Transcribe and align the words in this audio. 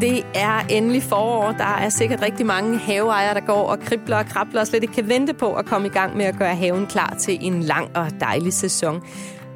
Det 0.00 0.26
er 0.34 0.66
endelig 0.68 1.02
forår. 1.02 1.52
Der 1.52 1.64
er 1.64 1.88
sikkert 1.88 2.22
rigtig 2.22 2.46
mange 2.46 2.78
haveejere, 2.78 3.34
der 3.34 3.40
går 3.40 3.62
og 3.62 3.80
kribler 3.80 4.16
og 4.16 4.26
krabler 4.26 4.60
og 4.60 4.66
slet 4.66 4.82
ikke 4.82 4.94
kan 4.94 5.08
vente 5.08 5.34
på 5.34 5.54
at 5.54 5.66
komme 5.66 5.86
i 5.88 5.90
gang 5.90 6.16
med 6.16 6.24
at 6.24 6.38
gøre 6.38 6.54
haven 6.54 6.86
klar 6.86 7.16
til 7.18 7.38
en 7.40 7.62
lang 7.62 7.96
og 7.96 8.06
dejlig 8.20 8.52
sæson. 8.52 9.02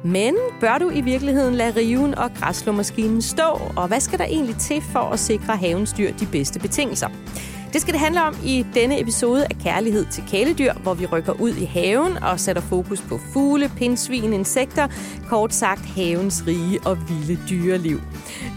Men 0.03 0.35
bør 0.61 0.77
du 0.77 0.89
i 0.89 1.01
virkeligheden 1.01 1.55
lade 1.55 1.79
riven 1.79 2.17
og 2.17 2.31
græsslåmaskinen 2.39 3.21
stå? 3.21 3.61
Og 3.75 3.87
hvad 3.87 3.99
skal 3.99 4.19
der 4.19 4.25
egentlig 4.25 4.55
til 4.55 4.81
for 4.81 4.99
at 4.99 5.19
sikre 5.19 5.57
havens 5.57 5.93
dyr 5.93 6.11
de 6.11 6.25
bedste 6.25 6.59
betingelser? 6.59 7.09
Det 7.75 7.81
skal 7.81 7.93
det 7.93 8.01
handle 8.01 8.23
om 8.23 8.35
i 8.45 8.65
denne 8.73 9.01
episode 9.01 9.45
af 9.45 9.57
Kærlighed 9.63 10.05
til 10.11 10.23
kæledyr, 10.27 10.73
hvor 10.73 10.93
vi 10.93 11.05
rykker 11.05 11.33
ud 11.33 11.49
i 11.49 11.65
haven 11.65 12.17
og 12.17 12.39
sætter 12.39 12.61
fokus 12.61 13.01
på 13.01 13.19
fugle, 13.33 13.71
pindsvin, 13.77 14.33
insekter, 14.33 14.87
kort 15.29 15.53
sagt 15.53 15.85
havens 15.85 16.43
rige 16.47 16.79
og 16.85 16.97
vilde 17.09 17.41
dyreliv. 17.49 18.01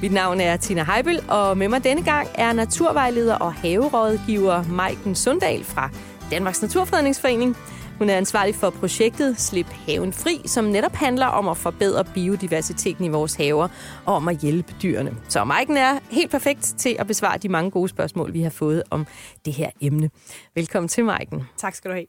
Mit 0.03 0.13
navn 0.13 0.41
er 0.41 0.57
Tina 0.57 0.85
Heibel, 0.85 1.21
og 1.29 1.59
med 1.59 1.69
mig 1.69 1.85
denne 1.85 2.03
gang 2.03 2.29
er 2.35 2.53
naturvejleder 2.53 3.35
og 3.35 3.53
haverådgiver 3.53 4.63
Maiken 4.71 5.15
Sundal 5.15 5.65
fra 5.65 5.91
Danmarks 6.31 6.63
Naturfredningsforening. 6.63 7.57
Hun 7.99 8.11
er 8.11 8.17
ansvarlig 8.17 8.55
for 8.55 8.71
projektet 8.71 9.41
Slip 9.41 9.67
haven 9.67 10.13
fri, 10.13 10.43
som 10.47 10.65
netop 10.65 10.95
handler 10.95 11.27
om 11.27 11.49
at 11.49 11.57
forbedre 11.57 12.05
biodiversiteten 12.05 13.05
i 13.05 13.09
vores 13.09 13.35
haver 13.35 13.69
og 14.07 14.15
om 14.15 14.29
at 14.29 14.39
hjælpe 14.39 14.75
dyrene. 14.83 15.17
Så 15.29 15.45
Maiken 15.45 15.77
er 15.77 15.99
helt 16.11 16.31
perfekt 16.31 16.75
til 16.79 16.97
at 16.99 17.07
besvare 17.07 17.39
de 17.39 17.49
mange 17.49 17.71
gode 17.71 17.89
spørgsmål, 17.89 18.33
vi 18.33 18.43
har 18.43 18.51
fået 18.51 18.83
om 18.91 19.07
det 19.45 19.53
her 19.53 19.71
emne. 19.81 20.11
Velkommen 20.55 20.89
til, 20.89 21.05
Maiken. 21.05 21.43
Tak 21.57 21.75
skal 21.75 21.91
du 21.91 21.95
have. 21.95 22.07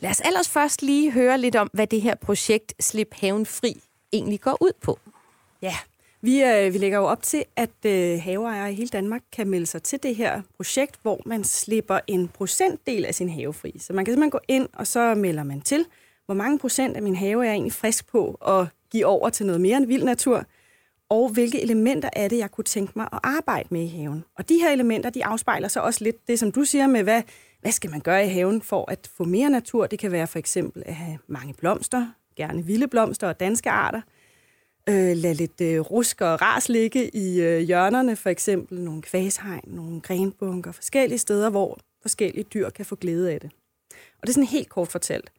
Lad 0.00 0.10
os 0.10 0.20
allers 0.20 0.48
først 0.48 0.82
lige 0.82 1.12
høre 1.12 1.38
lidt 1.38 1.56
om, 1.56 1.70
hvad 1.72 1.86
det 1.86 2.02
her 2.02 2.14
projekt 2.14 2.74
Slip 2.80 3.08
haven 3.12 3.46
fri 3.46 3.80
egentlig 4.12 4.40
går 4.40 4.56
ud 4.60 4.72
på. 4.82 4.98
Ja, 5.62 5.76
vi, 6.22 6.42
øh, 6.42 6.72
vi 6.72 6.78
lægger 6.78 6.98
jo 6.98 7.04
op 7.04 7.22
til, 7.22 7.44
at 7.56 7.70
øh, 7.86 8.20
haveejere 8.22 8.72
i 8.72 8.74
hele 8.74 8.88
Danmark 8.88 9.22
kan 9.32 9.48
melde 9.48 9.66
sig 9.66 9.82
til 9.82 10.02
det 10.02 10.16
her 10.16 10.42
projekt, 10.56 10.98
hvor 11.02 11.20
man 11.26 11.44
slipper 11.44 11.98
en 12.06 12.28
procentdel 12.28 13.04
af 13.04 13.14
sin 13.14 13.28
have 13.28 13.52
fri. 13.52 13.74
Så 13.78 13.92
man 13.92 14.04
kan 14.04 14.12
simpelthen 14.12 14.30
gå 14.30 14.40
ind, 14.48 14.68
og 14.72 14.86
så 14.86 15.14
melder 15.14 15.42
man 15.42 15.60
til, 15.60 15.86
hvor 16.26 16.34
mange 16.34 16.58
procent 16.58 16.96
af 16.96 17.02
min 17.02 17.16
have 17.16 17.40
er 17.40 17.42
jeg 17.42 17.52
egentlig 17.52 17.72
frisk 17.72 18.06
på 18.06 18.38
at 18.48 18.66
give 18.90 19.06
over 19.06 19.30
til 19.30 19.46
noget 19.46 19.60
mere 19.60 19.76
end 19.76 19.86
vild 19.86 20.04
natur, 20.04 20.44
og 21.08 21.28
hvilke 21.28 21.62
elementer 21.62 22.08
er 22.12 22.28
det, 22.28 22.38
jeg 22.38 22.50
kunne 22.50 22.64
tænke 22.64 22.92
mig 22.96 23.08
at 23.12 23.18
arbejde 23.22 23.68
med 23.70 23.82
i 23.82 23.86
haven. 23.86 24.24
Og 24.38 24.48
de 24.48 24.58
her 24.58 24.70
elementer, 24.70 25.10
de 25.10 25.24
afspejler 25.24 25.68
så 25.68 25.80
også 25.80 26.04
lidt 26.04 26.28
det, 26.28 26.38
som 26.38 26.52
du 26.52 26.64
siger 26.64 26.86
med, 26.86 27.02
hvad, 27.02 27.22
hvad 27.60 27.72
skal 27.72 27.90
man 27.90 28.00
gøre 28.00 28.24
i 28.24 28.28
haven 28.28 28.62
for 28.62 28.90
at 28.90 29.10
få 29.16 29.24
mere 29.24 29.50
natur? 29.50 29.86
Det 29.86 29.98
kan 29.98 30.12
være 30.12 30.26
for 30.26 30.38
eksempel 30.38 30.82
at 30.86 30.94
have 30.94 31.18
mange 31.26 31.54
blomster, 31.54 32.06
gerne 32.36 32.64
vilde 32.64 32.88
blomster 32.88 33.28
og 33.28 33.40
danske 33.40 33.70
arter– 33.70 34.00
øh, 34.88 35.16
lade 35.16 35.34
lidt 35.34 35.60
øh, 35.60 35.80
rusk 35.80 36.20
og 36.20 36.42
ras 36.42 36.68
ligge 36.68 37.16
i 37.16 37.40
øh, 37.40 37.60
hjørnerne, 37.60 38.16
for 38.16 38.30
eksempel 38.30 38.80
nogle 38.80 39.02
kvashegn, 39.02 39.64
nogle 39.66 40.00
grenbunker, 40.00 40.72
forskellige 40.72 41.18
steder, 41.18 41.50
hvor 41.50 41.78
forskellige 42.02 42.44
dyr 42.54 42.70
kan 42.70 42.84
få 42.84 42.96
glæde 42.96 43.32
af 43.32 43.40
det. 43.40 43.50
Og 43.92 44.22
det 44.22 44.28
er 44.28 44.32
sådan 44.32 44.48
helt 44.48 44.68
kort 44.68 44.88
fortalt. 44.88 45.30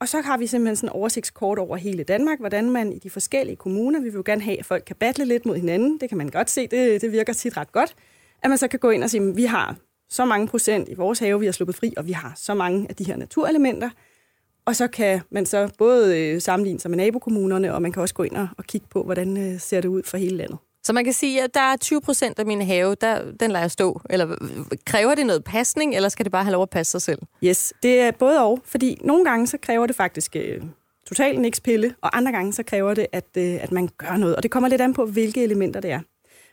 Og 0.00 0.08
så 0.08 0.20
har 0.20 0.36
vi 0.36 0.46
simpelthen 0.46 0.76
sådan 0.76 0.88
en 0.88 0.92
oversigtskort 0.92 1.58
over 1.58 1.76
hele 1.76 2.04
Danmark, 2.04 2.38
hvordan 2.38 2.70
man 2.70 2.92
i 2.92 2.98
de 2.98 3.10
forskellige 3.10 3.56
kommuner, 3.56 4.00
vi 4.00 4.04
vil 4.04 4.14
jo 4.14 4.22
gerne 4.26 4.42
have, 4.42 4.58
at 4.58 4.66
folk 4.66 4.84
kan 4.86 4.96
battle 4.96 5.24
lidt 5.24 5.46
mod 5.46 5.56
hinanden, 5.56 5.98
det 6.00 6.08
kan 6.08 6.18
man 6.18 6.28
godt 6.28 6.50
se, 6.50 6.66
det, 6.66 7.02
det 7.02 7.12
virker 7.12 7.32
tit 7.32 7.56
ret 7.56 7.72
godt, 7.72 7.94
at 8.42 8.50
man 8.50 8.58
så 8.58 8.68
kan 8.68 8.78
gå 8.78 8.90
ind 8.90 9.04
og 9.04 9.10
sige, 9.10 9.28
at 9.28 9.36
vi 9.36 9.44
har 9.44 9.76
så 10.08 10.24
mange 10.24 10.48
procent 10.48 10.88
i 10.88 10.94
vores 10.94 11.18
have, 11.18 11.40
vi 11.40 11.46
har 11.46 11.52
sluppet 11.52 11.76
fri, 11.76 11.94
og 11.96 12.06
vi 12.06 12.12
har 12.12 12.32
så 12.36 12.54
mange 12.54 12.86
af 12.88 12.96
de 12.96 13.04
her 13.04 13.16
naturelementer, 13.16 13.90
og 14.66 14.76
så 14.76 14.88
kan 14.88 15.20
man 15.30 15.46
så 15.46 15.70
både 15.78 16.20
øh, 16.20 16.40
sammenligne 16.40 16.80
sig 16.80 16.90
med 16.90 16.98
nabokommunerne, 16.98 17.74
og 17.74 17.82
man 17.82 17.92
kan 17.92 18.02
også 18.02 18.14
gå 18.14 18.22
ind 18.22 18.36
og, 18.36 18.48
og 18.58 18.64
kigge 18.64 18.86
på, 18.90 19.02
hvordan 19.02 19.36
øh, 19.36 19.60
ser 19.60 19.80
det 19.80 19.88
ud 19.88 20.02
for 20.02 20.16
hele 20.16 20.36
landet. 20.36 20.58
Så 20.84 20.92
man 20.92 21.04
kan 21.04 21.12
sige, 21.12 21.42
at 21.42 21.54
der 21.54 21.60
er 21.60 21.76
20 21.76 22.00
procent 22.00 22.38
af 22.38 22.46
min 22.46 22.62
have, 22.62 22.96
der, 23.00 23.32
den 23.40 23.50
lader 23.50 23.62
jeg 23.62 23.70
stå. 23.70 24.00
Eller 24.10 24.36
kræver 24.86 25.14
det 25.14 25.26
noget 25.26 25.44
pasning, 25.44 25.94
eller 25.94 26.08
skal 26.08 26.24
det 26.24 26.32
bare 26.32 26.44
have 26.44 26.52
lov 26.52 26.62
at 26.62 26.70
passe 26.70 26.90
sig 26.90 27.02
selv? 27.02 27.18
Yes, 27.44 27.72
det 27.82 28.00
er 28.00 28.10
både 28.10 28.44
og, 28.44 28.60
fordi 28.64 28.98
nogle 29.04 29.24
gange 29.24 29.46
så 29.46 29.58
kræver 29.58 29.86
det 29.86 29.96
faktisk 29.96 30.36
øh, 30.36 30.62
totalt 31.06 31.38
en 31.38 31.52
pille, 31.64 31.94
og 32.00 32.16
andre 32.16 32.32
gange 32.32 32.52
så 32.52 32.62
kræver 32.62 32.94
det, 32.94 33.06
at, 33.12 33.24
øh, 33.38 33.62
at 33.62 33.72
man 33.72 33.88
gør 33.98 34.16
noget. 34.16 34.36
Og 34.36 34.42
det 34.42 34.50
kommer 34.50 34.68
lidt 34.68 34.80
an 34.80 34.94
på, 34.94 35.06
hvilke 35.06 35.44
elementer 35.44 35.80
det 35.80 35.90
er. 35.90 36.00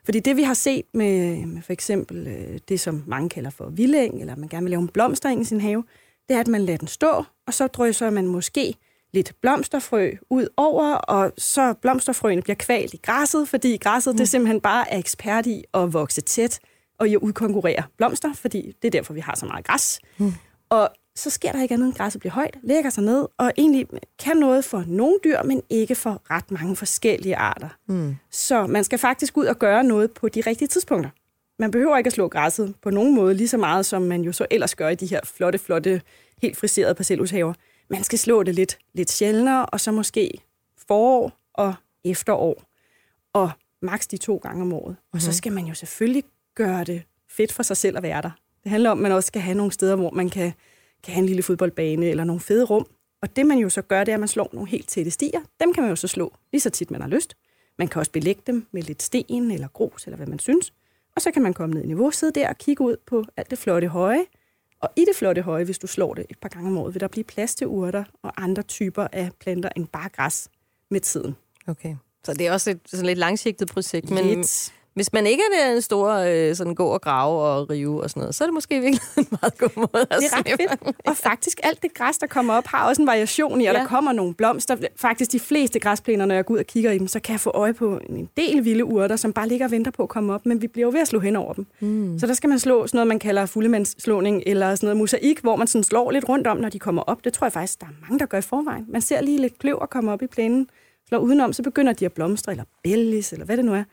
Fordi 0.05 0.19
det, 0.19 0.38
vi 0.38 0.43
har 0.43 0.53
set 0.53 0.85
med, 0.93 1.45
med 1.45 1.61
for 1.61 1.73
eksempel 1.73 2.27
øh, 2.27 2.59
det, 2.69 2.79
som 2.79 3.03
mange 3.07 3.29
kalder 3.29 3.49
for 3.49 3.69
vildæng, 3.69 4.21
eller 4.21 4.35
man 4.35 4.49
gerne 4.49 4.63
vil 4.63 4.71
lave 4.71 4.81
en 4.81 4.88
blomstring 4.88 5.41
i 5.41 5.43
sin 5.43 5.61
have, 5.61 5.83
det 6.29 6.35
er, 6.35 6.39
at 6.39 6.47
man 6.47 6.66
lader 6.66 6.78
den 6.78 6.88
stå, 6.88 7.23
og 7.47 7.53
så 7.53 7.67
drysser 7.67 8.09
man 8.09 8.28
måske 8.28 8.75
lidt 9.13 9.34
blomsterfrø 9.41 10.11
ud 10.29 10.47
over, 10.57 10.94
og 10.94 11.31
så 11.38 11.73
blomsterfrøene 11.73 12.41
bliver 12.41 12.56
kvalt 12.56 12.94
i 12.94 13.00
græsset, 13.03 13.50
fordi 13.50 13.78
græsset 13.78 14.13
mm. 14.13 14.17
det 14.17 14.29
simpelthen 14.29 14.62
bare 14.62 14.91
er 14.91 14.97
ekspert 14.97 15.45
i 15.45 15.63
at 15.73 15.94
vokse 15.94 16.22
tæt 16.22 16.59
og 17.00 17.09
i 17.09 17.13
at 17.13 17.19
udkonkurrere 17.19 17.83
blomster, 17.97 18.33
fordi 18.33 18.75
det 18.81 18.88
er 18.88 18.91
derfor, 18.91 19.13
vi 19.13 19.19
har 19.19 19.35
så 19.35 19.45
meget 19.45 19.66
græs. 19.66 20.00
Mm. 20.17 20.33
Og 20.69 20.89
så 21.16 21.29
sker 21.29 21.51
der 21.51 21.62
ikke 21.62 21.73
andet 21.73 21.85
end, 21.85 21.94
at 21.94 21.97
græsset 21.97 22.19
bliver 22.19 22.33
højt, 22.33 22.57
lægger 22.63 22.89
sig 22.89 23.03
ned, 23.03 23.28
og 23.38 23.51
egentlig 23.57 23.88
kan 24.19 24.38
noget 24.38 24.66
for 24.66 24.83
nogle 24.88 25.16
dyr, 25.23 25.44
men 25.44 25.62
ikke 25.69 25.95
for 25.95 26.22
ret 26.31 26.51
mange 26.51 26.75
forskellige 26.75 27.35
arter. 27.35 27.69
Mm. 27.88 28.16
Så 28.31 28.67
man 28.67 28.83
skal 28.83 29.00
faktisk 29.00 29.38
ud 29.38 29.45
og 29.45 29.59
gøre 29.59 29.83
noget 29.83 30.12
på 30.12 30.29
de 30.29 30.41
rigtige 30.41 30.67
tidspunkter. 30.67 31.09
Man 31.63 31.72
behøver 31.72 31.97
ikke 31.97 32.07
at 32.07 32.13
slå 32.13 32.28
græsset 32.28 32.75
på 32.81 32.90
nogen 32.90 33.16
måde 33.16 33.34
lige 33.34 33.47
så 33.47 33.57
meget, 33.57 33.85
som 33.85 34.01
man 34.01 34.22
jo 34.22 34.31
så 34.31 34.46
ellers 34.51 34.75
gør 34.75 34.90
i 34.90 34.96
de 34.96 35.06
her 35.06 35.19
flotte, 35.24 35.59
flotte, 35.59 36.01
helt 36.41 36.57
friserede 36.57 36.96
parcelhushaver. 36.96 37.53
Man 37.90 38.03
skal 38.03 38.19
slå 38.19 38.44
det 38.44 38.56
lidt, 38.56 38.78
lidt 38.94 39.12
sjældnere, 39.12 39.66
og 39.66 39.79
så 39.79 39.91
måske 39.91 40.31
forår 40.88 41.31
og 41.53 41.74
efterår, 42.06 42.63
og 43.34 43.51
maks 43.81 44.07
de 44.07 44.18
to 44.18 44.38
gange 44.38 44.62
om 44.62 44.74
året. 44.74 44.90
Mm-hmm. 44.90 45.09
Og 45.13 45.22
så 45.22 45.29
mhm. 45.29 45.34
skal 45.34 45.51
man 45.51 45.66
jo 45.66 45.74
selvfølgelig 45.74 46.24
gøre 46.56 46.84
det 46.84 47.03
fedt 47.29 47.51
for 47.51 47.63
sig 47.63 47.78
selv 47.78 47.97
at 47.97 48.03
være 48.03 48.22
der. 48.22 48.31
Det 48.63 48.72
handler 48.72 48.90
om, 48.90 48.97
at 48.97 49.03
man 49.03 49.12
også 49.12 49.28
skal 49.28 49.41
have 49.41 49.57
nogle 49.57 49.72
steder, 49.72 49.95
hvor 49.95 50.12
man 50.12 50.30
kan, 50.30 50.53
kan 51.03 51.13
have 51.13 51.22
en 51.22 51.28
lille 51.28 51.44
fodboldbane 51.44 52.06
eller 52.06 52.24
nogle 52.24 52.40
fede 52.40 52.66
rum. 52.66 52.88
Og 53.22 53.35
det 53.35 53.45
man 53.45 53.57
jo 53.57 53.69
så 53.69 53.81
gør, 53.81 54.03
det 54.03 54.12
er, 54.12 54.16
at 54.16 54.19
man 54.19 54.30
slår 54.30 54.50
nogle 54.53 54.69
helt 54.69 54.88
tætte 54.88 55.12
stier. 55.12 55.41
Dem 55.59 55.74
kan 55.74 55.84
man 55.84 55.90
jo 55.90 55.95
så 55.95 56.07
slå 56.07 56.34
lige 56.51 56.62
så 56.62 56.69
tit, 56.69 56.91
man 56.91 57.01
har 57.01 57.09
lyst. 57.09 57.38
Man 57.80 57.88
kan 57.88 58.00
også 58.00 58.12
belægge 58.12 58.41
dem 58.47 58.66
med 58.72 58.84
lidt 58.84 59.03
sten 59.03 59.51
eller 59.51 59.68
grus, 59.68 60.06
eller 60.06 60.18
hvad 60.18 60.28
man 60.28 60.40
synes. 60.40 60.74
Og 61.16 61.22
så 61.22 61.31
kan 61.31 61.41
man 61.41 61.53
komme 61.53 61.75
ned 61.75 61.84
i 61.84 61.88
niveau, 61.88 62.12
sidde 62.12 62.40
der 62.40 62.50
og 62.50 62.57
kigge 62.57 62.84
ud 62.84 62.97
på 63.07 63.24
alt 63.38 63.50
det 63.50 63.57
flotte 63.57 63.88
høje. 63.88 64.25
Og 64.79 64.90
i 64.96 65.06
det 65.07 65.16
flotte 65.16 65.41
høje, 65.41 65.63
hvis 65.63 65.79
du 65.79 65.88
slår 65.88 66.13
det 66.13 66.25
et 66.29 66.38
par 66.41 66.50
gange 66.50 66.69
om 66.69 66.78
året, 66.78 66.94
vil 66.94 67.01
der 67.01 67.07
blive 67.07 67.24
plads 67.24 67.56
til 67.56 67.68
urter 67.68 68.03
og 68.22 68.44
andre 68.44 68.63
typer 68.63 69.07
af 69.12 69.31
planter 69.40 69.69
end 69.75 69.88
bare 69.88 70.09
græs 70.09 70.50
med 70.90 71.00
tiden. 71.00 71.35
Okay. 71.68 71.96
Så 72.24 72.34
det 72.34 72.47
er 72.47 72.51
også 72.51 72.72
et 72.72 72.79
sådan 72.85 73.06
lidt 73.06 73.19
langsigtet 73.19 73.68
projekt. 73.68 74.09
Men, 74.09 74.25
lidt. 74.25 74.74
Hvis 74.95 75.13
man 75.13 75.27
ikke 75.27 75.43
er 75.61 75.75
en 75.75 75.81
stor 75.81 76.13
øh, 76.13 76.55
sådan 76.55 76.75
gå 76.75 76.85
og 76.85 77.01
grave 77.01 77.41
og 77.41 77.69
rive 77.69 78.03
og 78.03 78.09
sådan 78.09 78.21
noget, 78.21 78.35
så 78.35 78.43
er 78.43 78.47
det 78.47 78.53
måske 78.53 78.79
virkelig 78.79 79.01
en 79.17 79.27
meget 79.41 79.57
god 79.57 79.69
måde 79.75 80.07
at 80.09 80.17
Det 80.19 80.25
er 80.33 80.37
ret 80.37 80.47
fedt. 80.47 80.95
Og 81.07 81.17
faktisk 81.17 81.59
alt 81.63 81.83
det 81.83 81.93
græs, 81.93 82.17
der 82.17 82.27
kommer 82.27 82.53
op, 82.53 82.67
har 82.67 82.87
også 82.87 83.01
en 83.01 83.07
variation 83.07 83.61
i, 83.61 83.65
og 83.65 83.73
ja. 83.73 83.79
der 83.79 83.87
kommer 83.87 84.11
nogle 84.11 84.33
blomster. 84.33 84.77
Faktisk 84.95 85.31
de 85.31 85.39
fleste 85.39 85.79
græsplæner, 85.79 86.25
når 86.25 86.35
jeg 86.35 86.45
går 86.45 86.53
ud 86.53 86.59
og 86.59 86.65
kigger 86.65 86.91
i 86.91 86.97
dem, 86.97 87.07
så 87.07 87.19
kan 87.19 87.33
jeg 87.33 87.39
få 87.39 87.49
øje 87.49 87.73
på 87.73 87.99
en 88.09 88.29
del 88.37 88.65
vilde 88.65 88.85
urter, 88.85 89.15
som 89.15 89.33
bare 89.33 89.47
ligger 89.47 89.65
og 89.65 89.71
venter 89.71 89.91
på 89.91 90.03
at 90.03 90.09
komme 90.09 90.33
op, 90.33 90.45
men 90.45 90.61
vi 90.61 90.67
bliver 90.67 90.87
jo 90.87 90.91
ved 90.91 90.99
at 90.99 91.07
slå 91.07 91.19
hen 91.19 91.35
over 91.35 91.53
dem. 91.53 91.65
Mm. 91.79 92.19
Så 92.19 92.27
der 92.27 92.33
skal 92.33 92.49
man 92.49 92.59
slå 92.59 92.87
sådan 92.87 92.97
noget, 92.97 93.07
man 93.07 93.19
kalder 93.19 93.45
fuldemandsslåning, 93.45 94.43
eller 94.45 94.75
sådan 94.75 94.87
noget 94.87 94.97
mosaik, 94.97 95.39
hvor 95.39 95.55
man 95.55 95.67
sådan 95.67 95.83
slår 95.83 96.11
lidt 96.11 96.29
rundt 96.29 96.47
om, 96.47 96.57
når 96.57 96.69
de 96.69 96.79
kommer 96.79 97.01
op. 97.01 97.25
Det 97.25 97.33
tror 97.33 97.45
jeg 97.45 97.53
faktisk, 97.53 97.81
der 97.81 97.85
er 97.85 98.01
mange, 98.01 98.19
der 98.19 98.25
gør 98.25 98.37
i 98.37 98.41
forvejen. 98.41 98.85
Man 98.89 99.01
ser 99.01 99.21
lige 99.21 99.41
lidt 99.41 99.59
kløver 99.59 99.85
komme 99.85 100.11
op 100.11 100.21
i 100.21 100.27
plænen, 100.27 100.67
slår 101.07 101.19
udenom, 101.19 101.53
så 101.53 101.63
begynder 101.63 101.93
de 101.93 102.05
at 102.05 102.13
blomstre, 102.13 102.51
eller 102.51 102.63
bellis, 102.83 103.33
eller 103.33 103.45
hvad 103.45 103.57
det 103.57 103.65
nu 103.65 103.73
er 103.73 103.83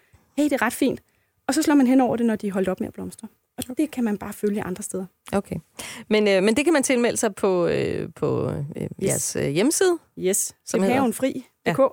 hey, 0.41 0.51
det 0.51 0.53
er 0.53 0.63
ret 0.63 0.73
fint. 0.73 1.01
Og 1.47 1.55
så 1.55 1.63
slår 1.63 1.75
man 1.75 1.87
hen 1.87 2.01
over 2.01 2.17
det, 2.17 2.27
når 2.27 2.37
de 2.37 2.49
er 2.49 2.53
holdt 2.53 2.69
op 2.69 2.81
med 2.81 2.89
at 2.89 2.95
blomstre. 2.95 3.29
Og 3.69 3.79
det 3.79 3.91
kan 3.91 4.05
man 4.05 4.19
bare 4.19 4.33
følge 4.33 4.63
andre 4.63 4.83
steder. 4.83 5.07
Okay. 5.33 5.57
Men, 6.09 6.29
øh, 6.29 6.43
men 6.43 6.57
det 6.57 6.65
kan 6.65 6.73
man 6.73 6.83
tilmelde 6.83 7.17
sig 7.17 7.35
på, 7.35 7.67
øh, 7.67 8.09
på 8.17 8.51
øh, 8.51 8.83
yes. 8.83 8.89
jeres 9.03 9.37
øh, 9.37 9.49
hjemmeside? 9.49 9.99
Yes, 10.19 10.57
som 10.65 10.83
havenfri.dk. 10.83 11.79
Ja. 11.79 11.87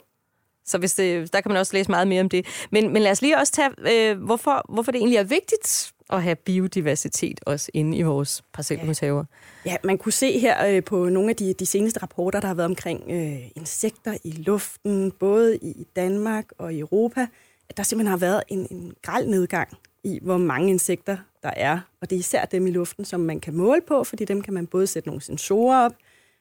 Så 0.65 0.77
hvis 0.77 0.93
det, 0.93 1.33
der 1.33 1.41
kan 1.41 1.49
man 1.51 1.57
også 1.57 1.73
læse 1.73 1.91
meget 1.91 2.07
mere 2.07 2.21
om 2.21 2.29
det. 2.29 2.45
Men, 2.71 2.93
men 2.93 3.01
lad 3.01 3.11
os 3.11 3.21
lige 3.21 3.37
også 3.37 3.53
tage, 3.53 4.11
øh, 4.11 4.23
hvorfor, 4.23 4.65
hvorfor 4.73 4.91
det 4.91 4.99
egentlig 4.99 5.17
er 5.17 5.23
vigtigt 5.23 5.93
at 6.09 6.23
have 6.23 6.35
biodiversitet 6.35 7.39
også 7.45 7.71
inde 7.73 7.97
i 7.97 8.01
vores 8.01 8.43
parcelhushaver. 8.53 9.23
Ja. 9.65 9.71
ja, 9.71 9.77
man 9.83 9.97
kunne 9.97 10.11
se 10.11 10.39
her 10.39 10.67
øh, 10.67 10.83
på 10.83 11.09
nogle 11.09 11.29
af 11.29 11.35
de, 11.35 11.53
de 11.53 11.65
seneste 11.65 11.99
rapporter, 12.01 12.39
der 12.39 12.47
har 12.47 12.55
været 12.55 12.65
omkring 12.65 13.03
øh, 13.09 13.51
insekter 13.55 14.17
i 14.23 14.31
luften, 14.31 15.11
både 15.11 15.57
i 15.57 15.87
Danmark 15.95 16.45
og 16.57 16.73
i 16.73 16.79
Europa, 16.79 17.27
at 17.69 17.77
der 17.77 17.83
simpelthen 17.83 18.09
har 18.09 18.17
været 18.17 18.43
en, 18.47 18.67
en 18.71 18.93
græld 19.01 19.27
nedgang 19.27 19.77
i, 20.03 20.19
hvor 20.21 20.37
mange 20.37 20.69
insekter 20.69 21.17
der 21.43 21.51
er. 21.55 21.79
Og 22.01 22.09
det 22.09 22.15
er 22.15 22.19
især 22.19 22.45
dem 22.45 22.67
i 22.67 22.71
luften, 22.71 23.05
som 23.05 23.19
man 23.19 23.39
kan 23.39 23.53
måle 23.53 23.81
på, 23.87 24.03
fordi 24.03 24.25
dem 24.25 24.41
kan 24.41 24.53
man 24.53 24.67
både 24.67 24.87
sætte 24.87 25.09
nogle 25.09 25.21
sensorer 25.21 25.85
op, 25.85 25.93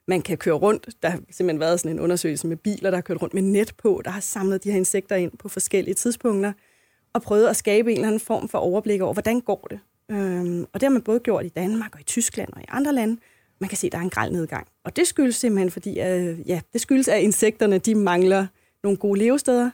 man 0.09 0.23
kan 0.23 0.39
køre 0.39 0.55
rundt. 0.55 0.89
Der 1.03 1.09
har 1.09 1.19
simpelthen 1.31 1.61
været 1.61 1.81
sådan 1.81 1.97
en 1.97 2.01
undersøgelse 2.01 2.47
med 2.47 2.57
biler, 2.57 2.91
der 2.91 2.97
har 2.97 3.03
kørt 3.03 3.23
rundt 3.23 3.35
med 3.35 3.43
net 3.43 3.73
på, 3.77 4.03
der 4.05 4.11
har 4.11 4.21
samlet 4.21 4.65
de 4.65 4.71
her 4.71 4.79
insekter 4.79 5.17
ind 5.17 5.39
på 5.39 5.49
forskellige 5.49 5.95
tidspunkter, 5.95 6.53
og 7.13 7.23
prøvet 7.23 7.49
at 7.49 7.57
skabe 7.57 7.91
en 7.91 7.97
eller 7.97 8.09
anden 8.09 8.21
form 8.21 8.49
for 8.49 8.59
overblik 8.59 9.01
over, 9.01 9.13
hvordan 9.13 9.41
går 9.41 9.67
det. 9.71 9.81
Øhm, 10.11 10.63
og 10.63 10.81
det 10.81 10.83
har 10.83 10.91
man 10.91 11.03
både 11.03 11.21
gjort 11.21 11.45
i 11.45 11.49
Danmark 11.49 11.95
og 11.95 12.01
i 12.01 12.05
Tyskland 12.05 12.53
og 12.53 12.61
i 12.61 12.65
andre 12.69 12.93
lande. 12.93 13.17
Man 13.59 13.69
kan 13.69 13.79
se, 13.79 13.87
at 13.87 13.93
der 13.93 13.99
er 13.99 14.03
en 14.03 14.11
græld 14.11 14.33
nedgang. 14.33 14.67
Og 14.85 14.97
det 14.97 15.07
skyldes 15.07 15.37
simpelthen, 15.37 15.71
fordi 15.71 16.01
øh, 16.01 16.49
ja, 16.49 16.61
det 16.73 16.81
skyldes, 16.81 17.09
at 17.09 17.23
insekterne 17.23 17.79
de 17.79 17.95
mangler 17.95 18.47
nogle 18.83 18.99
gode 18.99 19.19
levesteder, 19.19 19.71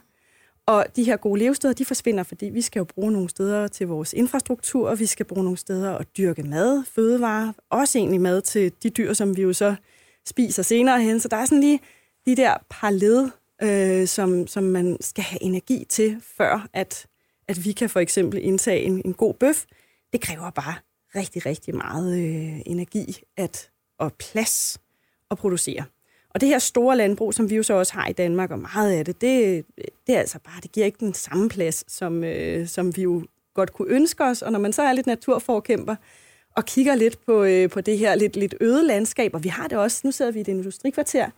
og 0.65 0.85
de 0.95 1.03
her 1.03 1.17
gode 1.17 1.39
levesteder, 1.39 1.73
de 1.73 1.85
forsvinder, 1.85 2.23
fordi 2.23 2.45
vi 2.45 2.61
skal 2.61 2.79
jo 2.79 2.83
bruge 2.83 3.11
nogle 3.11 3.29
steder 3.29 3.67
til 3.67 3.87
vores 3.87 4.13
infrastruktur, 4.13 4.89
og 4.89 4.99
vi 4.99 5.05
skal 5.05 5.25
bruge 5.25 5.43
nogle 5.43 5.57
steder 5.57 5.97
at 5.97 6.07
dyrke 6.17 6.43
mad, 6.43 6.83
fødevarer, 6.85 7.53
også 7.69 7.97
egentlig 7.97 8.21
mad 8.21 8.41
til 8.41 8.73
de 8.83 8.89
dyr, 8.89 9.13
som 9.13 9.37
vi 9.37 9.41
jo 9.41 9.53
så 9.53 9.75
spiser 10.25 10.63
senere 10.63 11.01
hen. 11.01 11.19
Så 11.19 11.27
der 11.27 11.37
er 11.37 11.45
sådan 11.45 11.59
lige 11.59 11.79
de 12.25 12.35
der 12.35 12.53
par 12.69 12.89
led, 12.89 13.29
øh, 13.63 14.07
som, 14.07 14.47
som 14.47 14.63
man 14.63 14.97
skal 15.01 15.23
have 15.23 15.43
energi 15.43 15.85
til, 15.89 16.21
før 16.37 16.67
at, 16.73 17.05
at 17.47 17.65
vi 17.65 17.71
kan 17.71 17.89
for 17.89 17.99
eksempel 17.99 18.39
indtage 18.43 18.81
en, 18.81 19.01
en 19.05 19.13
god 19.13 19.33
bøf. 19.33 19.65
Det 20.13 20.21
kræver 20.21 20.49
bare 20.49 20.75
rigtig, 21.15 21.45
rigtig 21.45 21.75
meget 21.75 22.17
øh, 22.19 22.61
energi 22.65 23.21
at, 23.37 23.69
og 23.99 24.13
plads 24.13 24.79
at 25.31 25.37
producere. 25.37 25.83
Og 26.29 26.41
det 26.41 26.49
her 26.49 26.59
store 26.59 26.97
landbrug, 26.97 27.33
som 27.33 27.49
vi 27.49 27.55
jo 27.55 27.63
så 27.63 27.73
også 27.73 27.93
har 27.93 28.07
i 28.07 28.13
Danmark, 28.13 28.51
og 28.51 28.59
meget 28.59 28.91
af 28.91 29.05
det, 29.05 29.21
det, 29.21 29.65
det 30.07 30.15
er 30.15 30.19
altså 30.19 30.39
bare, 30.39 30.61
det 30.63 30.71
giver 30.71 30.85
ikke 30.85 31.05
den 31.05 31.13
samme 31.13 31.49
plads, 31.49 31.93
som, 31.93 32.23
øh, 32.23 32.67
som 32.67 32.95
vi 32.95 33.01
jo 33.01 33.25
godt 33.53 33.73
kunne 33.73 33.91
ønske 33.91 34.23
os. 34.23 34.41
Og 34.41 34.51
når 34.51 34.59
man 34.59 34.73
så 34.73 34.81
er 34.81 34.93
lidt 34.93 35.07
naturforkæmper, 35.07 35.95
og 36.55 36.65
kigger 36.65 36.95
lidt 36.95 37.25
på, 37.25 37.43
øh, 37.43 37.69
på 37.69 37.81
det 37.81 37.97
her 37.97 38.15
lidt, 38.15 38.35
lidt 38.35 38.55
øde 38.61 38.83
landskab, 38.83 39.33
og 39.33 39.43
vi 39.43 39.49
har 39.49 39.67
det 39.67 39.77
også, 39.77 40.01
nu 40.03 40.11
sidder 40.11 40.31
vi 40.31 40.39
i 40.39 40.41
et 40.41 40.47
industrikvarter, 40.47 41.29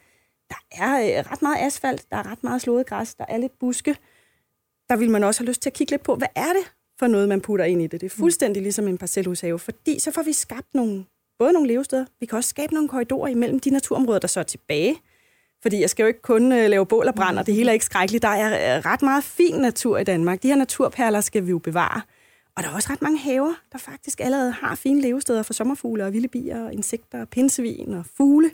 der 0.50 0.56
er 0.72 1.20
øh, 1.20 1.32
ret 1.32 1.42
meget 1.42 1.58
asfalt, 1.60 2.06
der 2.12 2.18
er 2.18 2.32
ret 2.32 2.44
meget 2.44 2.62
slået 2.62 2.86
græs, 2.86 3.16
der 3.16 3.26
er 3.30 3.38
lidt 3.38 3.60
buske. 3.60 3.96
Der 4.90 4.96
vil 4.96 5.10
man 5.10 5.24
også 5.24 5.42
have 5.42 5.48
lyst 5.48 5.62
til 5.62 5.70
at 5.70 5.74
kigge 5.74 5.92
lidt 5.92 6.04
på, 6.04 6.16
hvad 6.16 6.28
er 6.36 6.54
det 6.54 6.74
for 7.00 7.08
noget, 7.08 7.30
man 7.30 7.42
putter 7.42 7.66
ind 7.66 7.82
i 7.82 7.88
det? 7.88 8.02
Det 8.02 8.12
er 8.12 8.16
fuldstændig 8.18 8.64
ligesom 8.64 8.88
en 8.88 8.98
parcelhushave, 8.98 9.60
fordi 9.60 10.00
så 10.00 10.12
får 10.12 10.24
vi 10.24 10.34
skabt 10.34 10.74
nogle, 10.74 11.06
både 11.40 11.54
nogle 11.54 11.68
levesteder, 11.68 12.06
vi 12.20 12.26
kan 12.26 12.38
også 12.38 12.50
skabe 12.50 12.74
nogle 12.74 12.90
korridorer 12.90 13.28
imellem 13.28 13.60
de 13.60 13.70
naturområder, 13.70 14.20
der 14.20 14.28
så 14.28 14.40
er 14.40 14.44
tilbage. 14.44 14.96
Fordi 15.62 15.82
jeg 15.82 15.90
skal 15.90 16.04
jo 16.04 16.08
ikke 16.08 16.22
kun 16.22 16.52
øh, 16.52 16.70
lave 16.70 16.86
bål 16.86 17.08
og 17.08 17.16
brand, 17.16 17.40
og 17.40 17.46
det 17.46 17.54
hele 17.54 17.70
er 17.70 17.74
ikke 17.74 17.86
skrækkeligt. 17.86 18.22
Der 18.22 18.30
er 18.30 18.78
øh, 18.78 18.86
ret 18.86 19.02
meget 19.02 19.24
fin 19.24 19.56
natur 19.56 19.98
i 19.98 20.04
Danmark. 20.04 20.44
De 20.44 20.48
her 20.48 20.56
naturperler 20.56 21.22
skal 21.22 21.46
vi 21.46 21.50
jo 21.50 21.58
bevare. 21.58 22.02
Og 22.58 22.64
der 22.64 22.70
er 22.70 22.74
også 22.74 22.90
ret 22.92 23.02
mange 23.02 23.18
haver, 23.18 23.54
der 23.72 23.78
faktisk 23.78 24.20
allerede 24.20 24.52
har 24.52 24.76
fine 24.76 25.02
levesteder 25.02 25.44
for 25.44 25.54
sommerfugle 25.54 26.06
og 26.06 26.14
vilde 26.14 26.28
bier, 26.28 26.66
og 26.66 26.74
insekter, 26.74 27.22
og 27.22 27.30
pinsevin 27.30 27.94
og 27.94 28.06
fugle. 28.18 28.52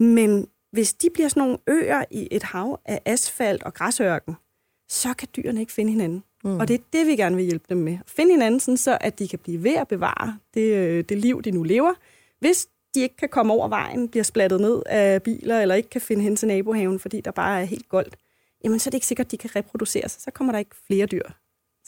Men 0.00 0.46
hvis 0.72 0.92
de 0.92 1.08
bliver 1.14 1.28
sådan 1.28 1.40
nogle 1.40 1.58
øer 1.66 2.04
i 2.10 2.28
et 2.30 2.42
hav 2.42 2.80
af 2.84 3.00
asfalt 3.04 3.62
og 3.62 3.74
græsørken, 3.74 4.36
så 4.88 5.14
kan 5.14 5.28
dyrene 5.36 5.60
ikke 5.60 5.72
finde 5.72 5.90
hinanden. 5.90 6.24
Mm. 6.44 6.58
Og 6.58 6.68
det 6.68 6.74
er 6.74 6.84
det, 6.92 7.06
vi 7.06 7.16
gerne 7.16 7.36
vil 7.36 7.44
hjælpe 7.44 7.64
dem 7.68 7.78
med. 7.78 7.98
Finde 8.06 8.30
hinanden, 8.30 8.60
sådan 8.60 8.76
så 8.76 8.98
at 9.00 9.18
de 9.18 9.28
kan 9.28 9.38
blive 9.38 9.64
ved 9.64 9.74
at 9.74 9.88
bevare 9.88 10.38
det, 10.54 10.74
øh, 10.74 11.04
det 11.08 11.18
liv, 11.18 11.42
de 11.42 11.50
nu 11.50 11.62
lever. 11.62 11.92
Hvis 12.40 12.68
de 12.94 13.00
ikke 13.00 13.16
kan 13.16 13.28
komme 13.28 13.52
over 13.52 13.68
vejen, 13.68 14.08
bliver 14.08 14.24
splattet 14.24 14.60
ned 14.60 14.82
af 14.86 15.22
biler, 15.22 15.60
eller 15.60 15.74
ikke 15.74 15.90
kan 15.90 16.00
finde 16.00 16.22
hen 16.22 16.36
til 16.36 16.48
nabohaven, 16.48 16.98
fordi 16.98 17.20
der 17.20 17.30
bare 17.30 17.60
er 17.60 17.64
helt 17.64 17.88
goldt, 17.88 18.16
jamen 18.64 18.78
så 18.78 18.88
er 18.88 18.90
det 18.90 18.96
ikke 18.96 19.06
sikkert, 19.06 19.26
at 19.26 19.30
de 19.30 19.36
kan 19.36 19.56
reproducere 19.56 20.08
sig. 20.08 20.22
Så 20.22 20.30
kommer 20.30 20.52
der 20.52 20.58
ikke 20.58 20.76
flere 20.86 21.06
dyr 21.06 21.22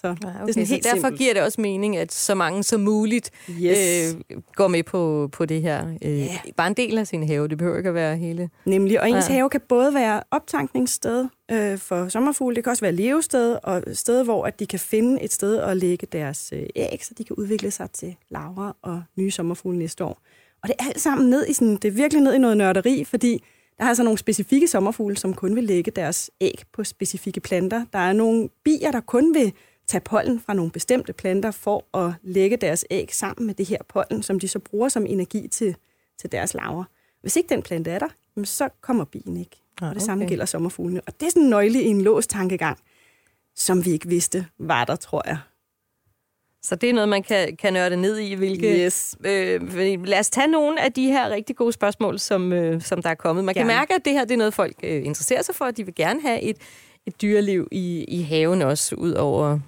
så, 0.02 0.08
ja, 0.08 0.12
okay. 0.14 0.40
det 0.40 0.48
er 0.48 0.52
sådan 0.52 0.66
helt 0.66 0.84
så 0.84 0.90
derfor 0.90 1.00
simpelt. 1.00 1.18
giver 1.18 1.34
det 1.34 1.42
også 1.42 1.60
mening, 1.60 1.96
at 1.96 2.12
så 2.12 2.34
mange 2.34 2.62
som 2.62 2.80
muligt 2.80 3.30
yes. 3.50 4.14
øh, 4.14 4.40
går 4.54 4.68
med 4.68 4.82
på, 4.82 5.28
på 5.32 5.46
det 5.46 5.62
her. 5.62 5.96
Øh, 6.02 6.10
yeah. 6.10 6.30
Bare 6.56 6.66
en 6.66 6.74
del 6.74 6.98
af 6.98 7.06
sin 7.06 7.26
have, 7.26 7.48
det 7.48 7.58
behøver 7.58 7.76
ikke 7.76 7.88
at 7.88 7.94
være 7.94 8.16
hele. 8.16 8.50
Nemlig, 8.64 9.00
og 9.00 9.10
ens 9.10 9.28
ja. 9.28 9.34
have 9.34 9.50
kan 9.50 9.60
både 9.68 9.94
være 9.94 10.22
optankningssted 10.30 11.28
øh, 11.50 11.78
for 11.78 12.08
sommerfugle, 12.08 12.56
det 12.56 12.64
kan 12.64 12.70
også 12.70 12.84
være 12.84 12.92
levested, 12.92 13.58
og 13.62 13.82
sted, 13.92 14.24
hvor 14.24 14.44
at 14.44 14.60
de 14.60 14.66
kan 14.66 14.78
finde 14.78 15.22
et 15.22 15.32
sted 15.32 15.58
at 15.58 15.76
lægge 15.76 16.06
deres 16.12 16.52
øh, 16.52 16.66
æg, 16.76 17.04
så 17.04 17.14
de 17.18 17.24
kan 17.24 17.36
udvikle 17.36 17.70
sig 17.70 17.90
til 17.90 18.16
larver 18.30 18.72
og 18.82 19.02
nye 19.16 19.30
sommerfugle 19.30 19.78
næste 19.78 20.04
år. 20.04 20.18
Og 20.62 20.68
det 20.68 20.74
er 20.78 20.84
alt 20.86 21.00
sammen 21.00 21.30
ned 21.30 21.46
i 21.48 21.52
sådan, 21.52 21.76
det 21.76 21.84
er 21.84 21.92
virkelig 21.92 22.22
ned 22.22 22.34
i 22.34 22.38
noget 22.38 22.56
nørderi, 22.56 23.04
fordi 23.04 23.44
der 23.78 23.84
er 23.84 23.88
altså 23.88 24.02
nogle 24.02 24.18
specifikke 24.18 24.68
sommerfugle, 24.68 25.16
som 25.16 25.34
kun 25.34 25.56
vil 25.56 25.64
lægge 25.64 25.90
deres 25.90 26.30
æg 26.40 26.62
på 26.72 26.84
specifikke 26.84 27.40
planter. 27.40 27.84
Der 27.92 27.98
er 27.98 28.12
nogle 28.12 28.48
bier, 28.64 28.90
der 28.90 29.00
kun 29.00 29.34
vil 29.34 29.52
tage 29.86 30.00
pollen 30.00 30.40
fra 30.40 30.54
nogle 30.54 30.70
bestemte 30.70 31.12
planter 31.12 31.50
for 31.50 31.98
at 31.98 32.12
lægge 32.22 32.56
deres 32.56 32.84
æg 32.90 33.14
sammen 33.14 33.46
med 33.46 33.54
det 33.54 33.66
her 33.66 33.78
pollen, 33.88 34.22
som 34.22 34.40
de 34.40 34.48
så 34.48 34.58
bruger 34.58 34.88
som 34.88 35.06
energi 35.06 35.48
til, 35.48 35.76
til 36.20 36.32
deres 36.32 36.54
larver. 36.54 36.84
Hvis 37.20 37.36
ikke 37.36 37.48
den 37.48 37.62
plante 37.62 37.90
er 37.90 37.98
der, 37.98 38.44
så 38.44 38.68
kommer 38.80 39.04
bien 39.04 39.36
ikke. 39.36 39.62
Ah, 39.82 39.88
og 39.88 39.94
det 39.94 40.02
samme 40.02 40.24
gælder 40.24 40.44
sommerfuglene. 40.44 41.00
Og 41.06 41.20
det 41.20 41.26
er 41.26 41.30
sådan 41.30 41.42
en 41.42 41.50
nøgle 41.50 41.82
i 41.82 41.86
en 41.86 42.02
låst 42.02 42.30
tankegang, 42.30 42.78
som 43.54 43.84
vi 43.84 43.90
ikke 43.90 44.08
vidste 44.08 44.46
var 44.58 44.84
der, 44.84 44.96
tror 44.96 45.22
jeg. 45.26 45.38
Så 46.62 46.74
det 46.74 46.90
er 46.90 46.94
noget, 46.94 47.08
man 47.08 47.22
kan, 47.22 47.56
kan 47.56 47.72
nørde 47.72 47.96
ned 47.96 48.18
i, 48.18 48.34
hvilke... 48.34 48.84
Yes. 48.84 49.16
Øh, 49.24 50.04
lad 50.04 50.18
os 50.18 50.30
tage 50.30 50.46
nogle 50.46 50.80
af 50.80 50.92
de 50.92 51.06
her 51.06 51.30
rigtig 51.30 51.56
gode 51.56 51.72
spørgsmål, 51.72 52.18
som, 52.18 52.52
øh, 52.52 52.82
som 52.82 53.02
der 53.02 53.10
er 53.10 53.14
kommet. 53.14 53.44
Man 53.44 53.54
gerne. 53.54 53.68
kan 53.68 53.76
mærke, 53.76 53.94
at 53.94 54.04
det 54.04 54.12
her 54.12 54.24
det 54.24 54.32
er 54.32 54.38
noget, 54.38 54.54
folk 54.54 54.76
øh, 54.82 55.06
interesserer 55.06 55.42
sig 55.42 55.54
for, 55.54 55.70
de 55.70 55.84
vil 55.84 55.94
gerne 55.94 56.20
have 56.20 56.40
et, 56.40 56.56
et 57.06 57.22
dyreliv 57.22 57.68
i, 57.70 58.04
i 58.04 58.22
haven 58.22 58.62
også, 58.62 58.94
ud 58.94 59.12
over 59.12 59.58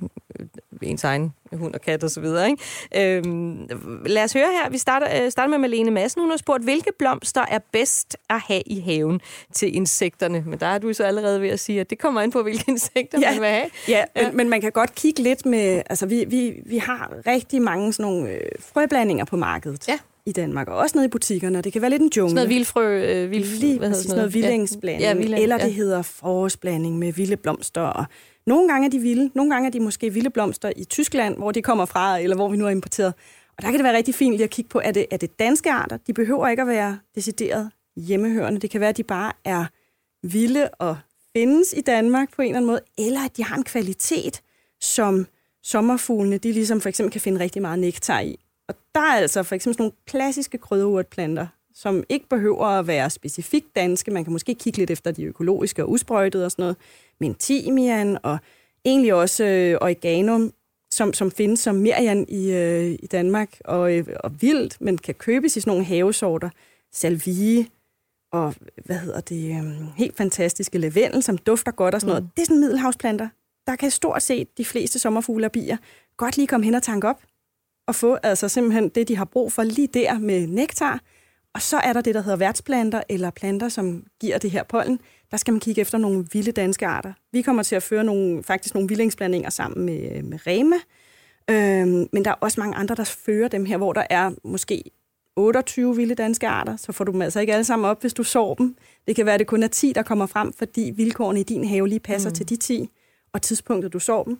øh, 0.40 0.46
ens 0.82 1.04
egen 1.04 1.32
hund 1.52 1.74
og 1.74 1.80
kat 1.80 2.04
og 2.04 2.10
så 2.10 2.20
videre. 2.20 2.50
Ikke? 2.50 3.18
Øhm, 3.18 3.68
lad 4.06 4.24
os 4.24 4.32
høre 4.32 4.48
her. 4.62 4.70
Vi 4.70 4.78
starter, 4.78 5.24
øh, 5.24 5.30
starter 5.30 5.50
med 5.50 5.58
Malene 5.58 5.90
Madsen. 5.90 6.20
Hun 6.20 6.30
har 6.30 6.36
spurgt, 6.36 6.64
hvilke 6.64 6.90
blomster 6.98 7.44
er 7.48 7.58
bedst 7.72 8.16
at 8.30 8.40
have 8.40 8.62
i 8.66 8.80
haven 8.80 9.20
til 9.52 9.76
insekterne? 9.76 10.42
Men 10.46 10.60
der 10.60 10.66
er 10.66 10.78
du 10.78 10.92
så 10.92 11.04
allerede 11.04 11.40
ved 11.40 11.48
at 11.48 11.60
sige, 11.60 11.80
at 11.80 11.90
det 11.90 11.98
kommer 11.98 12.20
ind 12.20 12.32
på, 12.32 12.42
hvilke 12.42 12.64
insekter 12.68 13.20
ja. 13.20 13.30
man 13.30 13.40
vil 13.40 13.48
have. 13.48 13.70
Ja, 13.88 14.04
ja. 14.16 14.26
Men, 14.26 14.36
men 14.36 14.48
man 14.48 14.60
kan 14.60 14.72
godt 14.72 14.94
kigge 14.94 15.22
lidt 15.22 15.46
med... 15.46 15.82
Altså, 15.90 16.06
vi, 16.06 16.24
vi, 16.28 16.62
vi 16.66 16.78
har 16.78 17.12
rigtig 17.26 17.62
mange 17.62 17.92
sådan 17.92 18.12
nogle 18.12 18.30
øh, 18.30 18.40
frøblandinger 18.60 19.24
på 19.24 19.36
markedet. 19.36 19.88
Ja 19.88 19.98
i 20.26 20.32
Danmark, 20.32 20.68
og 20.68 20.76
også 20.76 20.96
nede 20.98 21.06
i 21.06 21.08
butikkerne. 21.08 21.60
Det 21.60 21.72
kan 21.72 21.82
være 21.82 21.90
lidt 21.90 22.02
en 22.02 22.10
jungle. 22.16 22.30
Sådan 22.30 22.34
noget 22.34 22.48
vildfrø, 22.48 23.02
øh, 23.02 23.30
vild, 23.30 23.60
Lige 23.60 23.78
hvad 23.78 23.88
hedder 23.88 24.02
sådan 24.02 24.16
noget? 24.16 24.34
Vildingsblanding, 24.34 25.02
ja. 25.02 25.08
Ja, 25.08 25.14
vilding, 25.14 25.42
eller 25.42 25.58
det 25.58 25.64
ja. 25.64 25.72
hedder 25.72 26.02
forårsblanding 26.02 26.98
med 26.98 27.12
vilde 27.12 27.36
blomster. 27.36 27.80
Og 27.80 28.04
nogle 28.46 28.68
gange 28.68 28.86
er 28.86 28.90
de 28.90 28.98
vilde, 28.98 29.30
nogle 29.34 29.54
gange 29.54 29.66
er 29.66 29.70
de 29.70 29.80
måske 29.80 30.12
vilde 30.12 30.30
blomster 30.30 30.72
i 30.76 30.84
Tyskland, 30.84 31.36
hvor 31.36 31.52
de 31.52 31.62
kommer 31.62 31.84
fra, 31.84 32.18
eller 32.18 32.36
hvor 32.36 32.48
vi 32.48 32.56
nu 32.56 32.66
er 32.66 32.70
importeret. 32.70 33.14
Og 33.56 33.62
der 33.62 33.70
kan 33.70 33.74
det 33.74 33.84
være 33.84 33.96
rigtig 33.96 34.14
fint 34.14 34.34
lige 34.34 34.44
at 34.44 34.50
kigge 34.50 34.68
på, 34.68 34.80
er 34.84 34.92
det, 34.92 35.06
er 35.10 35.16
det 35.16 35.38
danske 35.38 35.70
arter? 35.70 35.96
De 35.96 36.12
behøver 36.12 36.48
ikke 36.48 36.62
at 36.62 36.68
være 36.68 36.98
decideret 37.14 37.70
hjemmehørende. 37.96 38.60
Det 38.60 38.70
kan 38.70 38.80
være, 38.80 38.90
at 38.90 38.96
de 38.96 39.02
bare 39.02 39.32
er 39.44 39.64
vilde 40.22 40.68
og 40.68 40.96
findes 41.36 41.74
i 41.76 41.80
Danmark 41.80 42.34
på 42.36 42.42
en 42.42 42.48
eller 42.48 42.56
anden 42.56 42.66
måde, 42.66 42.80
eller 42.98 43.20
at 43.20 43.36
de 43.36 43.44
har 43.44 43.56
en 43.56 43.64
kvalitet, 43.64 44.42
som 44.80 45.26
sommerfuglene, 45.62 46.38
de 46.38 46.52
ligesom 46.52 46.80
for 46.80 46.88
eksempel 46.88 47.12
kan 47.12 47.20
finde 47.20 47.40
rigtig 47.40 47.62
meget 47.62 47.78
nektar 47.78 48.20
i. 48.20 48.43
Og 48.68 48.74
der 48.94 49.00
er 49.00 49.14
altså 49.14 49.42
for 49.42 49.54
eksempel 49.54 49.74
sådan 49.74 49.82
nogle 49.82 49.96
klassiske 50.06 50.58
krydderurtplanter, 50.58 51.46
som 51.74 52.04
ikke 52.08 52.28
behøver 52.28 52.66
at 52.66 52.86
være 52.86 53.10
specifikt 53.10 53.76
danske. 53.76 54.10
Man 54.10 54.24
kan 54.24 54.32
måske 54.32 54.54
kigge 54.54 54.78
lidt 54.78 54.90
efter 54.90 55.10
de 55.10 55.24
økologiske 55.24 55.82
og 55.84 55.90
usprøjtede 55.90 56.44
og 56.44 56.50
sådan 56.50 56.62
noget. 56.62 56.76
Men 57.20 57.34
timian 57.34 58.18
og 58.22 58.38
egentlig 58.84 59.14
også 59.14 59.44
øh, 59.44 59.78
oregano, 59.80 60.48
som, 60.90 61.12
som 61.12 61.30
findes 61.30 61.60
som 61.60 61.74
merian 61.74 62.26
i, 62.28 62.52
øh, 62.52 62.98
i 63.02 63.06
Danmark, 63.06 63.60
og, 63.64 63.96
øh, 63.96 64.06
og 64.24 64.42
vildt, 64.42 64.80
men 64.80 64.98
kan 64.98 65.14
købes 65.14 65.56
i 65.56 65.60
sådan 65.60 65.70
nogle 65.70 65.84
havesorter. 65.84 66.50
Salvie 66.92 67.66
og, 68.32 68.54
hvad 68.84 68.96
hedder 68.96 69.20
det, 69.20 69.50
øh, 69.50 69.96
helt 69.96 70.16
fantastiske 70.16 70.78
lavendel, 70.78 71.22
som 71.22 71.38
dufter 71.38 71.72
godt 71.72 71.94
og 71.94 72.00
sådan 72.00 72.10
noget. 72.10 72.22
Mm. 72.22 72.30
Det 72.36 72.42
er 72.42 72.46
sådan 72.46 72.60
middelhavsplanter. 72.60 73.28
Der 73.66 73.76
kan 73.76 73.90
stort 73.90 74.22
set 74.22 74.58
de 74.58 74.64
fleste 74.64 74.98
sommerfugle 74.98 75.46
og 75.46 75.52
bier 75.52 75.76
godt 76.16 76.36
lige 76.36 76.46
komme 76.46 76.64
hen 76.64 76.74
og 76.74 76.82
tanke 76.82 77.08
op 77.08 77.20
og 77.86 77.94
få 77.94 78.14
altså 78.14 78.48
simpelthen 78.48 78.88
det, 78.88 79.08
de 79.08 79.16
har 79.16 79.24
brug 79.24 79.52
for 79.52 79.62
lige 79.62 79.86
der 79.86 80.18
med 80.18 80.46
nektar. 80.46 81.00
Og 81.54 81.62
så 81.62 81.76
er 81.76 81.92
der 81.92 82.00
det, 82.00 82.14
der 82.14 82.22
hedder 82.22 82.36
værtsplanter, 82.36 83.02
eller 83.08 83.30
planter, 83.30 83.68
som 83.68 84.04
giver 84.20 84.38
det 84.38 84.50
her 84.50 84.62
pollen. 84.62 85.00
Der 85.30 85.36
skal 85.36 85.52
man 85.52 85.60
kigge 85.60 85.80
efter 85.80 85.98
nogle 85.98 86.26
vilde 86.32 86.52
danske 86.52 86.86
arter. 86.86 87.12
Vi 87.32 87.42
kommer 87.42 87.62
til 87.62 87.76
at 87.76 87.82
føre 87.82 88.04
nogle, 88.04 88.42
faktisk 88.42 88.74
nogle 88.74 88.88
vildingsblandinger 88.88 89.50
sammen 89.50 89.86
med, 89.86 90.22
med 90.22 90.38
Rema. 90.46 90.76
Øhm, 91.50 92.08
men 92.12 92.24
der 92.24 92.30
er 92.30 92.34
også 92.40 92.60
mange 92.60 92.76
andre, 92.76 92.94
der 92.94 93.04
fører 93.04 93.48
dem 93.48 93.64
her, 93.64 93.76
hvor 93.76 93.92
der 93.92 94.06
er 94.10 94.30
måske 94.44 94.82
28 95.36 95.96
vilde 95.96 96.14
danske 96.14 96.48
arter, 96.48 96.76
så 96.76 96.92
får 96.92 97.04
du 97.04 97.12
dem 97.12 97.22
altså 97.22 97.40
ikke 97.40 97.52
alle 97.52 97.64
sammen 97.64 97.90
op, 97.90 98.00
hvis 98.00 98.14
du 98.14 98.22
sår 98.22 98.54
dem. 98.54 98.76
Det 99.06 99.16
kan 99.16 99.26
være, 99.26 99.34
at 99.34 99.38
det 99.38 99.46
kun 99.46 99.62
er 99.62 99.68
10, 99.68 99.92
der 99.92 100.02
kommer 100.02 100.26
frem, 100.26 100.52
fordi 100.52 100.92
vilkårene 100.96 101.40
i 101.40 101.42
din 101.42 101.68
have 101.68 101.88
lige 101.88 102.00
passer 102.00 102.30
mm. 102.30 102.34
til 102.34 102.48
de 102.48 102.56
10, 102.56 102.88
og 103.32 103.42
tidspunktet, 103.42 103.92
du 103.92 103.98
sår 103.98 104.24
dem. 104.24 104.38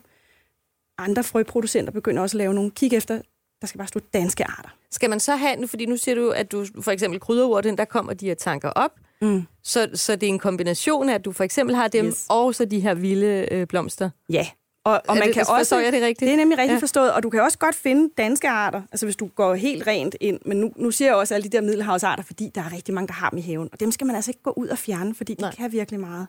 Andre 0.97 1.23
frøproducenter 1.23 1.91
begynder 1.91 2.21
også 2.21 2.37
at 2.37 2.39
lave 2.39 2.53
nogle 2.53 2.71
kig 2.71 2.93
efter 2.93 3.21
der 3.65 3.67
skal 3.67 3.79
bare 3.79 3.87
stå 3.87 3.99
danske 4.13 4.45
arter. 4.45 4.69
Skal 4.91 5.09
man 5.09 5.19
så 5.19 5.35
have, 5.35 5.67
fordi 5.67 5.85
nu 5.85 5.97
siger 5.97 6.15
du, 6.15 6.29
at 6.29 6.51
du 6.51 6.65
for 6.81 6.91
eksempel 6.91 7.19
krydderurten, 7.19 7.77
der 7.77 7.85
kommer 7.85 8.13
de 8.13 8.25
her 8.25 8.35
tanker 8.35 8.69
op, 8.69 8.91
mm. 9.21 9.43
så, 9.63 9.89
så 9.93 10.15
det 10.15 10.23
er 10.23 10.27
en 10.27 10.39
kombination 10.39 11.09
af, 11.09 11.13
at 11.13 11.25
du 11.25 11.31
for 11.31 11.43
eksempel 11.43 11.75
har 11.75 11.87
dem, 11.87 12.05
yes. 12.05 12.25
og 12.29 12.55
så 12.55 12.65
de 12.65 12.79
her 12.79 12.93
vilde 12.93 13.47
øh, 13.51 13.67
blomster? 13.67 14.09
Ja, 14.29 14.47
og, 14.85 15.01
og 15.07 15.17
man 15.17 15.27
det, 15.27 15.33
kan 15.33 15.45
også... 15.49 15.79
jeg 15.79 15.93
det 15.93 16.01
rigtigt? 16.01 16.27
Det 16.27 16.33
er 16.33 16.37
nemlig 16.37 16.57
rigtigt 16.57 16.75
ja. 16.75 16.81
forstået, 16.81 17.13
og 17.13 17.23
du 17.23 17.29
kan 17.29 17.41
også 17.41 17.57
godt 17.57 17.75
finde 17.75 18.09
danske 18.17 18.49
arter, 18.49 18.81
altså 18.91 19.05
hvis 19.05 19.15
du 19.15 19.29
går 19.35 19.55
helt 19.55 19.87
rent 19.87 20.15
ind, 20.21 20.39
men 20.45 20.57
nu, 20.57 20.71
nu 20.75 20.91
siger 20.91 21.07
jeg 21.07 21.15
også 21.15 21.35
alle 21.35 21.43
de 21.43 21.57
der 21.57 21.61
middelhavsarter, 21.61 22.23
fordi 22.23 22.51
der 22.55 22.61
er 22.61 22.73
rigtig 22.73 22.93
mange, 22.93 23.07
der 23.07 23.13
har 23.13 23.29
dem 23.29 23.39
i 23.39 23.41
haven, 23.41 23.69
og 23.71 23.79
dem 23.79 23.91
skal 23.91 24.07
man 24.07 24.15
altså 24.15 24.31
ikke 24.31 24.43
gå 24.43 24.53
ud 24.57 24.67
og 24.67 24.77
fjerne, 24.77 25.15
fordi 25.15 25.33
de 25.33 25.41
Nej. 25.41 25.55
kan 25.55 25.71
virkelig 25.71 25.99
meget. 25.99 26.27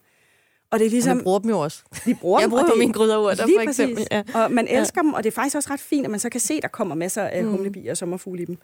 Og 0.71 0.79
det 0.79 0.87
er 0.87 0.91
ligesom... 0.91 1.19
Og 1.19 1.25
bruger 1.25 1.39
dem 1.39 1.51
jo 1.51 1.59
også. 1.59 1.83
Vi 2.07 2.15
bruger 2.15 2.41
jeg 2.41 2.49
bruger 2.49 2.67
dem, 2.67 2.79
min 2.79 2.93
krydderurter, 2.93 3.47
for 3.57 3.61
eksempel. 3.61 4.07
Ja. 4.11 4.23
Og 4.35 4.53
man 4.53 4.69
elsker 4.69 5.01
ja. 5.01 5.07
dem, 5.07 5.13
og 5.13 5.25
det 5.25 5.31
er 5.31 5.35
faktisk 5.35 5.57
også 5.57 5.71
ret 5.71 5.81
fint, 5.81 6.05
at 6.05 6.11
man 6.11 6.21
så 6.21 6.29
kan 6.29 6.41
se, 6.41 6.55
at 6.55 6.63
der 6.63 6.69
kommer 6.69 6.95
masser 6.95 7.23
af 7.23 7.45
mm. 7.45 7.51
humlebier 7.51 7.91
og 7.91 7.97
sommerfugle 7.97 8.43
i 8.43 8.45
dem. 8.45 8.59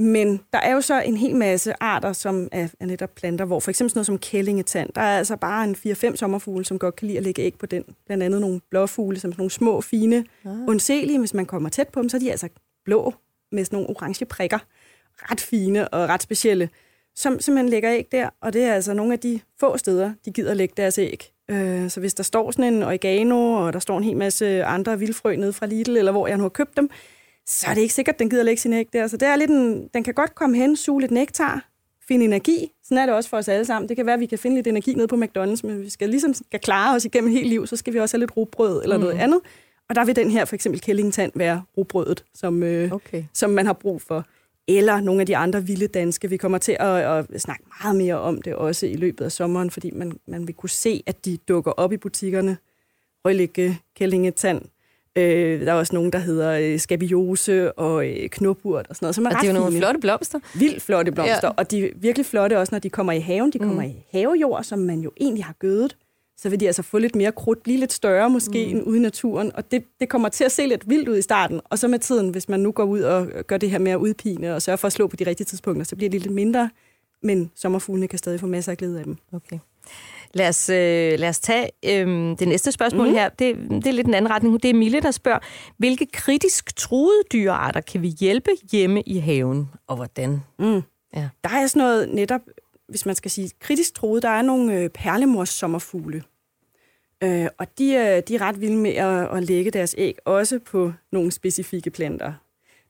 Men 0.00 0.40
der 0.52 0.58
er 0.58 0.72
jo 0.74 0.80
så 0.80 1.00
en 1.00 1.16
hel 1.16 1.36
masse 1.36 1.82
arter, 1.82 2.12
som 2.12 2.48
er, 2.52 2.68
er 2.80 2.86
netop 2.86 3.14
planter, 3.14 3.44
hvor 3.44 3.60
for 3.60 3.70
eksempel 3.70 3.90
sådan 3.90 3.98
noget 3.98 4.06
som 4.06 4.18
kællingetand, 4.18 4.90
der 4.94 5.00
er 5.00 5.18
altså 5.18 5.36
bare 5.36 5.64
en 5.64 5.76
4-5 5.76 6.16
sommerfugle, 6.16 6.64
som 6.64 6.78
godt 6.78 6.96
kan 6.96 7.06
lide 7.06 7.18
at 7.18 7.24
lægge 7.24 7.42
æg 7.42 7.54
på 7.58 7.66
den. 7.66 7.84
Blandt 8.06 8.24
andet 8.24 8.40
nogle 8.40 8.60
blåfugle, 8.70 9.20
som 9.20 9.32
sådan 9.32 9.40
nogle 9.40 9.50
små, 9.50 9.80
fine, 9.80 10.24
ah. 10.44 10.68
undselige. 10.68 11.18
Hvis 11.18 11.34
man 11.34 11.46
kommer 11.46 11.68
tæt 11.68 11.88
på 11.88 12.00
dem, 12.00 12.08
så 12.08 12.16
er 12.16 12.18
de 12.18 12.30
altså 12.30 12.48
blå 12.84 13.14
med 13.52 13.64
sådan 13.64 13.76
nogle 13.76 13.90
orange 13.90 14.24
prikker. 14.24 14.58
Ret 15.16 15.40
fine 15.40 15.88
og 15.88 16.08
ret 16.08 16.22
specielle, 16.22 16.68
som 17.14 17.40
simpelthen 17.40 17.68
lægger 17.68 17.92
æg 17.92 18.08
der. 18.12 18.30
Og 18.40 18.52
det 18.52 18.62
er 18.64 18.74
altså 18.74 18.94
nogle 18.94 19.12
af 19.12 19.18
de 19.18 19.40
få 19.60 19.76
steder, 19.76 20.12
de 20.24 20.30
gider 20.30 20.54
lægge 20.54 20.74
deres 20.76 20.98
æg. 20.98 21.32
Øh, 21.50 21.90
så 21.90 22.00
hvis 22.00 22.14
der 22.14 22.22
står 22.22 22.50
sådan 22.50 22.74
en 22.74 22.82
oregano, 22.82 23.52
og 23.52 23.72
der 23.72 23.78
står 23.78 23.98
en 23.98 24.04
hel 24.04 24.16
masse 24.16 24.64
andre 24.64 24.98
vildfrø 24.98 25.36
nede 25.36 25.52
fra 25.52 25.66
Lidl, 25.66 25.96
eller 25.96 26.12
hvor 26.12 26.26
jeg 26.26 26.36
nu 26.36 26.42
har 26.42 26.48
købt 26.48 26.76
dem, 26.76 26.90
så 27.46 27.66
er 27.70 27.74
det 27.74 27.80
ikke 27.80 27.94
sikkert, 27.94 28.14
at 28.14 28.18
den 28.18 28.30
gider 28.30 28.42
lægge 28.42 28.60
sin 28.60 28.72
æg 28.72 28.88
der. 28.92 29.06
Så 29.06 29.16
det 29.16 29.28
er 29.28 29.36
lidt 29.36 29.50
en, 29.50 29.88
den 29.94 30.04
kan 30.04 30.14
godt 30.14 30.34
komme 30.34 30.56
hen, 30.56 30.76
suge 30.76 31.00
lidt 31.00 31.10
nektar, 31.10 31.68
finde 32.08 32.24
energi. 32.24 32.72
Sådan 32.84 32.98
er 32.98 33.06
det 33.06 33.14
også 33.14 33.30
for 33.30 33.36
os 33.36 33.48
alle 33.48 33.64
sammen. 33.64 33.88
Det 33.88 33.96
kan 33.96 34.06
være, 34.06 34.14
at 34.14 34.20
vi 34.20 34.26
kan 34.26 34.38
finde 34.38 34.56
lidt 34.56 34.66
energi 34.66 34.94
nede 34.94 35.08
på 35.08 35.16
McDonald's, 35.16 35.60
men 35.66 35.82
vi 35.82 35.90
skal 35.90 36.08
ligesom 36.08 36.34
skal 36.34 36.60
klare 36.60 36.96
os 36.96 37.04
igennem 37.04 37.30
hele 37.30 37.48
liv, 37.48 37.66
så 37.66 37.76
skal 37.76 37.94
vi 37.94 37.98
også 37.98 38.16
have 38.16 38.20
lidt 38.20 38.36
rugbrød 38.36 38.82
eller 38.82 38.96
mm. 38.96 39.02
noget 39.02 39.18
andet. 39.18 39.40
Og 39.88 39.94
der 39.94 40.04
vil 40.04 40.16
den 40.16 40.30
her, 40.30 40.44
for 40.44 40.54
eksempel 40.54 40.80
kællingtand, 40.80 41.32
være 41.34 41.62
rugbrødet, 41.76 42.24
som, 42.34 42.62
øh, 42.62 42.92
okay. 42.92 43.24
som 43.34 43.50
man 43.50 43.66
har 43.66 43.72
brug 43.72 44.02
for. 44.02 44.24
Eller 44.68 45.00
nogle 45.00 45.20
af 45.20 45.26
de 45.26 45.36
andre 45.36 45.64
vilde 45.64 45.86
danske. 45.86 46.30
Vi 46.30 46.36
kommer 46.36 46.58
til 46.58 46.76
at, 46.80 46.88
at 46.88 47.40
snakke 47.40 47.64
meget 47.82 47.96
mere 47.96 48.14
om 48.14 48.42
det 48.42 48.54
også 48.54 48.86
i 48.86 48.96
løbet 48.96 49.24
af 49.24 49.32
sommeren, 49.32 49.70
fordi 49.70 49.90
man, 49.90 50.12
man 50.26 50.46
vil 50.46 50.54
kunne 50.54 50.70
se, 50.70 51.02
at 51.06 51.24
de 51.24 51.36
dukker 51.36 51.70
op 51.70 51.92
i 51.92 51.96
butikkerne. 51.96 52.56
Rødlægge, 53.24 53.78
kællingetand, 53.96 54.62
Øh, 55.18 55.66
der 55.66 55.72
er 55.72 55.76
også 55.76 55.94
nogen, 55.94 56.12
der 56.12 56.18
hedder 56.18 56.52
øh, 56.52 56.78
skabiose 56.78 57.72
og 57.72 58.08
øh, 58.08 58.28
knopurt 58.28 58.86
og 58.88 58.96
sådan 58.96 59.04
noget, 59.04 59.14
som 59.14 59.24
er 59.24 59.30
og 59.30 59.36
det 59.40 59.42
er 59.42 59.52
jo 59.52 59.58
nogle 59.58 59.70
fine. 59.70 59.80
flotte 59.80 60.00
blomster. 60.00 60.38
Vildt 60.54 60.82
flotte 60.82 61.12
blomster, 61.12 61.48
ja. 61.48 61.52
og 61.56 61.70
de 61.70 61.84
er 61.86 61.90
virkelig 61.96 62.26
flotte 62.26 62.58
også, 62.58 62.74
når 62.74 62.78
de 62.78 62.90
kommer 62.90 63.12
i 63.12 63.20
haven. 63.20 63.52
De 63.52 63.58
kommer 63.58 63.82
mm. 63.82 63.88
i 63.88 64.04
havejord, 64.12 64.64
som 64.64 64.78
man 64.78 65.00
jo 65.00 65.12
egentlig 65.20 65.44
har 65.44 65.54
gødet. 65.58 65.96
Så 66.38 66.48
vil 66.48 66.60
de 66.60 66.66
altså 66.66 66.82
få 66.82 66.98
lidt 66.98 67.14
mere 67.14 67.32
krudt, 67.32 67.62
blive 67.62 67.78
lidt 67.78 67.92
større 67.92 68.30
måske 68.30 68.66
mm. 68.66 68.76
end 68.76 68.86
ude 68.86 68.98
i 68.98 69.00
naturen. 69.00 69.52
Og 69.54 69.70
det, 69.70 69.84
det 70.00 70.08
kommer 70.08 70.28
til 70.28 70.44
at 70.44 70.52
se 70.52 70.66
lidt 70.66 70.88
vildt 70.88 71.08
ud 71.08 71.16
i 71.16 71.22
starten. 71.22 71.60
Og 71.64 71.78
så 71.78 71.88
med 71.88 71.98
tiden, 71.98 72.30
hvis 72.30 72.48
man 72.48 72.60
nu 72.60 72.72
går 72.72 72.84
ud 72.84 73.00
og 73.00 73.26
gør 73.46 73.56
det 73.56 73.70
her 73.70 73.78
med 73.78 73.92
at 73.92 73.96
udpine 73.96 74.54
og 74.54 74.62
sørge 74.62 74.78
for 74.78 74.86
at 74.86 74.92
slå 74.92 75.06
på 75.06 75.16
de 75.16 75.26
rigtige 75.26 75.44
tidspunkter, 75.44 75.84
så 75.84 75.96
bliver 75.96 76.10
det 76.10 76.20
lidt 76.20 76.34
mindre. 76.34 76.70
Men 77.22 77.50
sommerfuglene 77.54 78.08
kan 78.08 78.18
stadig 78.18 78.40
få 78.40 78.46
masser 78.46 78.72
af 78.72 78.78
glæde 78.78 78.98
af 78.98 79.04
dem. 79.04 79.16
Okay. 79.32 79.58
Lad 80.34 80.48
os, 80.48 80.68
øh, 80.68 81.18
lad 81.18 81.28
os 81.28 81.38
tage 81.38 81.70
øh, 81.84 82.06
det 82.38 82.48
næste 82.48 82.72
spørgsmål 82.72 83.06
mm. 83.06 83.12
her. 83.12 83.28
Det, 83.28 83.56
det 83.70 83.86
er 83.86 83.92
lidt 83.92 84.06
en 84.06 84.14
anden 84.14 84.30
retning. 84.30 84.62
Det 84.62 84.70
er 84.70 84.74
Mille, 84.74 85.00
der 85.00 85.10
spørger, 85.10 85.38
hvilke 85.76 86.06
kritisk 86.06 86.76
truede 86.76 87.22
dyrearter 87.32 87.80
kan 87.80 88.02
vi 88.02 88.08
hjælpe 88.08 88.50
hjemme 88.72 89.02
i 89.02 89.18
haven, 89.18 89.70
og 89.86 89.96
hvordan? 89.96 90.40
Mm. 90.58 90.82
Ja. 91.16 91.28
Der 91.44 91.50
er 91.50 91.66
sådan 91.66 91.80
noget 91.80 92.08
netop, 92.14 92.40
hvis 92.88 93.06
man 93.06 93.14
skal 93.14 93.30
sige 93.30 93.50
kritisk 93.60 93.94
truede, 93.94 94.20
der 94.20 94.28
er 94.28 94.42
nogle 94.42 94.80
øh, 94.80 94.88
perlemors 94.88 95.48
sommerfugle. 95.48 96.22
Øh, 97.24 97.46
og 97.58 97.66
de, 97.78 97.94
øh, 97.94 98.22
de 98.28 98.34
er 98.34 98.40
ret 98.40 98.60
vilde 98.60 98.76
med 98.76 98.90
at, 98.90 99.36
at 99.36 99.42
lægge 99.42 99.70
deres 99.70 99.94
æg, 99.98 100.16
også 100.24 100.58
på 100.58 100.92
nogle 101.12 101.32
specifikke 101.32 101.90
planter. 101.90 102.32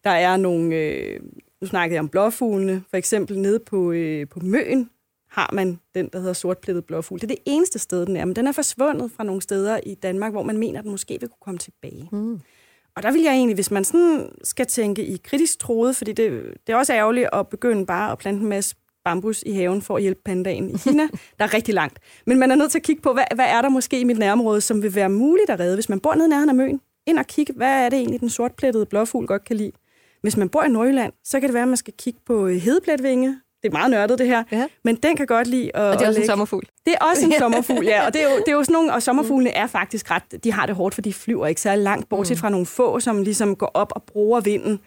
Der 0.05 0.11
er 0.11 0.37
nogle, 0.37 0.76
øh, 0.76 1.21
nu 1.61 1.67
snakker 1.67 1.95
jeg 1.95 2.00
om 2.00 2.09
blåfuglene, 2.09 2.83
for 2.90 2.97
eksempel 2.97 3.38
nede 3.38 3.59
på, 3.59 3.93
øh, 3.93 4.28
på 4.28 4.40
Møen, 4.40 4.90
har 5.31 5.50
man 5.52 5.81
den, 5.95 6.09
der 6.12 6.19
hedder 6.19 6.33
sortplettet 6.33 6.85
blåfugl. 6.85 7.21
Det 7.21 7.31
er 7.31 7.35
det 7.35 7.43
eneste 7.47 7.78
sted, 7.78 8.07
den 8.07 8.17
er, 8.17 8.25
men 8.25 8.37
den 8.37 8.47
er 8.47 8.52
forsvundet 8.52 9.11
fra 9.17 9.25
nogle 9.25 9.43
steder 9.43 9.81
i 9.87 9.95
Danmark, 9.95 10.33
hvor 10.33 10.43
man 10.43 10.59
mener, 10.59 10.78
at 10.78 10.83
den 10.83 10.90
måske 10.90 11.21
vil 11.21 11.28
kunne 11.28 11.45
komme 11.45 11.59
tilbage. 11.59 12.09
Mm. 12.12 12.40
Og 12.97 13.02
der 13.02 13.12
vil 13.12 13.23
jeg 13.23 13.33
egentlig, 13.33 13.55
hvis 13.55 13.71
man 13.71 13.85
sådan 13.85 14.33
skal 14.45 14.67
tænke 14.67 15.07
i 15.07 15.17
kritisk 15.17 15.59
troet, 15.59 15.97
fordi 15.97 16.12
det, 16.12 16.43
det 16.67 16.73
er 16.73 16.76
også 16.76 16.93
ærgerligt 16.93 17.28
at 17.33 17.49
begynde 17.49 17.87
bare 17.87 18.12
at 18.12 18.19
plante 18.19 18.43
en 18.43 18.49
masse 18.49 18.76
bambus 19.05 19.43
i 19.47 19.52
haven 19.52 19.83
for 19.83 19.97
at 19.97 20.02
hjælpe 20.02 20.21
pandaen 20.25 20.71
i 20.71 20.78
Kina. 20.78 21.02
der 21.38 21.45
er 21.45 21.55
rigtig 21.55 21.75
langt. 21.75 21.99
Men 22.26 22.38
man 22.38 22.50
er 22.50 22.55
nødt 22.55 22.71
til 22.71 22.78
at 22.78 22.83
kigge 22.83 23.02
på, 23.02 23.12
hvad, 23.12 23.25
hvad 23.35 23.47
er 23.49 23.62
der 23.62 23.69
måske 23.69 24.00
i 24.00 24.05
mit 24.05 24.19
nærområde, 24.19 24.61
som 24.61 24.83
vil 24.83 24.95
være 24.95 25.09
muligt 25.09 25.50
at 25.50 25.61
redde, 25.61 25.75
hvis 25.75 25.88
man 25.88 26.00
bor 26.00 26.14
nede 26.14 26.28
nærheden 26.28 26.49
af 26.49 26.55
Møn. 26.55 26.81
Ind 27.07 27.19
og 27.19 27.26
kigge, 27.26 27.52
hvad 27.57 27.85
er 27.85 27.88
det 27.88 27.99
egentlig, 27.99 28.21
den 28.21 28.31
sortplettede 28.31 28.87
blåfugl 28.87 29.26
godt 29.26 29.45
kan 29.45 29.57
lide. 29.57 29.73
Hvis 30.23 30.37
man 30.37 30.49
bor 30.49 30.62
i 30.62 30.69
Nordjylland, 30.69 31.12
så 31.25 31.40
kan 31.40 31.49
det 31.49 31.55
være, 31.55 31.62
at 31.62 31.69
man 31.69 31.76
skal 31.76 31.95
kigge 31.99 32.21
på 32.26 32.49
hedepletvinge, 32.49 33.40
det 33.62 33.69
er 33.69 33.73
meget 33.73 33.90
nørdet, 33.90 34.19
det 34.19 34.26
her. 34.26 34.45
Ja. 34.52 34.67
Men 34.85 34.97
den 34.97 35.17
kan 35.17 35.26
godt 35.26 35.47
lide 35.47 35.76
at... 35.76 35.83
Og 35.83 35.99
det 35.99 36.05
er 36.05 36.09
også 36.09 36.21
en 36.21 36.26
sommerfugl. 36.26 36.64
Det 36.87 36.95
er 37.00 37.05
også 37.05 37.26
en 37.26 37.33
sommerfugl, 37.38 37.85
ja. 37.85 38.07
Og 38.07 38.14
det 38.14 38.23
er 38.23 38.31
jo, 38.31 38.37
det 38.38 38.49
er 38.49 38.52
jo 38.52 38.64
sådan 38.64 38.73
nogle... 38.73 38.93
Og 38.95 39.02
sommerfuglene 39.02 39.50
er 39.50 39.67
faktisk 39.67 40.11
ret... 40.11 40.45
De 40.45 40.52
har 40.52 40.67
det 40.67 40.75
hårdt, 40.75 40.95
for 40.95 41.02
de 41.02 41.12
flyver 41.12 41.47
ikke 41.47 41.61
så 41.61 41.75
langt, 41.75 42.09
bortset 42.09 42.37
mm. 42.37 42.40
fra 42.40 42.49
nogle 42.49 42.67
få, 42.67 43.00
som 43.00 43.23
ligesom 43.23 43.57
går 43.57 43.71
op 43.75 43.93
og 43.95 44.02
bruger 44.02 44.40
vinden. 44.40 44.81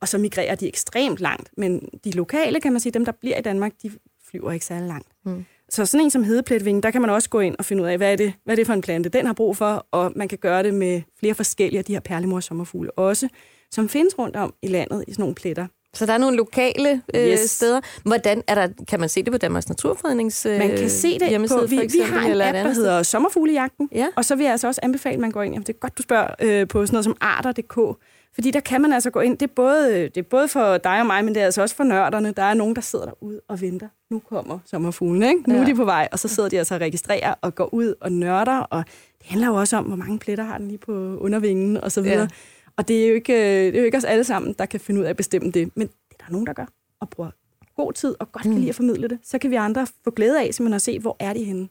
Og 0.00 0.08
så 0.08 0.18
migrerer 0.18 0.54
de 0.54 0.68
ekstremt 0.68 1.20
langt. 1.20 1.50
Men 1.56 1.88
de 2.04 2.10
lokale, 2.10 2.60
kan 2.60 2.72
man 2.72 2.80
sige, 2.80 2.92
dem 2.92 3.04
der 3.04 3.12
bliver 3.12 3.38
i 3.38 3.42
Danmark, 3.42 3.72
de 3.82 3.90
flyver 4.30 4.52
ikke 4.52 4.66
så 4.66 4.74
langt. 4.74 5.08
Mm. 5.24 5.44
Så 5.68 5.86
sådan 5.86 6.04
en 6.04 6.10
som 6.10 6.24
hedepletving, 6.24 6.82
der 6.82 6.90
kan 6.90 7.00
man 7.00 7.10
også 7.10 7.30
gå 7.30 7.40
ind 7.40 7.56
og 7.58 7.64
finde 7.64 7.82
ud 7.82 7.88
af, 7.88 7.96
hvad 7.96 8.12
er, 8.12 8.16
det, 8.16 8.32
hvad 8.44 8.54
er 8.54 8.56
det 8.56 8.66
for 8.66 8.74
en 8.74 8.80
plante, 8.80 9.08
den 9.08 9.26
har 9.26 9.32
brug 9.32 9.56
for, 9.56 9.86
og 9.90 10.12
man 10.16 10.28
kan 10.28 10.38
gøre 10.38 10.62
det 10.62 10.74
med 10.74 11.02
flere 11.18 11.34
forskellige 11.34 11.78
af 11.78 11.84
de 11.84 11.92
her 11.92 12.00
perlemors 12.00 12.44
sommerfugle 12.44 12.90
også, 12.90 13.28
som 13.70 13.88
findes 13.88 14.18
rundt 14.18 14.36
om 14.36 14.54
i 14.62 14.66
landet 14.66 15.04
i 15.08 15.12
sådan 15.12 15.22
nogle 15.22 15.34
pletter. 15.34 15.66
Så 15.94 16.06
der 16.06 16.12
er 16.12 16.18
nogle 16.18 16.36
lokale 16.36 17.02
øh, 17.14 17.28
yes. 17.28 17.40
steder. 17.50 17.80
Hvordan 18.02 18.42
er 18.46 18.54
der, 18.54 18.68
kan 18.88 19.00
man 19.00 19.08
se 19.08 19.22
det 19.22 19.32
på 19.32 19.38
Danmarks 19.38 19.68
Naturfrednings 19.68 20.46
øh, 20.46 20.58
Man 20.58 20.76
kan 20.76 20.90
se 20.90 21.18
det 21.18 21.48
på, 21.48 21.66
vi, 21.66 21.76
for 21.76 21.82
eksempel, 21.82 21.92
vi 21.92 22.00
har 22.00 22.24
en 22.24 22.30
eller 22.30 22.48
app, 22.48 22.54
der 22.54 22.74
hedder 22.74 23.02
Sommerfuglejagten, 23.02 23.88
ja. 23.92 24.06
og 24.16 24.24
så 24.24 24.36
vil 24.36 24.44
jeg 24.44 24.52
altså 24.52 24.66
også 24.66 24.80
anbefale, 24.82 25.14
at 25.14 25.20
man 25.20 25.30
går 25.30 25.42
ind, 25.42 25.54
jamen 25.54 25.66
det 25.66 25.74
er 25.74 25.78
godt, 25.78 25.98
du 25.98 26.02
spørger, 26.02 26.28
øh, 26.40 26.68
på 26.68 26.86
sådan 26.86 26.94
noget 26.94 27.04
som 27.04 27.16
arter.dk, 27.20 27.98
fordi 28.34 28.50
der 28.50 28.60
kan 28.60 28.80
man 28.82 28.92
altså 28.92 29.10
gå 29.10 29.20
ind, 29.20 29.38
det 29.38 29.50
er, 29.50 29.52
både, 29.56 30.02
det 30.02 30.16
er 30.16 30.22
både 30.22 30.48
for 30.48 30.76
dig 30.76 31.00
og 31.00 31.06
mig, 31.06 31.24
men 31.24 31.34
det 31.34 31.40
er 31.40 31.44
altså 31.44 31.62
også 31.62 31.76
for 31.76 31.84
nørderne. 31.84 32.32
Der 32.32 32.42
er 32.42 32.54
nogen, 32.54 32.74
der 32.74 32.80
sidder 32.80 33.04
derude 33.04 33.40
og 33.48 33.60
venter. 33.60 33.88
Nu 34.10 34.18
kommer 34.18 34.58
sommerfuglen, 34.66 35.22
ikke? 35.22 35.42
Nu 35.48 35.54
ja. 35.54 35.60
er 35.60 35.64
de 35.64 35.74
på 35.74 35.84
vej, 35.84 36.08
og 36.12 36.18
så 36.18 36.28
sidder 36.28 36.48
de 36.48 36.58
altså 36.58 36.74
og 36.74 36.80
registrerer 36.80 37.34
og 37.40 37.54
går 37.54 37.74
ud 37.74 37.94
og 38.00 38.12
nørder, 38.12 38.58
og 38.58 38.84
det 39.18 39.26
handler 39.26 39.48
jo 39.48 39.54
også 39.54 39.76
om, 39.76 39.84
hvor 39.84 39.96
mange 39.96 40.18
pletter 40.18 40.44
har 40.44 40.58
den 40.58 40.68
lige 40.68 40.78
på 40.78 40.92
undervingen 41.16 41.76
og 41.76 41.92
så 41.92 42.02
videre. 42.02 42.20
Ja. 42.20 42.28
Og 42.76 42.88
det 42.88 43.04
er, 43.04 43.08
jo 43.08 43.14
ikke, 43.14 43.32
det 43.66 43.74
er 43.74 43.78
jo 43.78 43.84
ikke 43.84 43.96
os 43.96 44.04
alle 44.04 44.24
sammen, 44.24 44.52
der 44.58 44.66
kan 44.66 44.80
finde 44.80 45.00
ud 45.00 45.04
af 45.04 45.10
at 45.10 45.16
bestemme 45.16 45.50
det, 45.50 45.70
men 45.74 45.86
det 45.86 46.16
er 46.20 46.24
der 46.24 46.32
nogen, 46.32 46.46
der 46.46 46.52
gør 46.52 46.66
og 47.00 47.10
bruger 47.10 47.30
god 47.76 47.92
tid 47.92 48.14
og 48.20 48.32
godt 48.32 48.42
kan 48.42 48.50
mm. 48.50 48.56
lide 48.56 48.68
at 48.68 48.74
formidle 48.74 49.08
det. 49.08 49.18
Så 49.22 49.38
kan 49.38 49.50
vi 49.50 49.56
andre 49.56 49.86
få 50.04 50.10
glæde 50.10 50.40
af 50.40 50.54
simpelthen 50.54 50.74
at 50.74 50.82
se, 50.82 50.98
hvor 50.98 51.16
er 51.20 51.32
de 51.32 51.44
henne. 51.44 51.68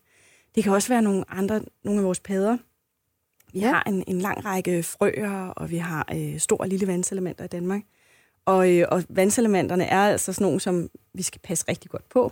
Det 0.56 0.64
kan 0.64 0.74
også 0.74 0.90
være 0.90 1.02
nogle 1.02 1.24
andre, 1.30 1.62
nogle 1.84 2.00
af 2.00 2.06
vores 2.06 2.20
padder. 2.20 2.58
Vi 3.58 3.62
ja. 3.62 3.72
har 3.72 3.84
en, 3.88 4.04
en 4.08 4.22
lang 4.22 4.46
række 4.46 4.84
frøer, 4.84 5.48
og 5.48 5.72
vi 5.72 5.78
har 5.78 6.08
øh, 6.16 6.40
store 6.40 6.60
og 6.60 6.68
lille 6.68 6.88
vandselementer 6.88 7.44
i 7.44 7.48
Danmark. 7.48 7.82
Og, 8.46 8.72
øh, 8.72 8.88
og 8.92 9.04
vandselementerne 9.10 9.84
er 9.84 10.00
altså 10.00 10.34
sådan 10.34 10.46
nogle, 10.46 10.60
som 10.60 10.90
vi 11.14 11.24
skal 11.24 11.42
passe 11.44 11.66
rigtig 11.70 11.92
godt 11.92 12.10
på. 12.10 12.32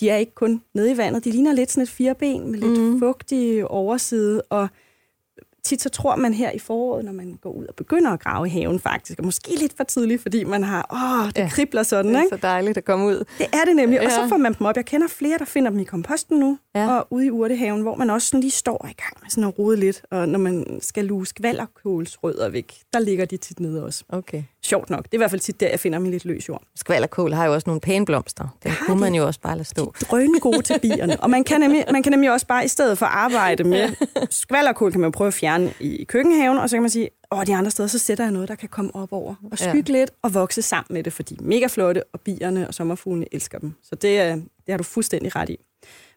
De 0.00 0.10
er 0.10 0.16
ikke 0.16 0.34
kun 0.34 0.62
nede 0.74 0.92
i 0.92 0.96
vandet. 0.96 1.24
De 1.24 1.30
ligner 1.30 1.52
lidt 1.52 1.70
sådan 1.70 1.82
et 1.82 1.88
fireben 1.88 2.50
med 2.50 2.58
lidt 2.58 2.80
mm. 2.80 2.98
fugtig 2.98 3.70
overside, 3.70 4.42
og 4.42 4.68
tit 5.64 5.82
så 5.82 5.88
tror 5.88 6.16
man 6.16 6.34
her 6.34 6.50
i 6.50 6.58
foråret, 6.58 7.04
når 7.04 7.12
man 7.12 7.38
går 7.42 7.50
ud 7.50 7.66
og 7.66 7.74
begynder 7.74 8.10
at 8.10 8.20
grave 8.20 8.46
i 8.46 8.50
haven 8.50 8.80
faktisk, 8.80 9.18
og 9.18 9.24
måske 9.24 9.50
lidt 9.58 9.76
for 9.76 9.84
tidligt, 9.84 10.22
fordi 10.22 10.44
man 10.44 10.64
har, 10.64 10.86
åh, 10.92 11.26
det 11.26 11.36
ja, 11.36 11.48
kribler 11.48 11.82
sådan, 11.82 12.10
det 12.10 12.18
er 12.18 12.22
ikke? 12.22 12.36
så 12.36 12.42
dejligt 12.42 12.78
at 12.78 12.84
komme 12.84 13.06
ud. 13.06 13.24
Det 13.38 13.46
er 13.52 13.64
det 13.66 13.76
nemlig, 13.76 13.96
ja. 13.96 14.06
og 14.06 14.12
så 14.12 14.28
får 14.28 14.36
man 14.36 14.54
dem 14.58 14.66
op. 14.66 14.76
Jeg 14.76 14.84
kender 14.84 15.08
flere, 15.08 15.38
der 15.38 15.44
finder 15.44 15.70
dem 15.70 15.78
i 15.78 15.84
komposten 15.84 16.38
nu, 16.38 16.58
ja. 16.74 16.88
og 16.88 17.06
ude 17.10 17.26
i 17.26 17.30
urtehaven, 17.30 17.82
hvor 17.82 17.94
man 17.94 18.10
også 18.10 18.28
sådan 18.28 18.40
lige 18.40 18.50
står 18.50 18.86
i 18.90 18.94
gang 19.02 19.16
med 19.22 19.30
sådan 19.30 19.44
at 19.44 19.58
rode 19.58 19.76
lidt, 19.76 20.02
og 20.10 20.28
når 20.28 20.38
man 20.38 20.78
skal 20.80 21.04
luge 21.04 21.26
skvallerkålsrødder 21.26 22.48
væk, 22.48 22.74
der 22.92 22.98
ligger 22.98 23.24
de 23.24 23.36
tit 23.36 23.60
nede 23.60 23.84
også. 23.84 24.04
Okay. 24.08 24.42
Sjovt 24.64 24.90
nok. 24.90 25.04
Det 25.04 25.10
er 25.10 25.16
i 25.16 25.18
hvert 25.18 25.30
fald 25.30 25.40
tit 25.40 25.60
der, 25.60 25.68
jeg 25.68 25.80
finder 25.80 25.98
dem 25.98 26.06
i 26.06 26.10
lidt 26.10 26.24
løs 26.24 26.48
jord. 26.48 26.62
Skvallerkål 26.76 27.32
har 27.32 27.46
jo 27.46 27.54
også 27.54 27.64
nogle 27.66 27.80
pæne 27.80 28.06
blomster. 28.06 28.56
Den 28.62 28.72
kunne 28.86 29.00
man 29.00 29.14
jo 29.14 29.26
også 29.26 29.40
bare 29.40 29.56
lade 29.56 29.68
stå. 29.68 29.94
De 30.00 30.04
drøn 30.04 30.34
gode 30.40 30.62
til 30.62 30.78
bierne. 30.82 31.20
Og 31.20 31.30
man 31.30 31.44
kan, 31.44 31.60
nemlig, 31.60 31.84
man 31.92 32.02
kan 32.02 32.12
nemlig 32.12 32.32
også 32.32 32.46
bare, 32.46 32.64
i 32.64 32.68
stedet 32.68 32.98
for 32.98 33.06
at 33.06 33.12
arbejde 33.12 33.64
med 33.64 33.88
skvallerkål, 34.30 34.90
kan 34.90 35.00
man 35.00 35.12
prøve 35.12 35.28
at 35.28 35.34
fjerne 35.34 35.51
i 35.80 36.04
køkkenhaven, 36.04 36.58
og 36.58 36.70
så 36.70 36.76
kan 36.76 36.82
man 36.82 36.90
sige, 36.90 37.10
åh, 37.32 37.46
de 37.46 37.54
andre 37.54 37.70
steder, 37.70 37.86
så 37.86 37.98
sætter 37.98 38.24
jeg 38.24 38.32
noget, 38.32 38.48
der 38.48 38.54
kan 38.54 38.68
komme 38.68 38.94
op 38.94 39.12
over 39.12 39.34
og 39.52 39.58
skygge 39.58 39.92
ja. 39.92 39.98
lidt 39.98 40.10
og 40.22 40.34
vokse 40.34 40.62
sammen 40.62 40.94
med 40.94 41.02
det, 41.02 41.12
fordi 41.12 41.34
de 41.34 41.44
er 41.44 41.48
mega 41.48 41.66
flotte, 41.66 42.04
og 42.12 42.20
bierne 42.20 42.68
og 42.68 42.74
sommerfuglene 42.74 43.26
elsker 43.32 43.58
dem. 43.58 43.72
Så 43.82 43.94
det, 43.94 44.34
det 44.66 44.72
har 44.72 44.76
du 44.76 44.84
fuldstændig 44.84 45.36
ret 45.36 45.48
i. 45.48 45.58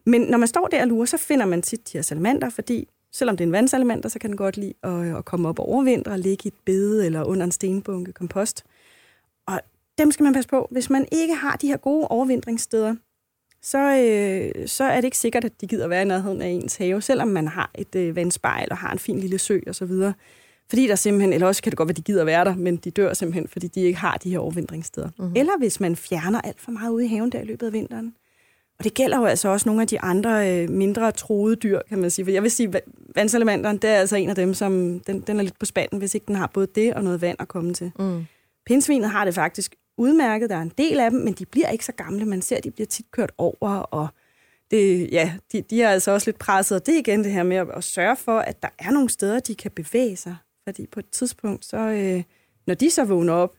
Men 0.06 0.20
når 0.20 0.38
man 0.38 0.48
står 0.48 0.66
der 0.66 0.82
og 0.82 0.88
lurer, 0.88 1.04
så 1.04 1.16
finder 1.16 1.46
man 1.46 1.62
tit 1.62 1.92
de 1.92 1.98
her 1.98 2.02
salamander, 2.02 2.50
fordi 2.50 2.88
selvom 3.12 3.36
det 3.36 3.44
er 3.44 3.46
en 3.46 3.52
vandsalamander, 3.52 4.08
så 4.08 4.18
kan 4.18 4.30
den 4.30 4.36
godt 4.36 4.56
lide 4.56 4.74
at, 4.82 5.16
at 5.16 5.24
komme 5.24 5.48
op 5.48 5.58
og 5.58 5.68
overvintre 5.68 6.12
og 6.12 6.18
ligge 6.18 6.42
i 6.44 6.48
et 6.48 6.54
bede 6.64 7.06
eller 7.06 7.24
under 7.24 7.44
en 7.44 7.52
stenbunke 7.52 8.12
kompost. 8.12 8.64
Og 9.46 9.60
dem 9.98 10.12
skal 10.12 10.24
man 10.24 10.32
passe 10.32 10.48
på. 10.48 10.68
Hvis 10.70 10.90
man 10.90 11.08
ikke 11.12 11.34
har 11.34 11.56
de 11.56 11.66
her 11.66 11.76
gode 11.76 12.08
overvintringssteder, 12.08 12.94
så, 13.66 13.78
øh, 13.78 14.68
så 14.68 14.84
er 14.84 14.96
det 14.96 15.04
ikke 15.04 15.18
sikkert, 15.18 15.44
at 15.44 15.60
de 15.60 15.66
gider 15.66 15.88
være 15.88 16.02
i 16.02 16.04
nærheden 16.04 16.42
af 16.42 16.48
ens 16.48 16.76
have, 16.76 17.02
selvom 17.02 17.28
man 17.28 17.48
har 17.48 17.70
et 17.74 17.94
øh, 17.94 18.16
vandspejl 18.16 18.68
og 18.70 18.76
har 18.76 18.92
en 18.92 18.98
fin 18.98 19.18
lille 19.18 19.38
sø 19.38 19.60
osv. 19.66 19.92
Fordi 20.68 20.86
der 20.86 20.94
simpelthen, 20.94 21.32
eller 21.32 21.46
også 21.46 21.62
kan 21.62 21.70
det 21.70 21.76
godt 21.76 21.86
være, 21.86 21.92
at 21.92 21.96
de 21.96 22.02
gider 22.02 22.24
være 22.24 22.44
der, 22.44 22.54
men 22.54 22.76
de 22.76 22.90
dør 22.90 23.12
simpelthen, 23.12 23.48
fordi 23.48 23.66
de 23.66 23.80
ikke 23.80 23.98
har 23.98 24.16
de 24.16 24.30
her 24.30 24.38
overvintringssteder. 24.38 25.08
Mm-hmm. 25.18 25.32
Eller 25.36 25.52
hvis 25.58 25.80
man 25.80 25.96
fjerner 25.96 26.40
alt 26.40 26.60
for 26.60 26.70
meget 26.70 26.90
ude 26.90 27.04
i 27.04 27.08
haven 27.08 27.32
der 27.32 27.40
i 27.40 27.44
løbet 27.44 27.66
af 27.66 27.72
vinteren. 27.72 28.14
Og 28.78 28.84
det 28.84 28.94
gælder 28.94 29.18
jo 29.18 29.24
altså 29.24 29.48
også 29.48 29.68
nogle 29.68 29.82
af 29.82 29.88
de 29.88 30.00
andre 30.00 30.62
øh, 30.62 30.70
mindre 30.70 31.12
troede 31.12 31.56
dyr, 31.56 31.80
kan 31.88 31.98
man 31.98 32.10
sige. 32.10 32.24
For 32.24 32.32
jeg 32.32 32.42
vil 32.42 32.50
sige, 32.50 32.72
vandsalamanderen, 33.14 33.76
det 33.76 33.90
er 33.90 33.94
altså 33.94 34.16
en 34.16 34.28
af 34.28 34.34
dem, 34.34 34.54
som 34.54 35.00
den, 35.00 35.20
den 35.20 35.38
er 35.38 35.42
lidt 35.42 35.58
på 35.58 35.66
spanden, 35.66 35.98
hvis 35.98 36.14
ikke 36.14 36.26
den 36.26 36.36
har 36.36 36.50
både 36.54 36.66
det 36.74 36.94
og 36.94 37.04
noget 37.04 37.20
vand 37.20 37.36
at 37.40 37.48
komme 37.48 37.74
til. 37.74 37.92
Mm. 37.98 38.24
Pindsvinet 38.66 39.10
har 39.10 39.24
det 39.24 39.34
faktisk 39.34 39.74
udmærket. 39.96 40.50
Der 40.50 40.56
er 40.56 40.62
en 40.62 40.72
del 40.78 41.00
af 41.00 41.10
dem, 41.10 41.20
men 41.20 41.34
de 41.34 41.46
bliver 41.46 41.68
ikke 41.68 41.84
så 41.84 41.92
gamle. 41.92 42.24
Man 42.24 42.42
ser, 42.42 42.56
at 42.56 42.64
de 42.64 42.70
bliver 42.70 42.86
tit 42.86 43.10
kørt 43.10 43.32
over, 43.38 43.70
og 43.70 44.08
det, 44.70 45.12
ja, 45.12 45.34
de, 45.52 45.60
de 45.60 45.82
er 45.82 45.88
altså 45.88 46.10
også 46.10 46.28
lidt 46.30 46.38
presset. 46.38 46.80
Og 46.80 46.86
det 46.86 46.94
er 46.94 46.98
igen 46.98 47.24
det 47.24 47.32
her 47.32 47.42
med 47.42 47.56
at, 47.56 47.68
at 47.70 47.84
sørge 47.84 48.16
for, 48.16 48.38
at 48.38 48.62
der 48.62 48.68
er 48.78 48.90
nogle 48.90 49.08
steder, 49.08 49.40
de 49.40 49.54
kan 49.54 49.70
bevæge 49.70 50.16
sig. 50.16 50.36
Fordi 50.68 50.86
på 50.86 51.00
et 51.00 51.10
tidspunkt, 51.10 51.64
så, 51.64 51.78
øh, 51.78 52.22
når 52.66 52.74
de 52.74 52.90
så 52.90 53.04
vågner 53.04 53.32
op, 53.32 53.56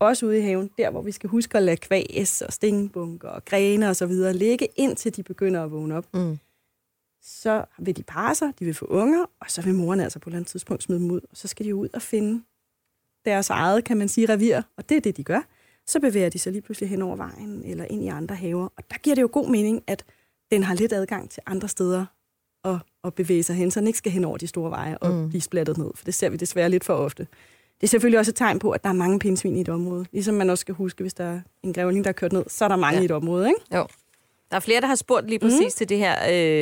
også 0.00 0.26
ude 0.26 0.38
i 0.38 0.42
haven, 0.42 0.70
der 0.78 0.90
hvor 0.90 1.02
vi 1.02 1.12
skal 1.12 1.30
huske 1.30 1.58
at 1.58 1.62
lade 1.62 1.76
kvæs 1.76 2.42
og 2.42 2.52
stingbunker 2.52 3.28
og 3.28 3.44
grene 3.44 3.88
og 3.88 3.96
så 3.96 4.06
videre 4.06 4.32
ligge, 4.32 4.68
indtil 4.76 5.16
de 5.16 5.22
begynder 5.22 5.64
at 5.64 5.70
vågne 5.70 5.96
op, 5.96 6.06
mm. 6.14 6.38
så 7.22 7.64
vil 7.78 7.96
de 7.96 8.02
parre 8.02 8.34
sig, 8.34 8.52
de 8.58 8.64
vil 8.64 8.74
få 8.74 8.86
unger, 8.86 9.24
og 9.40 9.50
så 9.50 9.62
vil 9.62 9.74
moren 9.74 10.00
altså 10.00 10.18
på 10.18 10.30
et 10.30 10.32
eller 10.32 10.38
andet 10.38 10.50
tidspunkt 10.50 10.82
smide 10.82 11.00
dem 11.00 11.10
ud, 11.10 11.20
og 11.30 11.36
så 11.36 11.48
skal 11.48 11.66
de 11.66 11.74
ud 11.74 11.88
og 11.94 12.02
finde 12.02 12.42
deres 13.24 13.50
eget, 13.50 13.84
kan 13.84 13.96
man 13.96 14.08
sige, 14.08 14.28
revir, 14.28 14.62
og 14.76 14.88
det 14.88 14.96
er 14.96 15.00
det, 15.00 15.16
de 15.16 15.24
gør. 15.24 15.40
Så 15.86 16.00
bevæger 16.00 16.28
de 16.28 16.38
sig 16.38 16.52
lige 16.52 16.62
pludselig 16.62 16.90
hen 16.90 17.02
over 17.02 17.16
vejen 17.16 17.62
eller 17.64 17.84
ind 17.90 18.04
i 18.04 18.08
andre 18.08 18.34
haver, 18.34 18.68
og 18.76 18.84
der 18.90 18.96
giver 18.98 19.14
det 19.14 19.22
jo 19.22 19.28
god 19.32 19.48
mening, 19.48 19.82
at 19.86 20.04
den 20.50 20.62
har 20.62 20.74
lidt 20.74 20.92
adgang 20.92 21.30
til 21.30 21.42
andre 21.46 21.68
steder 21.68 22.06
at, 22.64 22.76
at 23.04 23.14
bevæge 23.14 23.42
sig 23.42 23.56
hen, 23.56 23.70
så 23.70 23.80
den 23.80 23.86
ikke 23.86 23.98
skal 23.98 24.12
hen 24.12 24.24
over 24.24 24.36
de 24.36 24.46
store 24.46 24.70
veje 24.70 24.98
og 24.98 25.14
mm. 25.14 25.28
blive 25.28 25.40
splattet 25.40 25.78
ned, 25.78 25.90
for 25.94 26.04
det 26.04 26.14
ser 26.14 26.28
vi 26.28 26.36
desværre 26.36 26.70
lidt 26.70 26.84
for 26.84 26.94
ofte. 26.94 27.26
Det 27.80 27.86
er 27.86 27.88
selvfølgelig 27.88 28.18
også 28.18 28.30
et 28.30 28.36
tegn 28.36 28.58
på, 28.58 28.70
at 28.70 28.84
der 28.84 28.88
er 28.88 28.94
mange 28.94 29.18
pindsvin 29.18 29.56
i 29.56 29.60
et 29.60 29.68
område. 29.68 30.06
Ligesom 30.12 30.34
man 30.34 30.50
også 30.50 30.60
skal 30.60 30.74
huske, 30.74 31.02
hvis 31.02 31.14
der 31.14 31.24
er 31.24 31.40
en 31.62 31.72
grævling, 31.72 32.04
der 32.04 32.08
er 32.08 32.12
kørt 32.12 32.32
ned, 32.32 32.44
så 32.48 32.64
er 32.64 32.68
der 32.68 32.76
mange 32.76 32.96
ja. 32.96 33.02
i 33.02 33.04
et 33.04 33.10
område, 33.10 33.48
ikke? 33.48 33.60
Jo. 33.74 33.86
Der 34.50 34.56
er 34.56 34.60
flere, 34.60 34.80
der 34.80 34.86
har 34.86 34.94
spurgt 34.94 35.28
lige 35.28 35.38
præcis 35.38 35.74
mm. 35.74 35.76
til 35.76 35.88
det 35.88 35.98
her 35.98 36.14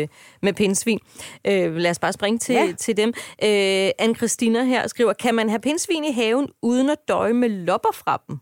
øh, 0.03 0.09
med 0.43 0.53
pindsvin. 0.53 0.99
Øh, 1.45 1.77
lad 1.77 1.91
os 1.91 1.99
bare 1.99 2.13
springe 2.13 2.39
til, 2.39 2.55
ja. 2.55 2.73
til 2.79 2.97
dem. 2.97 3.09
Øh, 3.43 3.91
anne 3.99 4.15
Christina 4.15 4.65
her 4.65 4.89
skriver, 4.89 5.13
kan 5.13 5.35
man 5.35 5.49
have 5.49 5.61
pindsvin 5.61 6.05
i 6.05 6.13
haven 6.13 6.49
uden 6.63 6.91
at 6.91 6.99
døje 7.09 7.33
med 7.33 7.49
lopper 7.49 7.93
fra 7.95 8.23
dem? 8.29 8.39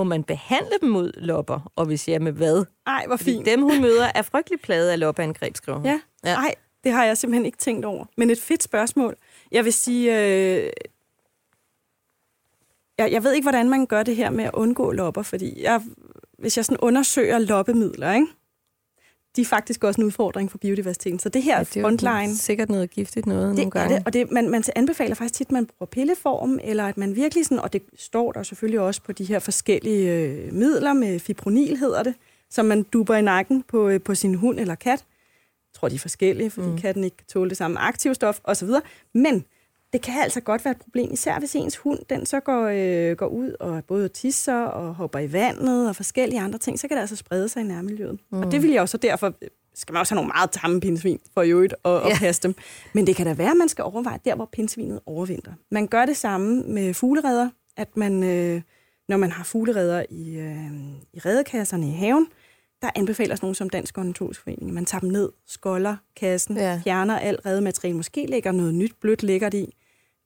Må 0.00 0.04
man 0.04 0.24
behandle 0.24 0.72
dem 0.80 0.88
mod 0.88 1.12
lopper? 1.16 1.72
Og 1.76 1.86
hvis 1.86 2.08
ja, 2.08 2.18
med 2.18 2.32
hvad? 2.32 2.64
Ej, 2.86 3.04
hvor 3.06 3.16
fint. 3.16 3.38
Fordi 3.38 3.50
dem, 3.50 3.62
hun 3.62 3.80
møder, 3.80 4.12
er 4.14 4.22
frygtelig 4.22 4.60
plaget 4.60 4.90
af 4.90 5.00
loppeangreb, 5.00 5.56
skriver 5.56 5.78
hun. 5.78 5.86
Ja. 5.86 6.00
ja, 6.24 6.34
ej, 6.34 6.54
det 6.84 6.92
har 6.92 7.04
jeg 7.04 7.18
simpelthen 7.18 7.46
ikke 7.46 7.58
tænkt 7.58 7.84
over. 7.84 8.04
Men 8.16 8.30
et 8.30 8.40
fedt 8.40 8.62
spørgsmål. 8.62 9.16
Jeg 9.52 9.64
vil 9.64 9.72
sige, 9.72 10.18
øh, 10.18 10.70
jeg, 12.98 13.12
jeg 13.12 13.24
ved 13.24 13.32
ikke, 13.32 13.44
hvordan 13.44 13.70
man 13.70 13.86
gør 13.86 14.02
det 14.02 14.16
her 14.16 14.30
med 14.30 14.44
at 14.44 14.50
undgå 14.54 14.92
lopper, 14.92 15.22
fordi 15.22 15.62
jeg, 15.62 15.82
hvis 16.38 16.56
jeg 16.56 16.64
sådan 16.64 16.80
undersøger 16.80 17.38
loppemidler, 17.38 18.12
ikke? 18.12 18.26
De 19.36 19.40
er 19.40 19.44
faktisk 19.44 19.84
også 19.84 20.00
en 20.00 20.06
udfordring 20.06 20.50
for 20.50 20.58
biodiversiteten. 20.58 21.18
Så 21.18 21.28
det 21.28 21.42
her 21.42 21.56
ja, 21.56 21.64
det 21.64 21.76
er 21.76 21.82
frontline... 21.82 22.36
sikkert 22.36 22.68
noget 22.68 22.90
giftigt 22.90 23.26
noget 23.26 23.48
det 23.48 23.56
nogle 23.56 23.70
gange. 23.70 23.94
Er 23.94 23.98
det, 23.98 24.06
og 24.06 24.12
det, 24.12 24.30
man, 24.30 24.50
man 24.50 24.64
anbefaler 24.76 25.14
faktisk 25.14 25.34
tit, 25.34 25.46
at 25.46 25.52
man 25.52 25.66
bruger 25.66 25.86
pilleform, 25.86 26.58
eller 26.64 26.84
at 26.84 26.96
man 26.96 27.16
virkelig 27.16 27.44
sådan, 27.44 27.58
og 27.58 27.72
det 27.72 27.82
står 27.98 28.32
der 28.32 28.42
selvfølgelig 28.42 28.80
også 28.80 29.02
på 29.02 29.12
de 29.12 29.24
her 29.24 29.38
forskellige 29.38 30.12
øh, 30.12 30.52
midler 30.52 30.92
med 30.92 31.18
fipronil, 31.18 31.76
hedder 31.76 32.02
det, 32.02 32.14
som 32.50 32.66
man 32.66 32.82
duber 32.82 33.16
i 33.16 33.22
nakken 33.22 33.62
på, 33.62 33.88
øh, 33.88 34.00
på 34.00 34.14
sin 34.14 34.34
hund 34.34 34.60
eller 34.60 34.74
kat. 34.74 35.04
Jeg 35.68 35.80
tror, 35.80 35.88
de 35.88 35.94
er 35.94 35.98
forskellige, 35.98 36.50
fordi 36.50 36.68
mm. 36.68 36.78
katten 36.78 37.04
ikke 37.04 37.16
kan 37.16 37.26
tåle 37.26 37.50
det 37.50 37.56
samme 37.56 37.80
aktivstof 37.80 38.40
osv. 38.44 38.68
Men 39.14 39.44
det 39.92 40.02
kan 40.02 40.22
altså 40.22 40.40
godt 40.40 40.64
være 40.64 40.72
et 40.72 40.80
problem, 40.80 41.12
især 41.12 41.38
hvis 41.38 41.56
ens 41.56 41.76
hund 41.76 41.98
den 42.10 42.26
så 42.26 42.40
går, 42.40 42.70
øh, 42.72 43.16
går 43.16 43.26
ud 43.26 43.52
og 43.60 43.84
både 43.84 44.08
tisser 44.08 44.62
og 44.62 44.94
hopper 44.94 45.18
i 45.18 45.32
vandet 45.32 45.88
og 45.88 45.96
forskellige 45.96 46.40
andre 46.40 46.58
ting, 46.58 46.80
så 46.80 46.88
kan 46.88 46.96
det 46.96 47.00
altså 47.00 47.16
sprede 47.16 47.48
sig 47.48 47.60
i 47.60 47.64
nærmiljøet. 47.64 48.18
Mm. 48.30 48.38
Og 48.38 48.52
det 48.52 48.62
vil 48.62 48.70
jeg 48.70 48.80
også 48.80 48.96
derfor 48.96 49.34
skal 49.74 49.92
man 49.92 50.00
også 50.00 50.14
have 50.14 50.16
nogle 50.16 50.32
meget 50.36 50.50
tamme 50.50 50.80
pindsvin 50.80 51.20
for 51.34 51.42
i 51.42 51.50
øvrigt 51.50 51.74
at, 51.84 51.90
ja. 51.92 52.18
passe 52.18 52.42
dem. 52.42 52.54
Men 52.94 53.06
det 53.06 53.16
kan 53.16 53.26
da 53.26 53.32
være, 53.32 53.50
at 53.50 53.56
man 53.56 53.68
skal 53.68 53.84
overveje 53.84 54.18
der, 54.24 54.34
hvor 54.34 54.48
pindsvinet 54.52 55.00
overvinter. 55.06 55.52
Man 55.70 55.86
gør 55.86 56.06
det 56.06 56.16
samme 56.16 56.62
med 56.62 56.94
fugleredder, 56.94 57.50
at 57.76 57.96
man, 57.96 58.22
øh, 58.22 58.62
når 59.08 59.16
man 59.16 59.32
har 59.32 59.44
fugleredder 59.44 60.04
i, 60.10 60.38
øh, 60.38 60.66
i 61.12 61.18
redekasserne 61.18 61.88
i 61.88 61.92
haven, 61.92 62.26
der 62.82 62.90
anbefaler 62.94 63.36
nogen 63.42 63.54
som 63.54 63.70
Dansk 63.70 63.98
Ornitologisk 63.98 64.42
Forening, 64.42 64.74
man 64.74 64.84
tager 64.84 65.00
dem 65.00 65.10
ned, 65.10 65.28
skolder 65.46 65.96
kassen, 66.16 66.56
ja. 66.56 66.80
fjerner 66.84 67.18
alt 67.18 67.46
redemateriale, 67.46 67.96
måske 67.96 68.26
lægger 68.26 68.52
noget 68.52 68.74
nyt 68.74 68.92
blødt 69.00 69.22
lækkert 69.22 69.54
i, 69.54 69.74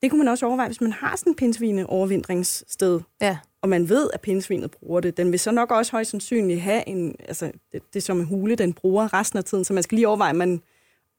det 0.05 0.11
kunne 0.11 0.19
man 0.19 0.29
også 0.29 0.47
overveje, 0.47 0.69
hvis 0.69 0.81
man 0.81 0.93
har 0.93 1.17
sådan 1.17 1.31
en 1.31 1.37
pindsvine 1.37 1.87
overvindringssted, 1.91 3.01
ja. 3.21 3.39
og 3.63 3.69
man 3.69 3.89
ved, 3.89 4.11
at 4.15 4.21
pindsvinet 4.21 4.71
bruger 4.71 5.01
det. 5.01 5.17
Den 5.17 5.33
vil 5.33 5.41
så 5.41 5.51
nok 5.51 5.71
også 5.71 5.93
højst 5.93 6.11
sandsynligt 6.11 6.61
have 6.61 6.89
en, 6.89 7.15
altså 7.29 7.53
det, 7.73 7.83
det 7.93 7.97
er 7.97 8.01
som 8.01 8.21
en 8.21 8.25
hule, 8.25 8.55
den 8.55 8.73
bruger 8.73 9.15
resten 9.15 9.39
af 9.39 9.45
tiden, 9.45 9.65
så 9.65 9.73
man 9.73 9.83
skal 9.83 9.97
lige 9.97 10.09
overveje, 10.09 10.33
man, 10.33 10.63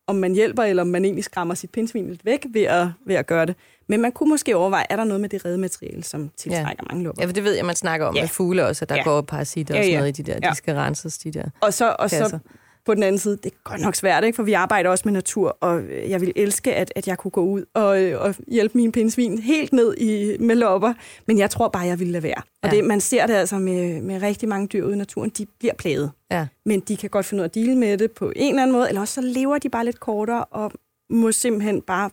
om 0.07 0.15
man 0.15 0.33
hjælper, 0.33 0.63
eller 0.63 0.83
om 0.83 0.87
man 0.87 1.05
egentlig 1.05 1.23
skræmmer 1.23 1.53
sit 1.53 1.69
pindsvin 1.69 2.09
lidt 2.09 2.25
væk 2.25 2.45
ved 2.49 2.63
at, 2.63 2.87
ved 3.05 3.15
at 3.15 3.27
gøre 3.27 3.45
det. 3.45 3.55
Men 3.87 4.01
man 4.01 4.11
kunne 4.11 4.29
måske 4.29 4.55
overveje, 4.55 4.85
er 4.89 4.95
der 4.95 5.03
noget 5.03 5.21
med 5.21 5.29
det 5.29 5.45
redemateriale, 5.45 6.03
som 6.03 6.31
tiltrækker 6.37 6.69
ja. 6.69 6.87
mange 6.89 7.03
lupper? 7.03 7.21
Ja, 7.23 7.27
for 7.27 7.33
det 7.33 7.43
ved 7.43 7.53
jeg, 7.53 7.65
man 7.65 7.75
snakker 7.75 8.05
om 8.05 8.15
ja. 8.15 8.21
med 8.21 8.29
fugle 8.29 8.65
også, 8.65 8.85
at 8.85 8.89
der 8.89 8.95
ja. 8.95 9.03
går 9.03 9.21
parasitter 9.21 9.75
ja, 9.75 9.79
ja. 9.79 9.83
og 9.83 9.85
sådan 9.85 9.99
noget 9.99 10.19
i 10.19 10.21
de 10.21 10.31
der. 10.31 10.39
Ja. 10.43 10.49
De 10.49 10.55
skal 10.55 10.75
renses, 10.75 11.17
de 11.17 11.31
der 11.31 11.45
Og 11.61 11.73
så, 11.73 11.95
og 11.99 12.09
så 12.09 12.39
på 12.85 12.93
den 12.93 13.03
anden 13.03 13.19
side, 13.19 13.37
det 13.37 13.45
er 13.45 13.55
godt 13.63 13.81
nok 13.81 13.95
svært, 13.95 14.23
ikke? 14.23 14.35
for 14.35 14.43
vi 14.43 14.53
arbejder 14.53 14.89
også 14.89 15.01
med 15.05 15.13
natur, 15.13 15.57
og 15.61 15.81
jeg 16.09 16.21
vil 16.21 16.33
elske, 16.35 16.73
at, 16.73 16.93
at 16.95 17.07
jeg 17.07 17.17
kunne 17.17 17.31
gå 17.31 17.41
ud 17.41 17.65
og, 17.73 17.87
og 18.21 18.35
hjælpe 18.47 18.77
mine 18.77 18.91
pindsvin 18.91 19.39
helt 19.39 19.73
ned 19.73 19.97
i, 19.97 20.37
med 20.39 20.55
lopper, 20.55 20.93
men 21.27 21.37
jeg 21.37 21.49
tror 21.49 21.67
bare, 21.67 21.83
jeg 21.83 21.99
ville 21.99 22.11
lade 22.11 22.23
være. 22.23 22.41
Ja. 22.63 22.67
Og 22.67 22.75
det, 22.75 22.83
man 22.83 23.01
ser 23.01 23.27
det 23.27 23.33
altså 23.33 23.57
med, 23.57 24.01
med 24.01 24.21
rigtig 24.21 24.49
mange 24.49 24.67
dyr 24.67 24.83
ude 24.85 24.93
i 24.93 24.97
naturen, 24.97 25.29
de 25.29 25.45
bliver 25.59 25.73
plaget. 25.73 26.11
Ja. 26.31 26.47
Men 26.65 26.79
de 26.79 26.97
kan 26.97 27.09
godt 27.09 27.25
finde 27.25 27.41
ud 27.41 27.43
af 27.43 27.49
at 27.49 27.55
dele 27.55 27.75
med 27.75 27.97
det 27.97 28.11
på 28.11 28.31
en 28.35 28.49
eller 28.49 28.61
anden 28.61 28.75
måde, 28.75 28.87
eller 28.87 29.01
også 29.01 29.13
så 29.13 29.21
lever 29.21 29.57
de 29.57 29.69
bare 29.69 29.85
lidt 29.85 29.99
kortere, 29.99 30.43
og 30.43 30.71
må 31.09 31.31
simpelthen 31.31 31.81
bare 31.81 32.09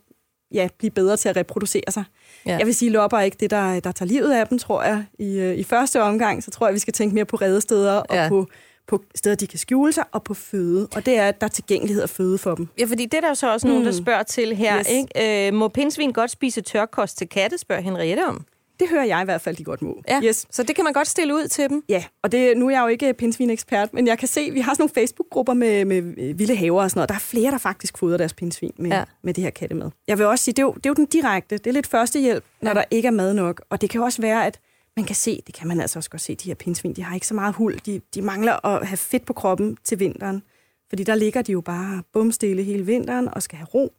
ja, 0.55 0.69
blive 0.79 0.91
bedre 0.91 1.17
til 1.17 1.29
at 1.29 1.37
reproducere 1.37 1.83
sig. 1.91 2.05
Ja. 2.47 2.57
Jeg 2.57 2.67
vil 2.67 2.75
sige, 2.75 2.91
lopper 2.91 3.19
er 3.19 3.23
ikke 3.23 3.37
det, 3.41 3.51
der, 3.51 3.81
der 3.81 3.93
tager 3.93 4.09
livet 4.09 4.33
af 4.33 4.47
dem, 4.47 4.59
tror 4.59 4.83
jeg. 4.83 5.05
I, 5.19 5.39
øh, 5.39 5.59
I 5.59 5.65
første 5.65 6.03
omgang, 6.03 6.43
så 6.43 6.51
tror 6.51 6.67
jeg, 6.67 6.75
vi 6.75 6.79
skal 6.79 6.93
tænke 6.93 7.15
mere 7.15 7.25
på 7.25 7.37
redesteder 7.37 7.93
og 7.93 8.17
ja. 8.17 8.29
på 8.29 8.47
på 8.87 9.03
steder, 9.14 9.37
de 9.37 9.47
kan 9.47 9.59
skjule 9.59 9.92
sig, 9.92 10.05
og 10.12 10.23
på 10.23 10.35
føde. 10.35 10.88
Og 10.95 11.07
det 11.07 11.16
er, 11.16 11.29
at 11.29 11.40
der 11.40 11.47
er 11.47 11.51
tilgængelighed 11.51 12.03
af 12.03 12.11
føde 12.11 12.38
for 12.38 12.55
dem. 12.55 12.68
Ja, 12.79 12.85
fordi 12.85 13.05
det 13.05 13.14
er 13.14 13.21
der 13.21 13.35
så 13.35 13.53
også 13.53 13.66
mm. 13.66 13.73
nogen, 13.73 13.87
der 13.87 13.92
mm. 13.92 13.99
spørger 13.99 14.23
til 14.23 14.57
her. 14.57 14.79
Yes. 14.79 14.88
Ikke? 14.88 15.47
Øh, 15.47 15.55
må 15.55 15.68
pindsvin 15.68 16.12
godt 16.12 16.31
spise 16.31 16.61
tørkost 16.61 17.18
til 17.18 17.29
katte, 17.29 17.59
spørger 17.59 17.83
Henriette 17.83 18.27
om. 18.27 18.45
Det 18.81 18.90
hører 18.90 19.05
jeg 19.05 19.23
i 19.23 19.25
hvert 19.25 19.40
fald, 19.40 19.57
de 19.57 19.64
godt 19.64 19.83
må. 19.83 20.03
Ja, 20.09 20.21
yes. 20.25 20.47
Så 20.51 20.62
det 20.62 20.77
kan 20.77 20.85
man 20.85 20.92
godt 20.92 21.09
stille 21.09 21.35
ud 21.35 21.49
til 21.49 21.68
dem? 21.68 21.85
Ja, 21.88 22.05
og 22.23 22.33
det, 22.33 22.57
nu 22.57 22.66
er 22.66 22.71
jeg 22.71 22.83
jo 22.83 22.87
ikke 22.87 23.14
pindsvin-ekspert, 23.14 23.95
men 23.95 24.07
jeg 24.07 24.18
kan 24.18 24.29
se, 24.29 24.51
vi 24.51 24.61
har 24.61 24.75
sådan 24.75 24.83
nogle 24.83 24.95
Facebook-grupper 24.95 25.55
med, 25.55 25.85
med 25.85 26.03
vilde 26.35 26.57
haver 26.57 26.83
og 26.83 26.90
sådan 26.90 26.99
noget. 26.99 27.09
Der 27.09 27.14
er 27.14 27.18
flere, 27.18 27.51
der 27.51 27.59
faktisk 27.59 27.99
fodrer 27.99 28.16
deres 28.16 28.35
pindsvin 28.35 28.73
med, 28.77 28.90
ja. 28.90 29.05
med 29.23 29.35
det 29.35 29.45
her 29.45 29.51
kattemad. 29.51 29.90
Jeg 30.09 30.18
vil 30.18 30.27
også 30.27 30.45
sige, 30.45 30.53
det 30.53 30.59
er, 30.59 30.66
jo, 30.66 30.73
det 30.73 30.87
er 30.87 30.90
jo 30.90 30.95
den 30.95 31.07
direkte. 31.07 31.59
Det 31.59 31.66
er 31.66 31.73
lidt 31.73 31.87
førstehjælp, 31.87 32.45
når 32.62 32.71
ja. 32.71 32.75
der 32.75 32.85
ikke 32.90 33.07
er 33.07 33.12
mad 33.12 33.35
nok. 33.35 33.62
Og 33.71 33.81
det 33.81 33.90
kan 33.90 34.03
også 34.03 34.23
være, 34.23 34.47
at 34.47 34.61
man 34.96 35.07
kan 35.07 35.16
se, 35.16 35.42
det 35.46 35.55
kan 35.55 35.68
man 35.68 35.81
altså 35.81 35.98
også 35.98 36.11
godt 36.11 36.22
se, 36.22 36.35
de 36.35 36.48
her 36.48 36.55
pindsvin, 36.55 36.92
de 36.92 37.02
har 37.02 37.14
ikke 37.14 37.26
så 37.26 37.35
meget 37.35 37.55
hul. 37.55 37.81
De, 37.87 38.00
de 38.14 38.22
mangler 38.22 38.66
at 38.66 38.87
have 38.87 38.96
fedt 38.96 39.24
på 39.24 39.33
kroppen 39.33 39.78
til 39.85 40.00
vinteren. 40.00 40.42
Fordi 40.88 41.05
der 41.05 41.14
ligger 41.14 41.42
de 41.42 41.52
jo 41.52 41.61
bare 41.61 42.02
bumstille 42.12 42.62
hele 42.62 42.87
vinteren 42.87 43.28
og 43.35 43.42
skal 43.42 43.59
have 43.59 43.66
ro. 43.74 43.92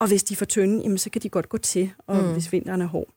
Og 0.00 0.08
hvis 0.08 0.22
de 0.22 0.34
er 0.34 0.36
for 0.36 0.44
tynde, 0.44 0.82
jamen, 0.82 0.98
så 0.98 1.10
kan 1.10 1.22
de 1.22 1.28
godt 1.28 1.48
gå 1.48 1.58
til, 1.58 1.92
og 2.06 2.16
mm. 2.16 2.32
hvis 2.32 2.52
vinteren 2.52 2.82
er 2.82 2.86
hård. 2.86 3.08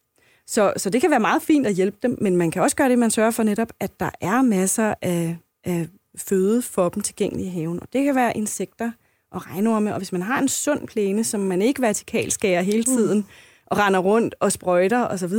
Så, 0.48 0.74
så 0.78 0.90
det 0.90 1.02
kan 1.02 1.10
være 1.10 1.20
meget 1.20 1.42
fint 1.42 1.68
at 1.68 1.74
hjælpe 1.74 1.98
dem, 2.04 2.18
men 2.22 2.38
man 2.38 2.52
kan 2.52 2.62
også 2.62 2.76
gøre 2.76 2.90
det, 2.90 3.00
man 3.00 3.12
sørger 3.12 3.32
for 3.32 3.44
netop, 3.44 3.74
at 3.80 4.00
der 4.00 4.10
er 4.22 4.42
masser 4.42 4.94
af, 5.02 5.38
af 5.64 5.88
føde 6.18 6.62
for 6.62 6.90
dem 6.90 7.04
tilgængelige 7.04 7.48
i 7.48 7.50
haven. 7.50 7.80
Og 7.80 7.88
det 7.94 8.04
kan 8.04 8.16
være 8.16 8.38
insekter 8.38 8.92
og 9.32 9.48
regnorme, 9.48 9.94
og 9.94 9.98
hvis 9.98 10.12
man 10.12 10.22
har 10.22 10.40
en 10.40 10.48
sund 10.48 10.88
plæne, 10.88 11.24
som 11.24 11.40
man 11.40 11.62
ikke 11.62 11.82
vertikalskærer 11.82 12.62
hele 12.62 12.84
tiden, 12.84 13.18
mm. 13.18 13.26
og 13.66 13.78
render 13.78 14.00
rundt 14.00 14.36
og 14.40 14.52
sprøjter 14.52 15.08
osv., 15.08 15.34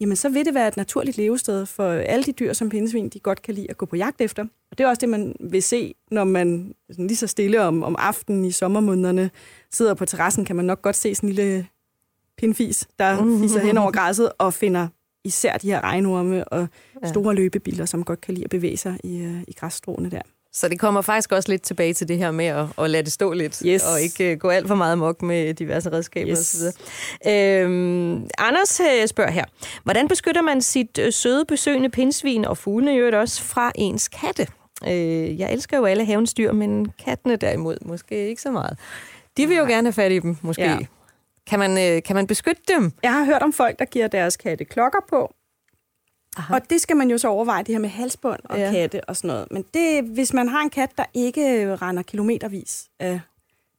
jamen 0.00 0.16
så 0.16 0.28
vil 0.28 0.44
det 0.44 0.54
være 0.54 0.68
et 0.68 0.76
naturligt 0.76 1.16
levested 1.16 1.66
for 1.66 1.90
alle 1.90 2.24
de 2.24 2.32
dyr, 2.32 2.52
som 2.52 2.68
pindsvin 2.68 3.08
de 3.08 3.20
godt 3.20 3.42
kan 3.42 3.54
lide 3.54 3.70
at 3.70 3.76
gå 3.76 3.86
på 3.86 3.96
jagt 3.96 4.20
efter. 4.20 4.42
Og 4.70 4.78
det 4.78 4.84
er 4.84 4.88
også 4.88 5.00
det, 5.00 5.08
man 5.08 5.36
vil 5.40 5.62
se, 5.62 5.94
når 6.10 6.24
man 6.24 6.74
sådan 6.90 7.06
lige 7.06 7.16
så 7.16 7.26
stille 7.26 7.62
om, 7.62 7.82
om 7.82 7.96
aftenen 7.98 8.44
i 8.44 8.50
sommermånederne 8.50 9.30
sidder 9.72 9.94
på 9.94 10.04
terrassen, 10.04 10.44
kan 10.44 10.56
man 10.56 10.64
nok 10.64 10.82
godt 10.82 10.96
se 10.96 11.14
sådan 11.14 11.28
en 11.28 11.34
lille 11.34 11.66
pindfis, 12.38 12.88
der 12.98 13.38
fiser 13.40 13.60
hen 13.60 13.78
over 13.78 13.90
græsset 13.90 14.32
og 14.38 14.54
finder 14.54 14.88
især 15.24 15.56
de 15.56 15.66
her 15.66 15.80
regnorme 15.80 16.48
og 16.48 16.68
store 17.04 17.34
løbebiler, 17.34 17.84
som 17.84 18.04
godt 18.04 18.20
kan 18.20 18.34
lide 18.34 18.44
at 18.44 18.50
bevæge 18.50 18.76
sig 18.76 18.98
i, 19.04 19.18
øh, 19.22 19.42
i 19.48 19.52
græsstråene 19.52 20.10
der. 20.10 20.22
Så 20.52 20.68
det 20.68 20.78
kommer 20.78 21.00
faktisk 21.00 21.32
også 21.32 21.48
lidt 21.48 21.62
tilbage 21.62 21.94
til 21.94 22.08
det 22.08 22.18
her 22.18 22.30
med 22.30 22.46
at, 22.46 22.66
at 22.78 22.90
lade 22.90 23.02
det 23.02 23.12
stå 23.12 23.32
lidt, 23.32 23.62
yes. 23.66 23.82
og 23.82 24.00
ikke 24.00 24.32
uh, 24.32 24.38
gå 24.38 24.48
alt 24.48 24.68
for 24.68 24.74
meget 24.74 24.98
mok 24.98 25.22
med 25.22 25.54
diverse 25.54 25.92
redskaber 25.92 26.30
yes. 26.30 26.54
osv. 26.54 27.30
Øhm, 27.30 28.28
Anders 28.38 28.80
uh, 28.80 29.06
spørger 29.06 29.30
her, 29.30 29.44
hvordan 29.84 30.08
beskytter 30.08 30.42
man 30.42 30.62
sit 30.62 30.98
uh, 31.06 31.12
søde 31.12 31.44
besøgende 31.44 31.88
pindsvin 31.88 32.44
og 32.44 32.58
fuglene 32.58 32.96
i 32.96 33.02
også 33.02 33.42
fra 33.42 33.72
ens 33.74 34.08
katte? 34.08 34.46
Uh, 34.82 35.40
jeg 35.40 35.52
elsker 35.52 35.78
jo 35.78 35.84
alle 35.84 36.04
havens 36.04 36.34
dyr, 36.34 36.52
men 36.52 36.92
kattene 37.04 37.36
derimod 37.36 37.76
måske 37.82 38.28
ikke 38.28 38.42
så 38.42 38.50
meget. 38.50 38.78
De 39.36 39.46
vil 39.46 39.56
jo 39.56 39.64
gerne 39.64 39.86
have 39.86 39.92
fat 39.92 40.12
i 40.12 40.18
dem, 40.18 40.36
måske. 40.42 40.62
Ja. 40.62 40.78
Kan 41.46 41.58
man, 41.58 41.70
uh, 41.70 42.02
kan 42.02 42.16
man 42.16 42.26
beskytte 42.26 42.62
dem? 42.68 42.92
Jeg 43.02 43.12
har 43.12 43.24
hørt 43.24 43.42
om 43.42 43.52
folk, 43.52 43.78
der 43.78 43.84
giver 43.84 44.08
deres 44.08 44.36
katte 44.36 44.64
klokker 44.64 45.00
på, 45.10 45.34
Aha. 46.38 46.54
Og 46.54 46.60
det 46.70 46.80
skal 46.80 46.96
man 46.96 47.10
jo 47.10 47.18
så 47.18 47.28
overveje, 47.28 47.62
det 47.62 47.74
her 47.74 47.78
med 47.80 47.88
halsbånd 47.88 48.40
og 48.44 48.58
ja. 48.58 48.70
katte 48.72 49.04
og 49.04 49.16
sådan 49.16 49.28
noget. 49.28 49.46
Men 49.50 49.64
det, 49.74 50.04
hvis 50.04 50.32
man 50.32 50.48
har 50.48 50.62
en 50.62 50.70
kat, 50.70 50.90
der 50.98 51.04
ikke 51.14 51.76
render 51.76 52.02
kilometervis 52.02 52.88
af, 53.00 53.20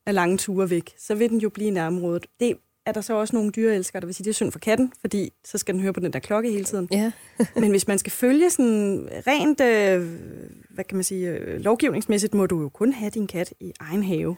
af 0.05 0.13
lange 0.13 0.37
ture 0.37 0.69
væk, 0.69 0.93
så 0.97 1.15
vil 1.15 1.29
den 1.29 1.37
jo 1.37 1.49
blive 1.49 1.67
i 1.67 1.71
nærområdet. 1.71 2.25
Det 2.39 2.57
er 2.85 2.91
der 2.91 3.01
så 3.01 3.13
også 3.13 3.35
nogle 3.35 3.51
dyreelskere, 3.51 3.99
der 3.99 4.05
vil 4.05 4.15
sige, 4.15 4.23
det 4.25 4.29
er 4.29 4.33
synd 4.33 4.51
for 4.51 4.59
katten, 4.59 4.93
fordi 5.01 5.33
så 5.45 5.57
skal 5.57 5.73
den 5.73 5.81
høre 5.81 5.93
på 5.93 5.99
den 5.99 6.13
der 6.13 6.19
klokke 6.19 6.51
hele 6.51 6.63
tiden. 6.63 6.87
Ja. 6.91 7.11
Men 7.61 7.69
hvis 7.69 7.87
man 7.87 7.99
skal 7.99 8.11
følge 8.11 8.49
sådan 8.49 9.09
rent, 9.27 9.61
øh, 9.61 10.07
hvad 10.69 10.83
kan 10.83 10.97
man 10.97 11.03
sige, 11.03 11.29
øh, 11.29 11.59
lovgivningsmæssigt, 11.59 12.33
må 12.33 12.45
du 12.45 12.61
jo 12.61 12.69
kun 12.69 12.93
have 12.93 13.09
din 13.09 13.27
kat 13.27 13.53
i 13.59 13.71
egen 13.79 14.03
have. 14.03 14.35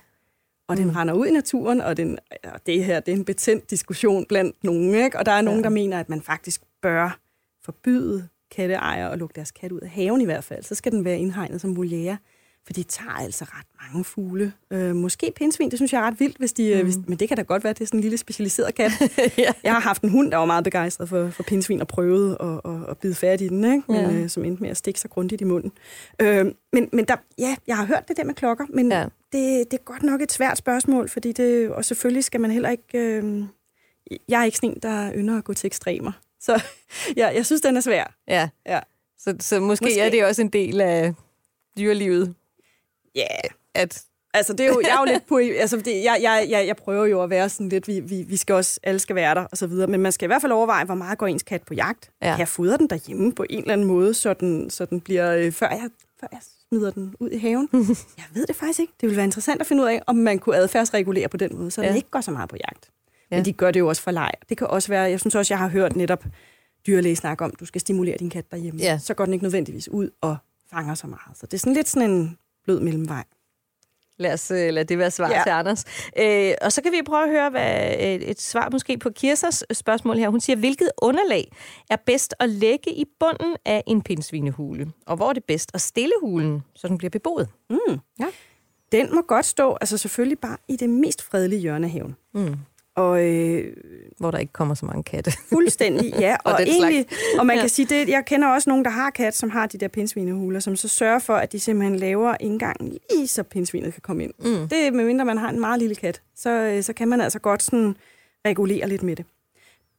Og 0.68 0.78
den 0.78 0.86
Mm. 0.86 0.92
render 0.92 1.14
ud 1.14 1.28
i 1.28 1.32
naturen, 1.32 1.82
og, 1.82 1.98
den, 1.98 2.18
og 2.44 2.60
det 2.66 2.86
her 2.86 3.00
det 3.00 3.12
er 3.12 3.16
en 3.16 3.26
betændt 3.26 3.70
diskussion 3.70 4.26
blandt 4.26 4.64
nogen. 4.64 4.96
Ikke? 4.96 5.20
Og 5.20 5.26
der 5.26 5.32
er 5.32 5.42
nogen, 5.42 5.60
Ja. 5.60 5.64
der 5.64 5.70
mener, 5.70 6.00
at 6.00 6.10
man 6.10 6.22
faktisk 6.22 6.62
bør 6.82 7.20
forbyde 7.66 8.28
katteejere 8.56 9.12
at 9.12 9.20
lukke 9.20 9.34
deres 9.36 9.52
kat 9.52 9.72
ud 9.72 9.80
af 9.80 9.90
haven 9.90 10.22
i 10.22 10.26
hvert 10.26 10.44
fald. 10.44 10.64
Så 10.64 10.76
skal 10.76 10.92
den 10.92 11.06
være 11.06 11.20
indhegnet 11.20 11.62
som 11.62 11.76
voliere. 11.78 12.18
For 12.66 12.74
de 12.74 12.84
tager 12.84 13.12
altså 13.12 13.46
ret 13.46 13.66
mange 13.82 14.04
fugle. 14.04 14.54
Øh, 14.72 14.96
måske 14.96 15.32
pindsvin, 15.36 15.72
det 15.72 15.80
synes 15.80 15.94
jeg 15.94 16.00
er 16.02 16.06
ret 16.08 16.20
vildt, 16.20 16.38
hvis 16.38 16.54
de, 16.54 16.76
mm. 16.76 16.84
hvis, 16.84 16.98
men 17.08 17.20
det 17.20 17.28
kan 17.28 17.38
da 17.38 17.44
godt 17.44 17.64
være, 17.64 17.70
at 17.72 17.78
det 17.78 17.84
er 17.84 17.88
sådan 17.88 17.98
en 17.98 18.02
lille 18.02 18.18
specialiseret 18.18 18.76
kat. 18.76 18.92
ja. 19.38 19.52
Jeg 19.64 19.74
har 19.74 19.80
haft 19.80 20.02
en 20.02 20.10
hund, 20.10 20.32
der 20.32 20.38
var 20.38 20.46
meget 20.46 20.64
begejstret 20.64 21.10
for, 21.10 21.30
for 21.30 21.44
pindsvin 21.44 21.82
og 21.82 21.88
prøvede 21.88 22.38
at, 22.40 22.72
at, 22.72 22.90
at 22.90 22.98
bide 22.98 23.16
fat 23.16 23.42
i 23.42 23.48
den, 23.48 23.64
ikke? 23.64 23.84
Men, 23.88 23.96
Ja. 24.02 24.12
øh, 24.12 24.30
som 24.30 24.46
endte 24.46 24.64
med 24.64 24.70
at 24.70 24.78
stikke 24.78 25.00
sig 25.00 25.10
grundigt 25.10 25.42
i 25.42 25.44
munden. 25.44 25.72
Øh, 26.22 26.46
men 26.74 26.90
men 26.94 27.06
der, 27.06 27.16
ja, 27.38 27.56
jeg 27.68 27.78
har 27.78 27.86
hørt 27.86 28.08
det 28.08 28.18
der 28.18 28.24
med 28.24 28.34
klokker, 28.34 28.66
men 28.70 28.92
Ja. 28.92 29.00
ja. 29.00 29.04
det, 29.32 29.72
det 29.72 29.80
er 29.80 29.84
godt 29.84 30.04
nok 30.04 30.22
et 30.22 30.32
svært 30.32 30.58
spørgsmål, 30.58 31.10
fordi 31.10 31.32
det, 31.32 31.70
og 31.70 31.86
selvfølgelig 31.86 32.24
skal 32.24 32.42
man 32.42 32.52
heller 32.52 32.70
ikke... 32.70 32.98
Øh, 32.98 33.44
jeg 34.30 34.42
er 34.42 34.46
ikke 34.46 34.58
sådan 34.58 34.70
en, 34.70 34.80
der 34.84 35.12
ynder 35.16 35.38
at 35.38 35.44
gå 35.44 35.54
til 35.54 35.68
ekstremer. 35.68 36.12
Så 36.42 36.62
jeg, 37.16 37.32
jeg 37.36 37.46
synes, 37.46 37.62
den 37.62 37.78
er 37.78 37.82
svær. 37.82 38.14
ja. 38.28 38.50
Ja. 38.66 38.80
Så, 39.20 39.36
så 39.40 39.60
måske, 39.60 39.86
måske 39.86 40.00
er 40.00 40.10
det 40.10 40.26
også 40.26 40.42
en 40.42 40.50
del 40.50 40.82
af 40.82 41.14
dyrelivet, 41.78 42.36
Ja, 43.16 43.22
yeah. 43.22 43.54
at 43.74 44.04
Altså, 44.34 44.54
det 44.54 44.66
er 44.66 44.68
jo, 44.68 44.82
jeg 44.82 44.90
er 44.90 45.00
jo 45.00 45.06
lidt 45.06 45.26
på... 45.30 45.38
Altså, 45.38 45.78
det, 45.78 46.04
jeg, 46.04 46.18
jeg, 46.22 46.48
jeg, 46.50 46.68
jeg 46.68 46.76
prøver 46.76 47.06
jo 47.06 47.24
at 47.24 47.30
være 47.30 47.50
sådan 47.50 47.70
lidt... 47.70 47.88
Vi, 47.88 48.00
vi, 48.00 48.22
vi 48.22 48.38
skal 48.38 48.56
også... 48.56 48.80
Alle 48.84 49.00
skal 49.00 49.16
være 49.16 49.36
der, 49.36 49.42
og 49.42 49.58
så 49.58 49.68
videre. 49.68 49.88
Men 49.88 50.00
man 50.02 50.12
skal 50.12 50.26
i 50.26 50.28
hvert 50.28 50.42
fald 50.42 50.52
overveje, 50.52 50.86
hvor 50.86 50.96
meget 50.96 51.18
går 51.18 51.28
ens 51.28 51.44
kat 51.44 51.64
på 51.64 51.74
jagt. 51.74 52.12
Ja. 52.22 52.32
Kan 52.32 52.40
jeg 52.40 52.48
fodre 52.48 52.78
den 52.78 52.88
derhjemme 52.88 53.34
på 53.34 53.46
en 53.50 53.60
eller 53.60 53.74
anden 53.74 53.88
måde, 53.88 54.14
så 54.14 54.34
den, 54.34 54.70
så 54.70 54.86
den 54.86 55.02
bliver... 55.02 55.36
Øh, 55.36 55.52
før, 55.52 55.70
jeg, 55.70 55.90
før 56.20 56.28
jeg 56.32 56.40
smider 56.42 56.92
den 56.92 57.16
ud 57.20 57.30
i 57.30 57.38
haven? 57.38 57.70
jeg 58.18 58.26
ved 58.34 58.48
det 58.48 58.56
faktisk 58.56 58.80
ikke. 58.80 58.94
Det 59.02 59.08
ville 59.08 59.18
være 59.18 59.26
interessant 59.26 59.62
at 59.62 59.68
finde 59.68 59.84
ud 59.84 59.88
af, 59.88 60.02
om 60.08 60.16
man 60.16 60.40
kunne 60.40 60.56
adfærdsregulere 60.56 61.28
på 61.28 61.38
den 61.38 61.56
måde, 61.56 61.72
så 61.72 61.82
ja. 61.82 61.86
Ja. 61.86 61.90
den 61.90 61.98
ikke 61.98 62.10
går 62.10 62.22
så 62.22 62.32
meget 62.32 62.50
på 62.50 62.56
jagt. 62.56 62.90
Ja. 63.32 63.36
Men 63.36 63.46
de 63.46 63.54
gør 63.54 63.72
det 63.72 63.80
jo 63.80 63.88
også 63.88 64.02
for 64.02 64.12
leg. 64.12 64.32
Det 64.50 64.58
kan 64.58 64.68
også 64.68 64.90
være... 64.90 65.04
Jeg 65.04 65.20
synes 65.20 65.36
også, 65.36 65.54
jeg 65.54 65.60
har 65.60 65.68
hørt 65.68 65.96
netop 65.96 66.26
dyrlæge 66.88 67.16
snakke 67.16 67.46
om, 67.46 67.54
du 67.60 67.66
skal 67.66 67.82
stimulere 67.82 68.18
din 68.18 68.30
kat 68.30 68.52
derhjemme. 68.52 68.82
Ja. 68.82 68.98
Så 68.98 69.14
går 69.14 69.26
den 69.26 69.34
ikke 69.34 69.46
nødvendigvis 69.46 69.90
ud 69.90 70.10
og 70.22 70.38
fanger 70.72 70.96
så 70.96 71.08
meget. 71.08 71.38
Så 71.38 71.46
det 71.46 71.54
er 71.54 71.58
sådan 71.58 71.74
lidt 71.74 71.90
sådan 71.90 72.12
en 72.12 72.38
blød 72.64 72.80
mellemvej. 72.80 73.24
Lad, 74.18 74.34
os, 74.34 74.52
øh, 74.52 74.74
lad 74.74 74.86
det 74.86 74.98
være 74.98 75.12
svar 75.12 75.30
ja. 75.30 75.38
Ja. 75.38 75.44
til 75.44 75.50
Anders. 75.50 75.86
Øh, 76.20 76.54
og 76.62 76.72
så 76.72 76.82
kan 76.82 76.92
vi 76.92 77.02
prøve 77.06 77.24
at 77.24 77.30
høre 77.30 77.50
hvad, 77.50 77.94
et, 78.00 78.30
et 78.30 78.42
svar 78.42 78.70
måske 78.72 78.98
på 78.98 79.10
Kirsers 79.10 79.64
spørgsmål 79.74 80.18
her. 80.18 80.30
Hun 80.30 80.40
siger, 80.40 80.58
hvilket 80.58 80.90
underlag 81.02 81.52
er 81.90 81.96
bedst 82.06 82.34
at 82.40 82.50
lægge 82.50 82.94
i 82.94 83.06
bunden 83.20 83.56
af 83.66 83.84
en 83.88 84.02
pindsvinehule? 84.02 84.92
Og 85.06 85.16
hvor 85.16 85.30
er 85.30 85.34
det 85.34 85.44
bedst 85.44 85.72
at 85.74 85.82
stille 85.82 86.14
hulen, 86.22 86.64
så 86.76 86.88
den 86.88 86.98
bliver 86.98 87.10
beboet? 87.10 87.50
Mm. 87.70 88.00
Ja. 88.20 88.28
Den 88.92 89.16
må 89.16 89.22
godt 89.22 89.46
stå, 89.46 89.78
altså 89.82 89.98
selvfølgelig 89.98 90.40
bare 90.40 90.58
i 90.68 90.76
det 90.76 90.90
mest 90.90 91.22
fredelige 91.22 91.60
hjørne 91.60 91.88
af 91.88 91.92
haven. 91.92 92.16
Mm. 92.34 92.56
Og 92.96 93.26
øh, 93.30 93.74
Hvor 94.18 94.32
der 94.32 94.38
ikke 94.38 94.54
kommer 94.54 94.74
så 94.76 94.86
mange 94.86 95.04
katte. 95.04 95.32
fuldstændig, 95.54 96.14
ja. 96.20 96.36
Og 96.46 96.54
og, 96.54 96.62
egentlig, 96.64 97.06
og 97.40 97.46
man 97.46 97.56
Ja. 97.56 97.62
kan 97.62 97.70
sige, 97.70 97.86
det, 97.86 98.10
jeg 98.10 98.26
kender 98.26 98.48
også 98.48 98.70
nogen, 98.70 98.86
der 98.86 98.92
har 98.92 99.10
kat, 99.10 99.36
som 99.36 99.50
har 99.50 99.68
de 99.68 99.78
der 99.78 99.88
pindsvinehuler, 99.88 100.60
som 100.60 100.76
så 100.76 100.88
sørger 100.88 101.20
for, 101.20 101.34
at 101.36 101.52
de 101.52 101.60
simpelthen 101.60 102.00
laver 102.00 102.36
indgangen 102.40 102.98
lige 103.12 103.28
så 103.28 103.44
pindsvinet 103.44 103.94
kan 103.94 104.02
komme 104.02 104.24
ind. 104.24 104.34
Mm. 104.40 104.68
Det 104.70 104.94
medmindre 104.94 105.26
man 105.26 105.38
har 105.38 105.50
en 105.50 105.60
meget 105.60 105.80
lille 105.80 105.96
kat, 105.96 106.22
så, 106.36 106.50
øh, 106.50 106.84
så 106.84 106.94
kan 106.94 107.08
man 107.08 107.22
altså 107.22 107.40
godt 107.40 107.64
sådan 107.64 107.96
regulere 108.48 108.90
lidt 108.90 109.04
med 109.04 109.16
det. 109.16 109.26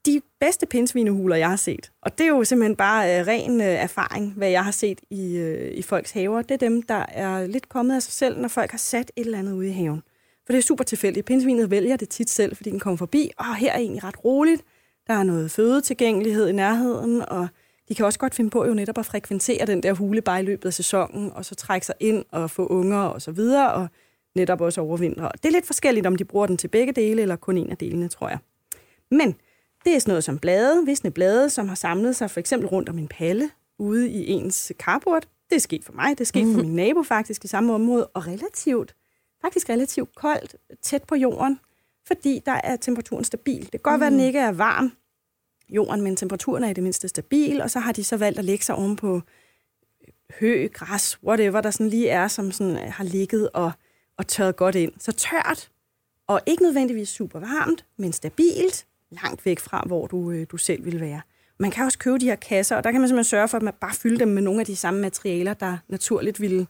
De 0.06 0.20
bedste 0.40 0.66
pindsvinehuler, 0.66 1.36
jeg 1.36 1.48
har 1.48 1.56
set, 1.56 1.90
og 2.02 2.18
det 2.18 2.24
er 2.24 2.28
jo 2.28 2.44
simpelthen 2.44 2.76
bare 2.76 3.20
øh, 3.20 3.26
ren 3.26 3.60
øh, 3.60 3.66
erfaring, 3.66 4.32
hvad 4.36 4.48
jeg 4.50 4.64
har 4.64 4.70
set 4.70 5.00
i, 5.10 5.36
øh, 5.36 5.70
i 5.74 5.82
folks 5.82 6.10
haver, 6.10 6.42
det 6.42 6.50
er 6.50 6.58
dem, 6.58 6.82
der 6.82 7.04
er 7.08 7.46
lidt 7.46 7.68
kommet 7.68 7.94
af 7.94 8.02
sig 8.02 8.12
selv, 8.12 8.38
når 8.40 8.48
folk 8.48 8.70
har 8.70 8.78
sat 8.78 9.12
et 9.16 9.24
eller 9.26 9.38
andet 9.38 9.52
ude 9.52 9.68
i 9.68 9.72
haven. 9.72 10.02
For 10.46 10.52
det 10.52 10.58
er 10.58 10.62
super 10.62 10.84
tilfældigt. 10.84 11.26
Pindsvinet 11.26 11.70
vælger 11.70 11.96
det 11.96 12.08
tit 12.08 12.30
selv, 12.30 12.56
fordi 12.56 12.70
den 12.70 12.80
kommer 12.80 12.96
forbi, 12.96 13.30
og 13.38 13.56
her 13.56 13.72
er 13.72 13.78
egentlig 13.78 14.04
ret 14.04 14.24
roligt. 14.24 14.62
Der 15.06 15.14
er 15.14 15.22
noget 15.22 15.50
fødetilgængelighed 15.50 16.48
i 16.48 16.52
nærheden, 16.52 17.22
og 17.28 17.48
de 17.88 17.94
kan 17.94 18.06
også 18.06 18.18
godt 18.18 18.34
finde 18.34 18.50
på 18.50 18.66
jo 18.66 18.74
netop 18.74 18.98
at 18.98 19.06
frekventere 19.06 19.66
den 19.66 19.82
der 19.82 19.92
hule 19.92 20.20
bare 20.20 20.40
i 20.40 20.44
løbet 20.44 20.66
af 20.66 20.74
sæsonen, 20.74 21.32
og 21.32 21.44
så 21.44 21.54
trække 21.54 21.86
sig 21.86 21.94
ind 22.00 22.24
og 22.30 22.50
få 22.50 22.66
unger 22.66 22.98
og 22.98 23.22
så 23.22 23.32
videre, 23.32 23.72
og 23.72 23.88
netop 24.36 24.60
også 24.60 24.80
overvintre. 24.80 25.28
Og 25.28 25.42
Det 25.42 25.48
er 25.48 25.52
lidt 25.52 25.66
forskelligt, 25.66 26.06
om 26.06 26.16
de 26.16 26.24
bruger 26.24 26.46
den 26.46 26.56
til 26.56 26.68
begge 26.68 26.92
dele, 26.92 27.22
eller 27.22 27.36
kun 27.36 27.58
en 27.58 27.70
af 27.70 27.76
delene, 27.76 28.08
tror 28.08 28.28
jeg. 28.28 28.38
Men 29.10 29.34
det 29.84 29.94
er 29.94 29.98
sådan 29.98 30.10
noget 30.10 30.24
som 30.24 30.38
blade, 30.38 30.86
visne 30.86 31.10
blade, 31.10 31.50
som 31.50 31.68
har 31.68 31.74
samlet 31.74 32.16
sig 32.16 32.30
for 32.30 32.40
eksempel 32.40 32.68
rundt 32.68 32.88
om 32.88 32.98
en 32.98 33.08
palle 33.08 33.50
ude 33.78 34.10
i 34.10 34.30
ens 34.30 34.72
carport. 34.78 35.28
Det 35.50 35.56
er 35.56 35.60
sket 35.60 35.84
for 35.84 35.92
mig, 35.92 36.10
det 36.10 36.20
er 36.20 36.24
sket 36.24 36.54
for 36.54 36.62
min 36.62 36.76
nabo 36.76 37.02
faktisk 37.02 37.44
i 37.44 37.48
samme 37.48 37.74
område, 37.74 38.06
og 38.06 38.26
relativt, 38.26 38.94
faktisk 39.42 39.68
relativt 39.68 40.14
koldt, 40.14 40.56
tæt 40.82 41.02
på 41.02 41.14
jorden, 41.14 41.60
fordi 42.06 42.42
der 42.46 42.60
er 42.64 42.76
temperaturen 42.76 43.24
stabil. 43.24 43.62
Det 43.62 43.70
kan 43.70 43.80
godt 43.80 44.00
være, 44.00 44.06
at 44.06 44.12
den 44.12 44.20
ikke 44.20 44.38
er 44.38 44.52
varm, 44.52 44.92
jorden, 45.68 46.02
men 46.02 46.16
temperaturen 46.16 46.64
er 46.64 46.68
i 46.68 46.72
det 46.72 46.82
mindste 46.82 47.08
stabil, 47.08 47.62
og 47.62 47.70
så 47.70 47.78
har 47.78 47.92
de 47.92 48.04
så 48.04 48.16
valgt 48.16 48.38
at 48.38 48.44
lægge 48.44 48.64
sig 48.64 48.74
oven 48.74 48.96
på 48.96 49.20
hø, 50.40 50.68
græs, 50.72 51.18
whatever, 51.24 51.60
der 51.60 51.70
sådan 51.70 51.88
lige 51.88 52.08
er, 52.08 52.28
som 52.28 52.52
sådan 52.52 52.76
har 52.76 53.04
ligget 53.04 53.50
og, 53.54 53.72
og 54.16 54.26
tørret 54.26 54.56
godt 54.56 54.74
ind. 54.74 54.92
Så 54.98 55.12
tørt, 55.12 55.70
og 56.26 56.40
ikke 56.46 56.62
nødvendigvis 56.62 57.08
super 57.08 57.40
varmt, 57.40 57.84
men 57.96 58.12
stabilt, 58.12 58.86
langt 59.10 59.46
væk 59.46 59.60
fra, 59.60 59.82
hvor 59.86 60.06
du, 60.06 60.30
øh, 60.30 60.46
du 60.50 60.56
selv 60.56 60.84
vil 60.84 61.00
være. 61.00 61.20
Man 61.58 61.70
kan 61.70 61.84
også 61.84 61.98
købe 61.98 62.18
de 62.18 62.24
her 62.26 62.36
kasser, 62.36 62.76
og 62.76 62.84
der 62.84 62.90
kan 62.90 63.00
man 63.00 63.08
simpelthen 63.08 63.30
sørge 63.30 63.48
for, 63.48 63.56
at 63.56 63.62
man 63.62 63.74
bare 63.80 63.94
fylder 63.94 64.18
dem 64.18 64.28
med 64.28 64.42
nogle 64.42 64.60
af 64.60 64.66
de 64.66 64.76
samme 64.76 65.00
materialer, 65.00 65.54
der 65.54 65.76
naturligt 65.88 66.40
ville, 66.40 66.66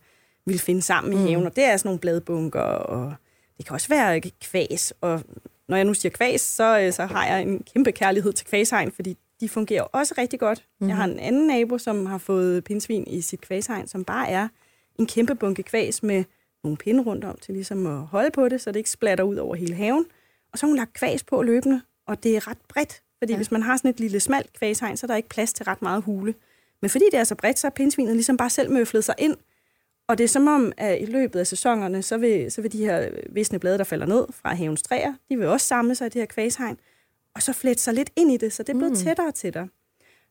ville 0.47 0.61
finde 0.61 0.83
sammen 0.83 1.13
i 1.13 1.17
haven. 1.17 1.47
Og 1.47 1.57
det 1.57 1.65
er 1.65 1.77
sådan 1.77 1.89
nogle 1.89 2.01
bladbunker, 2.01 2.61
og 2.61 3.15
det 3.57 3.67
kan 3.67 3.75
også 3.75 3.89
være 3.89 4.21
kvæs. 4.21 4.93
Og 5.01 5.23
når 5.69 5.77
jeg 5.77 5.85
nu 5.85 5.95
siger 5.95 6.11
kvæs, 6.11 6.41
så, 6.41 6.81
øh, 6.81 6.93
så 6.93 7.07
har 7.07 7.27
jeg 7.27 7.43
en 7.43 7.63
kæmpe 7.75 7.93
kærlighed 7.93 8.33
til 8.33 8.47
kvæshegn, 8.47 8.93
fordi 8.93 9.17
de 9.41 9.49
fungerer 9.49 9.83
også 9.83 10.15
rigtig 10.19 10.41
godt. 10.41 10.59
Mm-hmm. 10.59 10.89
Jeg 10.89 10.97
har 10.97 11.05
en 11.05 11.19
anden 11.19 11.47
nabo, 11.47 11.79
som 11.79 12.07
har 12.07 12.19
fået 12.19 12.65
pindsvin 12.65 13.05
i 13.07 13.21
sit 13.21 13.41
kvæshegn, 13.41 13.87
som 13.87 14.05
bare 14.05 14.29
er 14.29 14.49
en 14.99 15.07
kæmpe 15.07 15.35
bunke 15.35 15.63
kvæs 15.63 16.03
med 16.03 16.25
nogle 16.65 16.77
pinde 16.77 17.03
rundt 17.03 17.25
om 17.25 17.39
til 17.43 17.55
ligesom 17.55 17.87
at 17.87 18.07
holde 18.07 18.31
på 18.31 18.49
det, 18.49 18.61
så 18.61 18.71
det 18.71 18.77
ikke 18.77 18.91
splatter 18.91 19.25
ud 19.25 19.37
over 19.37 19.55
hele 19.55 19.75
haven. 19.75 20.07
Og 20.53 20.59
så 20.59 20.67
har 20.67 20.69
hun 20.69 20.77
lagt 20.77 20.93
kvæs 20.93 21.23
på 21.25 21.43
løbende, 21.43 21.83
og 22.07 22.23
det 22.23 22.37
er 22.37 22.49
ret 22.49 22.59
bredt, 22.69 23.03
fordi 23.19 23.33
ja. 23.33 23.37
hvis 23.37 23.51
man 23.51 23.63
har 23.63 23.77
sådan 23.77 23.91
et 23.91 24.01
lille 24.01 24.21
smalt 24.21 24.53
kvæshegn, 24.53 24.97
så 24.97 25.07
er 25.07 25.09
der 25.09 25.17
ikke 25.17 25.29
plads 25.29 25.53
til 25.53 25.65
ret 25.65 25.83
meget 25.83 26.03
hule. 26.03 26.35
Men 26.81 26.91
fordi 26.91 27.05
det 27.13 27.19
er 27.19 27.25
så 27.25 27.35
bredt, 27.35 27.59
så 27.59 27.67
er 27.67 27.71
pindsvinet 27.71 28.15
ligesom 28.15 28.37
bare 28.37 28.51
selv 28.51 28.71
møflet 28.71 29.05
sig 29.05 29.15
ind, 29.19 29.37
og 30.09 30.19
det 30.19 30.25
er 30.25 30.29
som 30.29 30.47
om, 30.47 30.73
at 30.77 30.99
i 31.01 31.05
løbet 31.05 31.39
af 31.41 31.47
sæsonerne, 31.47 32.03
så 32.03 32.19
vil, 32.19 32.53
så 32.53 32.63
vil 32.63 32.73
de 32.73 32.79
her 32.79 33.09
visne 33.31 33.59
blade, 33.59 33.79
der 33.79 33.85
falder 33.85 34.07
ned 34.07 34.27
fra 34.31 34.55
havens 34.55 34.83
træer, 34.83 35.15
de 35.31 35.37
vil 35.37 35.47
også 35.47 35.67
samle 35.67 35.95
sig 35.95 36.07
i 36.07 36.09
det 36.09 36.21
her 36.21 36.27
kvæshegn, 36.27 36.77
og 37.35 37.43
så 37.43 37.53
flette 37.53 37.83
sig 37.83 37.95
lidt 37.95 38.11
ind 38.17 38.33
i 38.33 38.37
det, 38.37 38.53
så 38.53 38.63
det 38.63 38.69
er 38.69 38.79
blevet 38.79 38.93
mm. 38.93 38.99
tættere 38.99 39.27
og 39.27 39.35
tættere. 39.35 39.69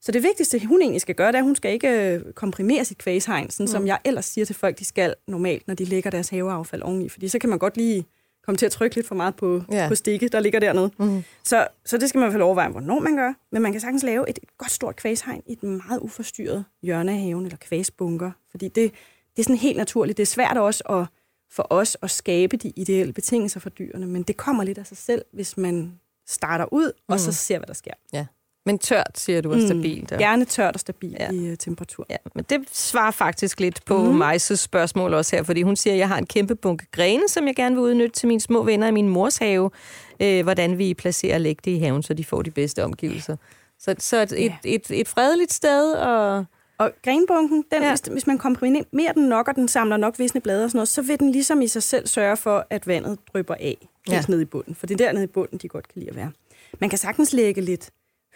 Så 0.01 0.11
det 0.11 0.23
vigtigste, 0.23 0.65
hun 0.65 0.81
egentlig 0.81 1.01
skal 1.01 1.15
gøre, 1.15 1.27
det 1.27 1.35
er, 1.35 1.39
at 1.39 1.45
hun 1.45 1.55
skal 1.55 1.71
ikke 1.71 2.13
øh, 2.13 2.33
komprimere 2.33 2.85
sit 2.85 2.97
kvæshegn, 2.97 3.49
sådan 3.49 3.63
mm. 3.63 3.67
som 3.67 3.87
jeg 3.87 3.99
ellers 4.05 4.25
siger 4.25 4.45
til 4.45 4.55
folk, 4.55 4.79
de 4.79 4.85
skal 4.85 5.15
normalt, 5.27 5.67
når 5.67 5.73
de 5.73 5.85
lægger 5.85 6.09
deres 6.09 6.29
haveaffald 6.29 6.81
oveni. 6.81 7.09
Fordi 7.09 7.27
så 7.27 7.39
kan 7.39 7.49
man 7.49 7.59
godt 7.59 7.77
lige 7.77 8.05
komme 8.45 8.57
til 8.57 8.65
at 8.65 8.71
trykke 8.71 8.95
lidt 8.95 9.07
for 9.07 9.15
meget 9.15 9.35
på, 9.35 9.63
ja. 9.71 9.87
på 9.87 9.95
stikke, 9.95 10.27
der 10.27 10.39
ligger 10.39 10.59
dernede. 10.59 10.91
Mm. 10.99 11.23
Så, 11.43 11.67
så 11.85 11.97
det 11.97 12.09
skal 12.09 12.19
man 12.19 12.25
i 12.25 12.27
hvert 12.27 12.33
fald 12.33 12.43
overveje, 12.43 12.69
hvornår 12.69 12.99
man 12.99 13.15
gør. 13.15 13.33
Men 13.51 13.61
man 13.61 13.71
kan 13.71 13.81
sagtens 13.81 14.03
lave 14.03 14.29
et, 14.29 14.39
et 14.43 14.57
godt 14.57 14.71
stort 14.71 14.95
kvæshegn 14.95 15.41
i 15.45 15.53
et 15.53 15.63
meget 15.63 15.99
uforstyrret 16.01 16.65
hjørne 16.81 17.11
af 17.11 17.19
haven, 17.19 17.45
eller 17.45 17.57
kvæsbunker. 17.57 18.31
Fordi 18.51 18.67
det, 18.67 18.91
det 19.35 19.39
er 19.39 19.43
sådan 19.43 19.55
helt 19.55 19.77
naturligt. 19.77 20.17
Det 20.17 20.23
er 20.23 20.27
svært 20.27 20.57
også 20.57 20.83
at, 20.83 21.05
for 21.51 21.67
os 21.69 21.97
at 22.01 22.11
skabe 22.11 22.57
de 22.57 22.73
ideelle 22.75 23.13
betingelser 23.13 23.59
for 23.59 23.69
dyrene, 23.69 24.07
men 24.07 24.23
det 24.23 24.37
kommer 24.37 24.63
lidt 24.63 24.77
af 24.77 24.85
sig 24.85 24.97
selv, 24.97 25.25
hvis 25.33 25.57
man 25.57 25.99
starter 26.27 26.73
ud, 26.73 26.91
og 27.07 27.19
så 27.19 27.31
ser, 27.31 27.57
hvad 27.57 27.67
der 27.67 27.73
sker. 27.73 27.93
Ja. 28.13 28.25
Men 28.65 28.79
tørt, 28.79 29.11
siger 29.15 29.41
du, 29.41 29.51
er 29.51 29.65
stabilt. 29.65 30.11
Mm, 30.11 30.17
gerne 30.17 30.45
tørt 30.45 30.73
og 30.73 30.79
stabilt 30.79 31.17
Ja. 31.19 31.33
ja. 31.33 31.41
i 31.41 31.51
uh, 31.51 31.57
temperatur. 31.57 32.05
Ja, 32.09 32.15
men 32.35 32.45
det 32.49 32.61
svarer 32.71 33.11
faktisk 33.11 33.59
lidt 33.59 33.85
på 33.85 34.03
mm. 34.03 34.15
Majses 34.15 34.59
spørgsmål 34.59 35.13
også 35.13 35.35
her, 35.35 35.43
fordi 35.43 35.61
hun 35.61 35.75
siger, 35.75 35.93
at 35.93 35.99
jeg 35.99 36.07
har 36.07 36.17
en 36.17 36.25
kæmpe 36.25 36.55
bunke 36.55 36.85
grene, 36.91 37.27
som 37.27 37.47
jeg 37.47 37.55
gerne 37.55 37.75
vil 37.75 37.83
udnytte 37.83 38.15
til 38.19 38.27
mine 38.27 38.41
små 38.41 38.63
venner 38.63 38.87
i 38.87 38.91
min 38.91 39.09
mors 39.09 39.37
have. 39.37 39.71
Øh, 40.19 40.43
hvordan 40.43 40.77
vi 40.77 40.93
placerer 40.93 41.35
og 41.35 41.41
lægge 41.41 41.61
det 41.65 41.71
i 41.71 41.79
haven, 41.79 42.03
så 42.03 42.13
de 42.13 42.23
får 42.23 42.41
de 42.41 42.51
bedste 42.51 42.83
omgivelser. 42.83 43.35
Så, 43.79 43.95
så 43.99 44.21
et, 44.21 44.31
et, 44.45 44.53
et, 44.63 44.91
et 44.91 45.07
fredeligt 45.07 45.53
sted, 45.53 45.93
og 45.93 46.45
Og 46.81 46.91
grenbunken, 47.03 47.65
den, 47.71 47.81
Ja. 47.81 47.89
hvis, 47.89 47.99
hvis 47.99 48.27
man 48.27 48.37
komprimerer 48.37 49.13
den 49.13 49.29
nok, 49.29 49.47
og 49.47 49.55
den 49.55 49.67
samler 49.67 49.97
nok 49.97 50.19
visne 50.19 50.41
blade 50.41 50.63
og 50.63 50.69
sådan 50.69 50.77
noget, 50.77 50.87
så 50.89 51.01
vil 51.01 51.19
den 51.19 51.31
ligesom 51.31 51.61
i 51.61 51.67
sig 51.67 51.83
selv 51.83 52.07
sørge 52.07 52.37
for, 52.37 52.65
at 52.69 52.87
vandet 52.87 53.19
drypper 53.33 53.53
af 53.53 53.77
helt 54.07 54.17
Ja. 54.17 54.23
ned 54.27 54.41
i 54.41 54.45
bunden. 54.45 54.75
For 54.75 54.87
det 54.87 55.01
er 55.01 55.05
dernede 55.05 55.23
i 55.23 55.27
bunden, 55.27 55.57
de 55.57 55.67
godt 55.67 55.87
kan 55.87 55.99
lide 55.99 56.09
at 56.09 56.15
være. 56.15 56.31
Man 56.79 56.89
kan 56.89 56.99
sagtens 56.99 57.33
lægge 57.33 57.61
lidt 57.61 57.89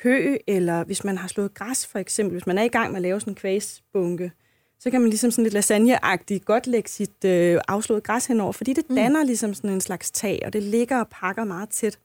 hø, 0.03 0.35
eller 0.47 0.83
hvis 0.83 1.03
man 1.03 1.17
har 1.17 1.27
slået 1.27 1.53
græs 1.53 1.87
for 1.87 1.99
eksempel, 1.99 2.31
hvis 2.33 2.47
man 2.47 2.57
er 2.57 2.63
i 2.63 2.67
gang 2.67 2.91
med 2.91 2.97
at 2.97 3.01
lave 3.01 3.19
sådan 3.19 3.31
en 3.31 3.35
kvæsbunke, 3.35 4.31
så 4.79 4.91
kan 4.91 5.01
man 5.01 5.09
ligesom 5.09 5.31
sådan 5.31 5.43
lidt 5.43 5.53
lasagneagtigt 5.53 6.45
godt 6.45 6.67
lægge 6.67 6.89
sit 6.89 7.25
øh, 7.25 7.59
afslået 7.67 8.03
græs 8.03 8.25
henover, 8.25 8.51
fordi 8.51 8.73
det 8.73 8.85
danner 8.95 9.23
ligesom 9.23 9.53
sådan 9.53 9.69
en 9.69 9.81
slags 9.81 10.11
tag, 10.11 10.41
og 10.45 10.53
det 10.53 10.63
ligger 10.63 10.99
og 10.99 11.07
pakker 11.07 11.43
meget 11.43 11.69
tæt. 11.69 11.99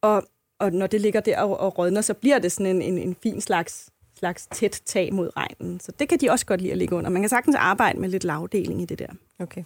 Og 0.00 0.24
og 0.58 0.72
når 0.72 0.86
det 0.86 1.00
ligger 1.00 1.20
der 1.20 1.40
og, 1.40 1.60
og 1.60 1.78
rådner, 1.78 2.00
så 2.00 2.14
bliver 2.14 2.38
det 2.38 2.52
sådan 2.52 2.66
en, 2.66 2.82
en, 2.82 2.98
en 2.98 3.16
fin 3.22 3.40
slags, 3.40 3.88
slags 4.22 4.46
tæt 4.46 4.80
tag 4.86 5.14
mod 5.14 5.30
regnen. 5.36 5.80
Så 5.80 5.92
det 5.98 6.08
kan 6.08 6.18
de 6.18 6.30
også 6.30 6.46
godt 6.46 6.60
lide 6.60 6.72
at 6.72 6.78
ligge 6.78 6.96
under. 6.96 7.10
Man 7.10 7.22
kan 7.22 7.28
sagtens 7.28 7.56
arbejde 7.56 8.00
med 8.00 8.08
lidt 8.08 8.24
lavdeling 8.24 8.82
i 8.82 8.84
det 8.84 8.98
der. 8.98 9.06
Okay. 9.38 9.64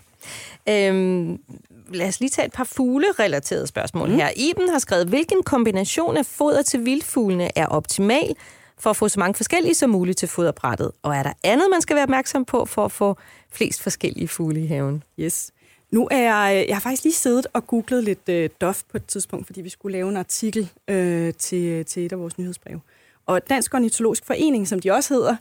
Øhm, 0.69 1.41
lad 1.93 2.09
os 2.09 2.21
lige 2.21 2.31
tage 2.31 2.47
et 2.47 2.53
par 2.53 2.65
fugle-relaterede 2.65 3.67
spørgsmål 3.67 4.09
mm. 4.09 4.15
her. 4.15 4.29
Iben 4.37 4.69
har 4.69 4.79
skrevet, 4.79 5.09
hvilken 5.09 5.43
kombination 5.43 6.17
af 6.17 6.27
foder 6.27 6.63
til 6.63 6.85
vildfuglene 6.85 7.59
er 7.59 7.67
optimal 7.67 8.35
for 8.79 8.91
at 8.91 8.97
få 8.97 9.09
så 9.09 9.21
mange 9.21 9.35
forskellige 9.35 9.75
som 9.75 9.91
muligt 9.91 10.19
til 10.19 10.29
foderbrættet? 10.29 10.93
Og 11.03 11.17
er 11.17 11.23
der 11.23 11.33
andet, 11.45 11.67
man 11.71 11.81
skal 11.81 11.97
være 11.97 12.03
opmærksom 12.03 12.45
på 12.45 12.65
for 12.65 12.85
at 12.85 12.93
få 12.93 13.17
flest 13.51 13.83
forskellige 13.83 14.29
fugle 14.29 14.65
i 14.65 14.67
haven? 14.67 15.03
Yes. 15.19 15.53
Nu 15.91 16.09
er 16.11 16.19
jeg, 16.19 16.65
jeg 16.69 16.77
har 16.77 16.81
faktisk 16.81 17.05
lige 17.05 17.15
siddet 17.15 17.47
og 17.53 17.67
googlet 17.67 18.05
lidt 18.05 18.29
øh, 18.29 18.51
dof 18.61 18.83
på 18.91 18.97
et 18.97 19.07
tidspunkt, 19.07 19.47
fordi 19.47 19.61
vi 19.61 19.69
skulle 19.69 19.93
lave 19.93 20.09
en 20.09 20.17
artikel 20.17 20.71
øh, 20.89 21.35
til, 21.35 21.85
til 21.85 22.07
et 22.07 22.13
af 22.13 22.19
vores 22.19 22.39
nyhedsbreve. 22.39 22.81
Og 23.27 23.49
Dansk 23.49 23.75
Ornitologisk 23.75 24.25
Forening, 24.25 24.69
som 24.69 24.81
de 24.81 24.91
også 24.91 25.15
hedder, 25.15 25.37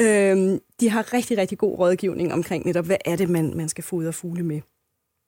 øh, 0.00 0.60
de 0.80 0.90
har 0.90 1.12
rigtig, 1.12 1.38
rigtig 1.38 1.58
god 1.58 1.78
rådgivning 1.78 2.32
omkring 2.32 2.66
netop, 2.66 2.86
hvad 2.86 2.96
er 3.04 3.16
det, 3.16 3.28
man, 3.28 3.56
man 3.56 3.68
skal 3.68 3.84
fodre 3.84 4.12
fugle 4.12 4.42
med. 4.42 4.60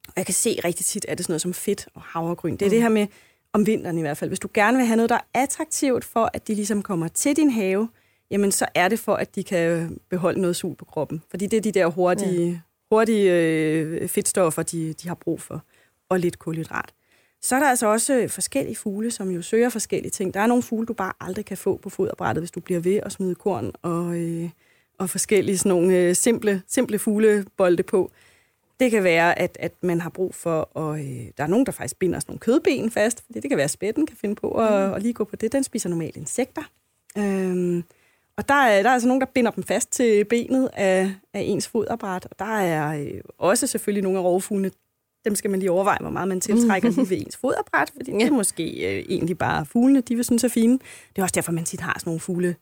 Og 0.09 0.15
jeg 0.17 0.27
kan 0.27 0.35
se 0.35 0.61
rigtig 0.65 0.87
tit, 0.87 1.05
at 1.05 1.19
det 1.19 1.23
er 1.23 1.25
sådan 1.25 1.33
noget 1.33 1.43
som 1.43 1.55
fedt 1.55 1.89
og 1.95 2.03
havregryn. 2.03 2.53
Det 2.53 2.63
er 2.63 2.67
mm. 2.67 2.71
det 2.71 2.83
her 2.83 2.89
med, 2.89 3.07
om 3.53 3.67
vinteren 3.67 3.99
i 3.99 4.01
hvert 4.01 4.17
fald. 4.17 4.31
Hvis 4.31 4.41
du 4.41 4.49
gerne 4.55 4.77
vil 4.77 4.87
have 4.87 4.97
noget, 4.97 5.11
der 5.11 5.15
er 5.15 5.43
attraktivt 5.43 6.05
for, 6.05 6.31
at 6.35 6.49
de 6.49 6.55
ligesom 6.55 6.83
kommer 6.83 7.09
til 7.09 7.37
din 7.37 7.51
have, 7.51 7.89
jamen 8.31 8.53
så 8.53 8.67
er 8.75 8.89
det 8.89 8.99
for, 8.99 9.15
at 9.15 9.35
de 9.35 9.45
kan 9.45 9.99
beholde 10.11 10.41
noget 10.41 10.57
sul 10.57 10.75
på 10.75 10.85
kroppen. 10.85 11.23
Fordi 11.31 11.47
det 11.47 11.57
er 11.57 11.61
de 11.61 11.73
der 11.73 11.87
hurtige, 11.87 12.51
ja. 12.51 12.61
hurtige 12.91 13.33
øh, 13.33 14.09
fedtstoffer, 14.09 14.63
de, 14.63 14.93
de 14.93 15.09
har 15.09 15.15
brug 15.15 15.41
for. 15.41 15.63
Og 16.11 16.21
lidt 16.21 16.39
kulhydrat. 16.39 16.95
Så 17.43 17.57
er 17.57 17.61
der 17.61 17.69
altså 17.69 17.87
også 17.87 18.27
forskellige 18.29 18.77
fugle, 18.77 19.11
som 19.11 19.31
jo 19.31 19.43
søger 19.43 19.69
forskellige 19.69 20.11
ting. 20.11 20.35
Der 20.35 20.41
er 20.41 20.47
nogle 20.47 20.63
fugle, 20.63 20.87
du 20.87 20.93
bare 20.93 21.13
aldrig 21.21 21.45
kan 21.45 21.57
få 21.57 21.77
på 21.77 21.91
foderbrættet, 21.91 22.43
hvis 22.43 22.51
du 22.51 22.61
bliver 22.61 22.81
ved 22.81 22.97
at 22.97 23.13
smide 23.13 23.35
korn 23.35 23.73
og, 23.83 24.17
øh, 24.19 24.51
og 24.99 25.11
forskellige 25.11 25.59
sådan 25.59 25.71
nogle 25.71 25.97
øh, 25.97 26.15
simple, 26.15 26.63
simple 26.69 26.99
fuglebolde 26.99 27.83
på. 27.83 28.11
Det 28.81 28.91
kan 28.91 29.05
være, 29.05 29.39
at, 29.39 29.57
at 29.61 29.73
man 29.81 30.01
har 30.01 30.11
brug 30.11 30.35
for, 30.35 30.71
og 30.75 30.99
øh, 30.99 31.27
der 31.37 31.45
er 31.45 31.47
nogen, 31.47 31.67
der 31.67 31.73
faktisk 31.73 31.99
binder 31.99 32.21
sådan 32.21 32.31
nogle 32.31 32.41
kødben 32.41 32.91
fast, 32.91 33.25
fordi 33.27 33.41
det 33.41 33.51
kan 33.51 33.57
være, 33.57 33.65
at 33.65 33.71
spætten 33.71 34.07
kan 34.07 34.17
finde 34.17 34.35
på 34.35 34.51
at, 34.51 34.89
mm. 34.89 34.95
at 34.95 35.03
lige 35.03 35.15
gå 35.15 35.25
på 35.25 35.37
det. 35.37 35.53
Den 35.53 35.65
spiser 35.65 35.89
normalt 35.89 36.17
insekter. 36.17 36.63
Øhm, 37.19 37.85
og 38.37 38.49
der 38.49 38.55
er, 38.55 38.83
der 38.83 38.89
er 38.89 38.93
altså 38.93 39.09
nogen, 39.09 39.21
der 39.21 39.27
binder 39.27 39.51
dem 39.51 39.65
fast 39.65 39.91
til 39.93 40.25
benet 40.25 40.71
af, 40.73 41.15
af 41.35 41.41
ens 41.41 41.69
foderbræt. 41.69 42.27
Og 42.31 42.39
der 42.39 42.59
er 42.59 43.01
øh, 43.01 43.21
også 43.39 43.67
selvfølgelig 43.67 44.03
nogle 44.03 44.19
af 44.19 44.23
rovfuglene, 44.23 44.71
dem 45.25 45.35
skal 45.35 45.51
man 45.51 45.61
lige 45.61 45.71
overveje, 45.71 45.99
hvor 46.01 46.11
meget 46.11 46.29
man 46.29 46.41
tiltrækker 46.41 46.91
lige 46.97 47.11
ved 47.11 47.17
ens 47.17 47.37
foderbræt, 47.37 47.91
fordi 47.97 48.13
det 48.13 48.23
er 48.23 48.31
måske 48.31 48.65
øh, 48.65 49.05
egentlig 49.09 49.39
bare 49.39 49.67
fuglene, 49.67 50.01
de 50.01 50.15
vil 50.15 50.25
synes 50.25 50.45
er 50.45 50.49
fine. 50.49 50.73
Det 50.73 51.19
er 51.19 51.23
også 51.23 51.35
derfor, 51.35 51.53
man 51.53 51.65
tit 51.65 51.81
har 51.81 51.97
sådan 51.99 52.09
nogle 52.09 52.21
fugle, 52.21 52.57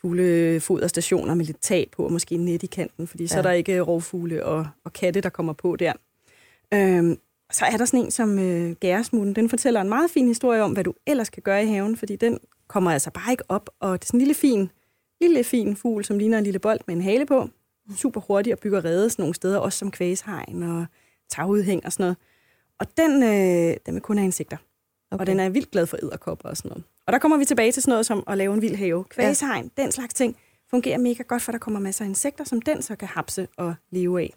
fuglefoderstationer 0.00 1.34
med 1.34 1.44
lidt 1.44 1.60
tag 1.60 1.88
på, 1.92 2.04
og 2.04 2.12
måske 2.12 2.36
net 2.36 2.62
i 2.62 2.66
kanten, 2.66 3.06
fordi 3.06 3.22
ja. 3.22 3.28
så 3.28 3.38
er 3.38 3.42
der 3.42 3.50
ikke 3.50 3.80
rovfugle 3.80 4.44
og, 4.44 4.66
og 4.84 4.92
katte, 4.92 5.20
der 5.20 5.28
kommer 5.28 5.52
på 5.52 5.76
der. 5.76 5.92
Øhm, 6.74 7.18
så 7.52 7.64
er 7.64 7.76
der 7.76 7.84
sådan 7.84 8.04
en 8.04 8.10
som 8.10 8.38
øh, 8.38 8.72
gæresmuten. 8.72 9.34
Den 9.34 9.48
fortæller 9.48 9.80
en 9.80 9.88
meget 9.88 10.10
fin 10.10 10.26
historie 10.26 10.62
om, 10.62 10.72
hvad 10.72 10.84
du 10.84 10.94
ellers 11.06 11.30
kan 11.30 11.42
gøre 11.42 11.64
i 11.64 11.66
haven, 11.66 11.96
fordi 11.96 12.16
den 12.16 12.38
kommer 12.68 12.90
altså 12.90 13.10
bare 13.10 13.30
ikke 13.32 13.44
op, 13.48 13.70
og 13.80 13.92
det 13.92 14.04
er 14.04 14.06
sådan 14.06 14.20
en 14.20 14.26
lille 14.26 14.34
fin, 14.34 14.70
lille 15.20 15.44
fin 15.44 15.76
fugl, 15.76 16.04
som 16.04 16.18
ligner 16.18 16.38
en 16.38 16.44
lille 16.44 16.58
bold 16.58 16.80
med 16.86 16.96
en 16.96 17.02
hale 17.02 17.26
på. 17.26 17.48
Super 17.96 18.20
hurtig 18.20 18.52
og 18.52 18.58
bygger 18.58 18.84
rede 18.84 19.10
sådan 19.10 19.22
nogle 19.22 19.34
steder, 19.34 19.58
også 19.58 19.78
som 19.78 19.90
kvæshegn 19.90 20.62
og 20.62 20.86
tagudhæng 21.32 21.86
og 21.86 21.92
sådan 21.92 22.04
noget. 22.04 22.16
Og 22.78 22.86
den, 22.96 23.22
øh, 23.22 23.76
den 23.86 23.94
vil 23.94 24.02
kun 24.02 24.18
have 24.18 24.24
insekter. 24.24 24.56
Okay. 25.10 25.20
Og 25.20 25.26
den 25.26 25.40
er 25.40 25.48
vildt 25.48 25.70
glad 25.70 25.86
for 25.86 25.96
æderkopper 26.02 26.48
og 26.48 26.56
sådan 26.56 26.68
noget. 26.68 26.84
Og 27.06 27.12
der 27.12 27.18
kommer 27.18 27.36
vi 27.36 27.44
tilbage 27.44 27.72
til 27.72 27.82
sådan 27.82 27.92
noget 27.92 28.06
som 28.06 28.24
at 28.26 28.38
lave 28.38 28.54
en 28.54 28.62
vild 28.62 28.76
have. 28.76 29.04
Kvæshegn, 29.04 29.70
ja. 29.78 29.82
den 29.82 29.92
slags 29.92 30.14
ting, 30.14 30.36
fungerer 30.70 30.98
mega 30.98 31.22
godt, 31.22 31.42
for 31.42 31.52
der 31.52 31.58
kommer 31.58 31.80
masser 31.80 32.04
af 32.04 32.08
insekter, 32.08 32.44
som 32.44 32.62
den 32.62 32.82
så 32.82 32.96
kan 32.96 33.08
hapse 33.08 33.48
og 33.56 33.74
leve 33.90 34.20
af. 34.20 34.34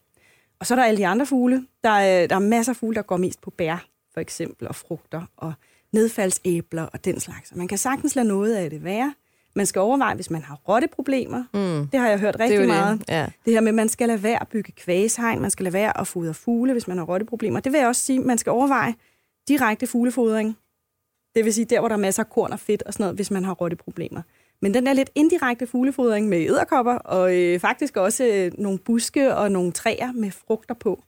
Og 0.60 0.66
så 0.66 0.74
er 0.74 0.76
der 0.76 0.86
alle 0.86 0.98
de 0.98 1.08
andre 1.08 1.26
fugle. 1.26 1.68
Der 1.84 1.90
er, 1.90 2.28
der 2.28 2.36
er 2.36 2.40
masser 2.40 2.72
af 2.72 2.78
fugle, 2.78 2.96
der 2.96 3.02
går 3.02 3.18
mest 3.18 3.42
på 3.42 3.50
bær, 3.50 3.88
for 4.14 4.20
eksempel, 4.20 4.68
og 4.68 4.76
frugter, 4.76 5.22
og 5.38 5.54
nedfaldsæbler 5.92 6.84
og 6.84 7.06
den 7.06 7.20
slags. 7.20 7.52
Og 7.52 7.58
man 7.58 7.68
kan 7.68 7.78
sagtens 7.78 8.16
lade 8.16 8.28
noget 8.28 8.56
af 8.56 8.70
det 8.70 8.84
være. 8.84 9.14
Man 9.56 9.66
skal 9.66 9.80
overveje, 9.80 10.16
hvis 10.16 10.30
man 10.30 10.42
har 10.42 10.56
rotteproblemer. 10.56 11.44
Mm. 11.54 11.88
Det 11.88 12.00
har 12.00 12.10
jeg 12.10 12.20
hørt 12.20 12.40
rigtig 12.40 12.60
det 12.60 12.68
meget. 12.68 13.00
Det. 13.00 13.10
Ja. 13.10 13.28
det 13.46 13.54
her 13.54 13.62
med, 13.62 13.68
at 13.68 13.76
man 13.76 13.90
skal 13.90 14.08
lade 14.08 14.24
være 14.24 14.42
at 14.42 14.48
bygge 14.48 14.72
kvæshegn, 14.72 15.42
man 15.42 15.52
skal 15.52 15.64
lade 15.64 15.74
være 15.74 16.00
at 16.00 16.08
fodre 16.08 16.34
fugle, 16.34 16.72
hvis 16.72 16.88
man 16.88 16.98
har 16.98 17.06
rotteproblemer. 17.06 17.60
Det 17.60 17.72
vil 17.72 17.78
jeg 17.78 17.88
også 17.88 18.02
sige, 18.02 18.20
man 18.20 18.38
skal 18.38 18.52
overveje 18.52 18.94
direkte 19.48 19.88
fuglefodring. 19.88 20.58
Det 21.36 21.46
vil 21.46 21.54
sige, 21.54 21.66
der 21.66 21.80
hvor 21.80 21.88
der 21.88 21.96
er 21.96 22.00
masser 22.00 22.24
af 22.24 22.30
korn 22.30 22.52
og 22.52 22.60
fedt 22.60 22.84
og 22.84 22.94
sådan 22.94 23.04
noget, 23.04 23.16
hvis 23.16 23.32
man 23.32 23.44
har 23.44 23.54
rotteproblemer. 23.54 24.22
Men 24.62 24.74
den 24.74 24.86
der 24.86 24.94
lidt 24.94 25.10
indirekte 25.16 25.68
fuglefodring 25.68 26.30
med 26.30 26.38
æderkopper, 26.38 26.94
og 26.94 27.36
øh, 27.36 27.60
faktisk 27.60 27.98
også 27.98 28.26
øh, 28.26 28.52
nogle 28.58 28.80
buske 28.80 29.36
og 29.36 29.52
nogle 29.52 29.72
træer 29.72 30.12
med 30.12 30.32
frugter 30.32 30.74
på, 30.74 31.04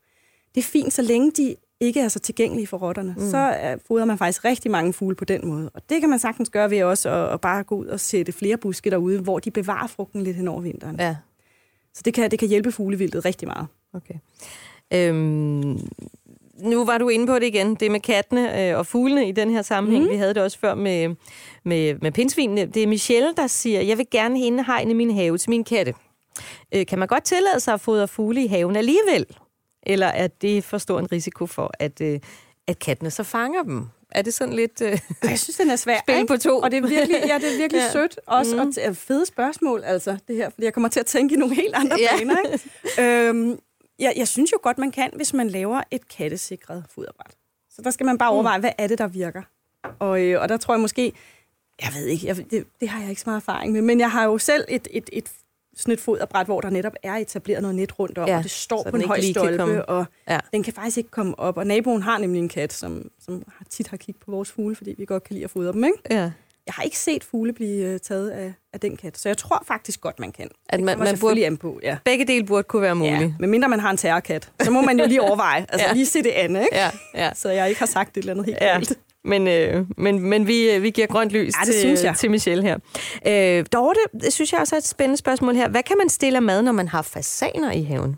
det 0.55 0.61
er 0.61 0.65
fint, 0.65 0.93
så 0.93 1.01
længe 1.01 1.31
de 1.31 1.55
ikke 1.79 1.99
er 1.99 2.07
så 2.07 2.19
tilgængelige 2.19 2.67
for 2.67 2.77
rotterne. 2.77 3.15
Mm. 3.17 3.29
Så 3.29 3.55
fodrer 3.87 4.05
man 4.05 4.17
faktisk 4.17 4.45
rigtig 4.45 4.71
mange 4.71 4.93
fugle 4.93 5.15
på 5.15 5.25
den 5.25 5.47
måde. 5.47 5.69
Og 5.73 5.81
det 5.89 5.99
kan 6.01 6.09
man 6.09 6.19
sagtens 6.19 6.49
gøre 6.49 6.71
ved 6.71 6.83
også 6.83 7.09
at, 7.09 7.33
at 7.33 7.41
bare 7.41 7.63
gå 7.63 7.75
ud 7.75 7.85
og 7.85 7.99
sætte 7.99 8.31
flere 8.31 8.57
buske 8.57 8.89
derude, 8.89 9.19
hvor 9.19 9.39
de 9.39 9.51
bevarer 9.51 9.87
frugten 9.87 10.23
lidt 10.23 10.37
hen 10.37 10.47
over 10.47 10.61
vinteren. 10.61 10.95
Ja. 10.99 11.15
Så 11.93 12.01
det 12.05 12.13
kan, 12.13 12.31
det 12.31 12.39
kan 12.39 12.47
hjælpe 12.47 12.71
fuglevildet 12.71 13.25
rigtig 13.25 13.47
meget. 13.47 13.67
Okay. 13.93 14.13
Øhm, 14.93 15.79
nu 16.59 16.85
var 16.85 16.97
du 16.97 17.09
inde 17.09 17.27
på 17.27 17.39
det 17.39 17.43
igen, 17.43 17.75
det 17.75 17.91
med 17.91 17.99
kattene 17.99 18.69
øh, 18.69 18.77
og 18.77 18.85
fuglene 18.85 19.29
i 19.29 19.31
den 19.31 19.49
her 19.49 19.61
sammenhæng. 19.61 20.03
Mm. 20.03 20.09
Vi 20.09 20.15
havde 20.15 20.33
det 20.33 20.43
også 20.43 20.59
før 20.59 20.75
med, 20.75 21.15
med, 21.63 21.95
med 22.01 22.11
pindsvinene. 22.11 22.65
Det 22.65 22.83
er 22.83 22.87
Michelle, 22.87 23.33
der 23.37 23.47
siger, 23.47 23.81
jeg 23.81 23.97
vil 23.97 24.07
gerne 24.11 24.63
hegne 24.63 24.93
min 24.93 25.11
have 25.11 25.37
til 25.37 25.49
min 25.49 25.63
katte. 25.63 25.93
Øh, 26.75 26.85
kan 26.85 26.99
man 26.99 27.07
godt 27.07 27.23
tillade 27.23 27.59
sig 27.59 27.73
at 27.73 27.81
fodre 27.81 28.07
fugle 28.07 28.43
i 28.43 28.47
haven 28.47 28.75
alligevel? 28.75 29.25
Eller 29.87 30.07
er 30.07 30.27
det 30.27 30.63
for 30.63 30.77
stor 30.77 30.99
en 30.99 31.11
risiko 31.11 31.45
for, 31.45 31.71
at, 31.79 32.01
øh, 32.01 32.19
at 32.67 32.79
kattene 32.79 33.11
så 33.11 33.23
fanger 33.23 33.63
dem? 33.63 33.85
Er 34.11 34.21
det 34.21 34.33
sådan 34.33 34.53
lidt 34.53 34.81
øh, 34.81 34.99
Jeg 35.23 35.39
synes, 35.39 35.57
den 35.57 35.69
er 35.69 35.75
svær. 35.75 35.99
Spil 35.99 36.27
på 36.27 36.37
to. 36.37 36.59
Og 36.59 36.71
det 36.71 36.77
er 36.77 36.87
virkelig, 36.87 37.21
ja, 37.27 37.37
det 37.37 37.53
er 37.53 37.57
virkelig 37.57 37.81
ja. 37.87 37.91
sødt. 37.91 38.19
Også, 38.25 38.55
mm. 38.55 38.61
og 38.61 38.67
t- 38.67 38.91
fede 38.91 39.25
spørgsmål, 39.25 39.83
altså, 39.83 40.17
det 40.27 40.35
her. 40.35 40.49
Fordi 40.49 40.65
jeg 40.65 40.73
kommer 40.73 40.89
til 40.89 40.99
at 40.99 41.05
tænke 41.05 41.35
i 41.35 41.37
nogle 41.37 41.55
helt 41.55 41.75
andre 41.75 41.97
ja. 42.11 42.17
baner. 42.17 42.37
Ikke? 42.41 43.27
øhm, 43.29 43.59
jeg, 43.99 44.13
jeg 44.17 44.27
synes 44.27 44.51
jo 44.51 44.59
godt, 44.61 44.77
man 44.77 44.91
kan, 44.91 45.09
hvis 45.15 45.33
man 45.33 45.49
laver 45.49 45.81
et 45.91 46.07
kattesikret 46.07 46.83
foderbræt. 46.95 47.31
Så 47.69 47.81
der 47.81 47.91
skal 47.91 48.05
man 48.05 48.17
bare 48.17 48.31
mm. 48.31 48.33
overveje, 48.33 48.57
mm. 48.57 48.61
hvad 48.61 48.71
er 48.77 48.87
det, 48.87 48.97
der 48.97 49.07
virker. 49.07 49.41
Og, 49.99 50.21
øh, 50.21 50.41
og 50.41 50.49
der 50.49 50.57
tror 50.57 50.73
jeg 50.73 50.81
måske, 50.81 51.13
jeg 51.81 51.89
ved 51.95 52.05
ikke, 52.05 52.27
jeg, 52.27 52.35
det, 52.51 52.67
det 52.79 52.89
har 52.89 53.01
jeg 53.01 53.09
ikke 53.09 53.21
så 53.21 53.29
meget 53.29 53.41
erfaring 53.41 53.73
med, 53.73 53.81
men 53.81 53.99
jeg 53.99 54.11
har 54.11 54.23
jo 54.23 54.37
selv 54.37 54.65
et, 54.69 54.87
et, 54.91 55.09
et 55.13 55.31
sådan 55.77 55.93
et 55.93 55.99
foderbræt, 55.99 56.45
hvor 56.45 56.61
der 56.61 56.69
netop 56.69 56.93
er 57.03 57.13
etableret 57.13 57.61
noget 57.61 57.75
net 57.75 57.99
rundt 57.99 58.17
om, 58.17 58.27
ja, 58.27 58.37
og 58.37 58.43
det 58.43 58.51
står 58.51 58.87
på 58.89 58.95
en 58.95 59.05
høj 59.05 59.21
stolpe, 59.21 59.85
og 59.85 60.05
ja. 60.29 60.39
den 60.53 60.63
kan 60.63 60.73
faktisk 60.73 60.97
ikke 60.97 61.09
komme 61.09 61.39
op. 61.39 61.57
Og 61.57 61.67
naboen 61.67 62.01
har 62.01 62.17
nemlig 62.17 62.39
en 62.39 62.49
kat, 62.49 62.73
som, 62.73 63.11
som 63.19 63.43
tit 63.69 63.87
har 63.87 63.97
kigget 63.97 64.23
på 64.25 64.31
vores 64.31 64.51
fugle, 64.51 64.75
fordi 64.75 64.95
vi 64.97 65.05
godt 65.05 65.23
kan 65.23 65.33
lide 65.33 65.43
at 65.43 65.49
fodre 65.49 65.73
dem, 65.73 65.83
ikke? 65.83 65.97
Ja. 66.09 66.31
Jeg 66.67 66.73
har 66.73 66.83
ikke 66.83 66.97
set 66.97 67.23
fugle 67.23 67.53
blive 67.53 67.93
uh, 67.93 67.99
taget 67.99 68.29
af, 68.29 68.53
af 68.73 68.79
den 68.79 68.97
kat, 68.97 69.17
så 69.17 69.29
jeg 69.29 69.37
tror 69.37 69.63
faktisk 69.67 70.01
godt, 70.01 70.19
man 70.19 70.31
kan. 70.31 70.49
At 70.69 70.79
man, 70.79 70.99
man 70.99 71.19
burde, 71.19 71.45
an 71.45 71.57
på, 71.57 71.79
ja. 71.83 71.97
Begge 72.05 72.25
dele 72.25 72.45
burde 72.45 72.63
kunne 72.63 72.81
være 72.81 72.95
muligt. 72.95 73.21
Ja, 73.21 73.33
medmindre 73.39 73.69
man 73.69 73.79
har 73.79 73.91
en 73.91 73.97
terrorkat, 73.97 74.51
så 74.61 74.71
må 74.71 74.81
man 74.81 74.99
jo 74.99 75.05
lige 75.05 75.21
overveje, 75.21 75.65
altså 75.69 75.87
ja. 75.87 75.93
lige 75.93 76.05
se 76.05 76.23
det 76.23 76.29
andet, 76.29 76.61
ikke? 76.61 76.75
Ja, 76.75 76.91
ja. 77.15 77.31
Så 77.33 77.49
jeg 77.49 77.69
ikke 77.69 77.79
har 77.79 77.85
sagt 77.85 78.17
et 78.17 78.21
eller 78.21 78.33
andet 78.33 78.45
helt 78.45 78.57
ja. 78.61 78.73
galt. 78.73 78.99
Men, 79.23 79.47
øh, 79.47 79.85
men, 79.97 80.19
men 80.19 80.47
vi, 80.47 80.71
øh, 80.71 80.83
vi 80.83 80.89
giver 80.89 81.07
grønt 81.07 81.31
lys 81.31 81.53
ja, 81.65 81.71
det 81.71 81.97
til, 81.99 82.13
til 82.15 82.31
Michelle 82.31 82.63
her. 82.63 82.77
Øh, 83.27 83.65
Dorte, 83.73 83.99
det 84.21 84.33
synes 84.33 84.51
jeg 84.51 84.61
også 84.61 84.75
er 84.75 84.77
et 84.77 84.87
spændende 84.87 85.17
spørgsmål 85.17 85.55
her. 85.55 85.69
Hvad 85.69 85.83
kan 85.83 85.97
man 85.97 86.09
stille 86.09 86.41
mad, 86.41 86.61
når 86.61 86.71
man 86.71 86.87
har 86.87 87.01
fasaner 87.01 87.71
i 87.71 87.83
haven? 87.83 88.15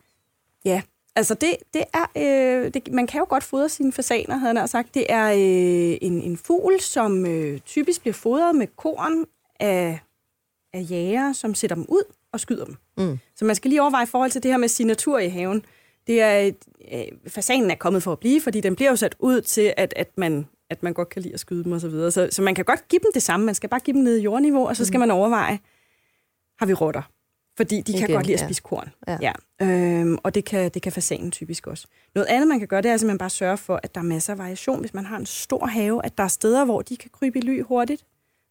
Ja, 0.65 0.81
altså 1.19 1.33
det, 1.33 1.55
det 1.73 1.83
er... 1.93 2.05
Øh, 2.17 2.73
det, 2.73 2.93
man 2.93 3.07
kan 3.07 3.19
jo 3.19 3.25
godt 3.29 3.43
fodre 3.43 3.69
sine 3.69 3.91
fasaner, 3.91 4.37
havde 4.37 4.59
jeg 4.59 4.69
sagt. 4.69 4.93
Det 4.93 5.05
er 5.09 5.31
øh, 5.31 5.97
en, 6.01 6.21
en 6.21 6.37
fugl, 6.37 6.79
som 6.79 7.25
øh, 7.25 7.59
typisk 7.59 8.01
bliver 8.01 8.13
fodret 8.13 8.55
med 8.55 8.67
korn 8.75 9.25
af, 9.59 9.99
af 10.73 10.85
jæger, 10.89 11.33
som 11.33 11.55
sætter 11.55 11.75
dem 11.75 11.85
ud 11.89 12.03
og 12.33 12.39
skyder 12.39 12.65
dem. 12.65 12.77
Mm. 12.97 13.19
Så 13.35 13.45
man 13.45 13.55
skal 13.55 13.69
lige 13.69 13.81
overveje 13.81 14.03
i 14.03 14.07
forhold 14.07 14.31
til 14.31 14.43
det 14.43 14.51
her 14.51 14.57
med 14.57 14.67
signatur 14.67 15.19
i 15.19 15.29
haven. 15.29 15.65
Det 16.07 16.21
er, 16.21 16.51
øh, 16.91 17.03
fasanen 17.27 17.71
er 17.71 17.75
kommet 17.75 18.03
for 18.03 18.11
at 18.11 18.19
blive, 18.19 18.41
fordi 18.41 18.61
den 18.61 18.75
bliver 18.75 18.89
jo 18.89 18.95
sat 18.95 19.15
ud 19.19 19.41
til, 19.41 19.73
at, 19.77 19.93
at 19.95 20.09
man 20.17 20.47
at 20.69 20.83
man 20.83 20.93
godt 20.93 21.09
kan 21.09 21.21
lide 21.21 21.33
at 21.33 21.39
skyde 21.39 21.63
dem 21.63 21.73
osv. 21.73 21.79
Så, 21.79 21.87
videre. 21.87 22.11
så, 22.11 22.29
så 22.31 22.41
man 22.41 22.55
kan 22.55 22.65
godt 22.65 22.87
give 22.87 22.99
dem 22.99 23.11
det 23.13 23.23
samme. 23.23 23.45
Man 23.45 23.55
skal 23.55 23.69
bare 23.69 23.79
give 23.79 23.93
dem 23.93 24.03
ned 24.03 24.17
i 24.17 24.21
jordniveau, 24.21 24.67
og 24.67 24.75
så 24.75 24.85
skal 24.85 24.97
mm. 24.97 24.99
man 24.99 25.11
overveje, 25.11 25.59
har 26.59 26.65
vi 26.65 26.73
rotter? 26.73 27.01
Fordi 27.59 27.81
de 27.81 27.91
kan 27.93 28.01
Igen, 28.01 28.15
godt 28.15 28.25
lide 28.25 28.33
at 28.33 28.45
spise 28.45 28.61
korn. 28.61 28.89
Ja. 29.07 29.17
Ja. 29.21 29.31
Øhm, 29.61 30.17
og 30.23 30.35
det 30.35 30.45
kan, 30.45 30.71
det 30.73 30.81
kan 30.81 30.91
fasanen 30.91 31.31
typisk 31.31 31.67
også. 31.67 31.87
Noget 32.15 32.27
andet, 32.27 32.47
man 32.47 32.59
kan 32.59 32.67
gøre, 32.67 32.81
det 32.81 32.91
er 32.91 32.97
simpelthen 32.97 33.17
bare 33.17 33.29
sørge 33.29 33.57
for, 33.57 33.79
at 33.83 33.95
der 33.95 34.01
er 34.01 34.05
masser 34.05 34.33
af 34.33 34.39
variation. 34.39 34.79
Hvis 34.79 34.93
man 34.93 35.05
har 35.05 35.17
en 35.17 35.25
stor 35.25 35.65
have, 35.65 36.05
at 36.05 36.17
der 36.17 36.23
er 36.23 36.27
steder, 36.27 36.65
hvor 36.65 36.81
de 36.81 36.97
kan 36.97 37.09
krybe 37.13 37.39
i 37.39 37.41
ly 37.41 37.63
hurtigt. 37.63 38.05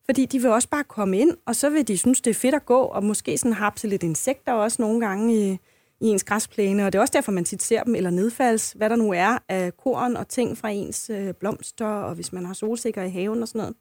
Fordi 0.04 0.26
de 0.26 0.38
vil 0.38 0.50
også 0.50 0.68
bare 0.68 0.84
komme 0.84 1.18
ind, 1.18 1.30
og 1.46 1.56
så 1.56 1.70
vil 1.70 1.88
de 1.88 1.98
synes, 1.98 2.20
det 2.20 2.30
er 2.30 2.34
fedt 2.34 2.54
at 2.54 2.66
gå, 2.66 2.80
og 2.80 3.04
måske 3.04 3.38
sådan 3.38 3.52
hapse 3.52 3.88
lidt 3.88 4.02
insekter 4.02 4.52
også 4.52 4.82
nogle 4.82 5.06
gange 5.06 5.34
i, 5.34 5.58
i 6.00 6.06
ens 6.06 6.24
græsplæne, 6.24 6.86
og 6.86 6.92
det 6.92 6.98
er 6.98 7.02
også 7.02 7.12
derfor, 7.12 7.32
man 7.32 7.44
tit 7.44 7.62
ser 7.62 7.82
dem, 7.82 7.94
eller 7.94 8.10
nedfalds, 8.10 8.72
hvad 8.72 8.90
der 8.90 8.96
nu 8.96 9.12
er 9.12 9.38
af 9.48 9.76
korn 9.76 10.16
og 10.16 10.28
ting 10.28 10.58
fra 10.58 10.68
ens 10.70 11.10
øh, 11.10 11.34
blomster, 11.34 11.86
og 11.86 12.14
hvis 12.14 12.32
man 12.32 12.46
har 12.46 12.54
solsikker 12.54 13.02
i 13.02 13.10
haven 13.10 13.42
og 13.42 13.48
sådan 13.48 13.58
noget. 13.58 13.74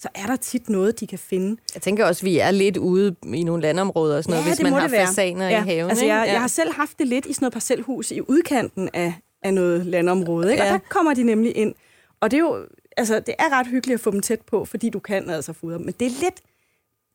Så 0.00 0.08
er 0.14 0.26
der 0.26 0.36
tit 0.36 0.68
noget, 0.68 1.00
de 1.00 1.06
kan 1.06 1.18
finde. 1.18 1.56
Jeg 1.74 1.82
tænker 1.82 2.04
også, 2.04 2.20
at 2.20 2.24
vi 2.24 2.38
er 2.38 2.50
lidt 2.50 2.76
ude 2.76 3.14
i 3.34 3.42
nogle 3.44 3.62
landområder 3.62 4.16
og 4.16 4.24
sådan 4.24 4.32
noget, 4.32 4.44
Ja, 4.44 4.48
hvis 4.50 4.56
det 4.56 4.64
man 4.64 4.72
har 4.72 4.88
fasaner 4.88 5.48
Ja, 5.48 5.62
i 5.64 5.66
haven. 5.66 5.90
Altså, 5.90 6.04
jeg, 6.04 6.24
Ja. 6.26 6.32
jeg 6.32 6.40
har 6.40 6.48
selv 6.48 6.72
haft 6.72 6.98
det 6.98 7.06
lidt 7.08 7.26
i 7.26 7.32
sådan 7.32 7.44
noget 7.44 7.52
parcelhus 7.52 8.10
i 8.10 8.20
udkanten 8.20 8.88
af, 8.94 9.14
af 9.42 9.54
noget 9.54 9.86
landområde, 9.86 10.50
ikke? 10.52 10.62
Ja. 10.64 10.74
og 10.74 10.80
der 10.80 10.86
kommer 10.88 11.14
de 11.14 11.22
nemlig 11.22 11.56
ind. 11.56 11.74
Og 12.20 12.30
det 12.30 12.36
er 12.36 12.40
jo 12.40 12.66
altså, 12.96 13.20
det 13.20 13.34
er 13.38 13.58
ret 13.58 13.66
hyggeligt 13.66 13.94
at 13.94 14.00
få 14.00 14.10
dem 14.10 14.20
tæt 14.20 14.40
på, 14.40 14.64
fordi 14.64 14.90
du 14.90 14.98
kan 14.98 15.30
altså 15.30 15.52
fodre 15.52 15.74
dem. 15.78 15.84
Men 15.84 15.94
det 16.00 16.06
er 16.06 16.10
lidt, 16.22 16.40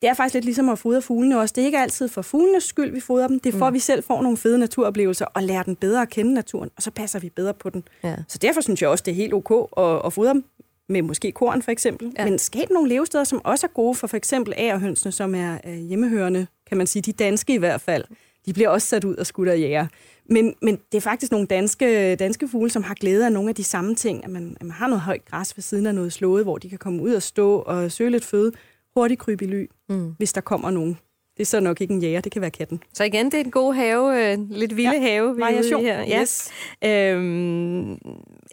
det 0.02 0.08
er 0.10 0.14
faktisk 0.14 0.34
lidt 0.34 0.44
ligesom 0.44 0.68
at 0.68 0.78
fodre 0.78 1.02
fuglene 1.02 1.40
også. 1.40 1.52
Det 1.56 1.62
er 1.62 1.66
ikke 1.66 1.78
altid 1.78 2.08
for 2.08 2.22
fuglenes 2.22 2.64
skyld, 2.64 2.90
vi 2.92 3.00
fodrer 3.00 3.28
dem. 3.28 3.40
Det 3.40 3.54
er 3.54 3.58
for, 3.58 3.66
at 3.66 3.72
vi 3.74 3.78
selv 3.78 4.04
får 4.04 4.22
nogle 4.22 4.36
fede 4.38 4.58
naturoplevelser 4.58 5.24
og 5.24 5.42
lærer 5.42 5.62
den 5.62 5.76
bedre 5.76 6.02
at 6.02 6.08
kende 6.10 6.34
naturen, 6.34 6.70
og 6.76 6.82
så 6.82 6.90
passer 6.90 7.18
vi 7.18 7.28
bedre 7.28 7.54
på 7.54 7.70
den. 7.70 7.84
Ja. 8.04 8.16
Så 8.28 8.38
derfor 8.38 8.60
synes 8.60 8.82
jeg 8.82 8.90
også, 8.90 9.02
det 9.06 9.10
er 9.10 9.14
helt 9.16 9.34
ok 9.34 9.70
at, 9.76 10.06
at 10.06 10.12
fodre 10.12 10.34
dem 10.34 10.44
med 10.92 11.02
måske 11.02 11.32
korn 11.32 11.62
for 11.62 11.70
eksempel. 11.70 12.12
Ja. 12.18 12.24
Men 12.24 12.38
skab 12.38 12.70
nogle 12.70 12.88
levesteder, 12.88 13.24
som 13.24 13.40
også 13.44 13.66
er 13.66 13.70
gode 13.70 13.94
for 13.94 14.06
for 14.06 14.16
eksempel 14.16 14.54
agerhønsene, 14.56 15.12
som 15.12 15.34
er 15.34 15.58
øh, 15.66 15.74
hjemmehørende, 15.74 16.46
kan 16.68 16.78
man 16.78 16.86
sige, 16.86 17.02
de 17.02 17.12
danske 17.12 17.54
i 17.54 17.58
hvert 17.58 17.80
fald. 17.80 18.04
De 18.46 18.52
bliver 18.52 18.68
også 18.68 18.88
sat 18.88 19.04
ud 19.04 19.16
og 19.16 19.26
skudt 19.26 19.48
af 19.48 19.58
jæger. 19.58 19.86
Men, 20.30 20.54
men 20.62 20.78
det 20.92 20.96
er 20.98 21.00
faktisk 21.02 21.32
nogle 21.32 21.46
danske, 21.46 22.16
danske 22.16 22.48
fugle, 22.48 22.70
som 22.70 22.82
har 22.82 22.94
glæde 22.94 23.26
af 23.26 23.32
nogle 23.32 23.48
af 23.48 23.54
de 23.54 23.64
samme 23.64 23.94
ting, 23.94 24.24
at 24.24 24.30
man, 24.30 24.56
at 24.60 24.66
man 24.66 24.70
har 24.70 24.86
noget 24.86 25.00
højt 25.00 25.24
græs 25.24 25.56
ved 25.56 25.62
siden 25.62 25.86
af 25.86 25.94
noget 25.94 26.12
slået, 26.12 26.44
hvor 26.44 26.58
de 26.58 26.68
kan 26.68 26.78
komme 26.78 27.02
ud 27.02 27.12
og 27.14 27.22
stå 27.22 27.58
og 27.58 27.92
søge 27.92 28.10
lidt 28.10 28.24
føde, 28.24 28.52
hurtigt 28.96 29.20
krybe 29.20 29.44
i 29.44 29.48
ly, 29.48 29.66
Mm. 29.88 30.14
hvis 30.18 30.32
der 30.32 30.40
kommer 30.40 30.70
nogen. 30.70 30.98
Det 31.36 31.40
er 31.42 31.46
så 31.46 31.60
nok 31.60 31.80
ikke 31.80 31.94
en 31.94 32.02
jæger, 32.02 32.20
det 32.20 32.32
kan 32.32 32.40
være 32.42 32.50
katten. 32.50 32.82
Så 32.94 33.04
igen, 33.04 33.26
det 33.26 33.34
er 33.34 33.44
en 33.44 33.50
god 33.50 33.74
have, 33.74 34.32
øh, 34.32 34.38
lidt 34.50 34.76
vilde 34.76 34.90
Ja, 34.94 35.00
have, 35.00 35.40
variation. 35.40 35.80
her. 35.82 36.00
Ja. 36.02 36.20
Yes. 36.20 36.50
Øhm, 36.84 37.98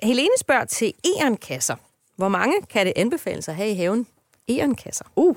Helene 0.04 0.30
spørger 0.40 0.66
til 0.66 0.94
egernkasser. 1.18 1.76
Hvor 2.20 2.28
mange 2.28 2.56
kan 2.70 2.86
det 2.86 2.94
anbefales 2.96 3.48
at 3.48 3.56
have 3.56 3.70
i 3.70 3.74
haven? 3.74 4.08
Egernkasser. 4.48 5.06
Uh, 5.16 5.36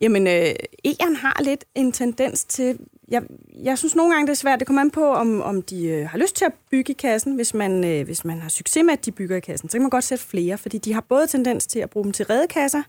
jamen, 0.00 0.26
øh, 0.26 0.54
egern 0.84 1.16
har 1.16 1.40
lidt 1.42 1.64
en 1.74 1.92
tendens 1.92 2.44
til... 2.44 2.78
Jeg, 3.08 3.22
jeg 3.62 3.78
synes 3.78 3.96
nogle 3.96 4.14
gange, 4.14 4.26
det 4.26 4.32
er 4.32 4.36
svært. 4.36 4.58
Det 4.58 4.66
kommer 4.66 4.82
an 4.82 4.90
på, 4.90 5.14
om, 5.14 5.42
om 5.42 5.62
de 5.62 5.86
øh, 5.86 6.08
har 6.08 6.18
lyst 6.18 6.36
til 6.36 6.44
at 6.44 6.52
bygge 6.70 6.90
i 6.92 6.94
kassen. 6.94 7.34
Hvis 7.34 7.54
man, 7.54 7.84
øh, 7.84 8.04
hvis 8.04 8.24
man 8.24 8.40
har 8.40 8.48
succes 8.48 8.84
med, 8.84 8.92
at 8.92 9.04
de 9.04 9.12
bygger 9.12 9.36
i 9.36 9.40
kassen, 9.40 9.68
så 9.68 9.72
kan 9.76 9.82
man 9.82 9.90
godt 9.90 10.04
sætte 10.04 10.24
flere, 10.24 10.58
fordi 10.58 10.78
de 10.78 10.92
har 10.92 11.00
både 11.00 11.26
tendens 11.26 11.66
til 11.66 11.78
at 11.78 11.90
bruge 11.90 12.04
dem 12.04 12.12
til 12.12 12.26
redekasser 12.26 12.82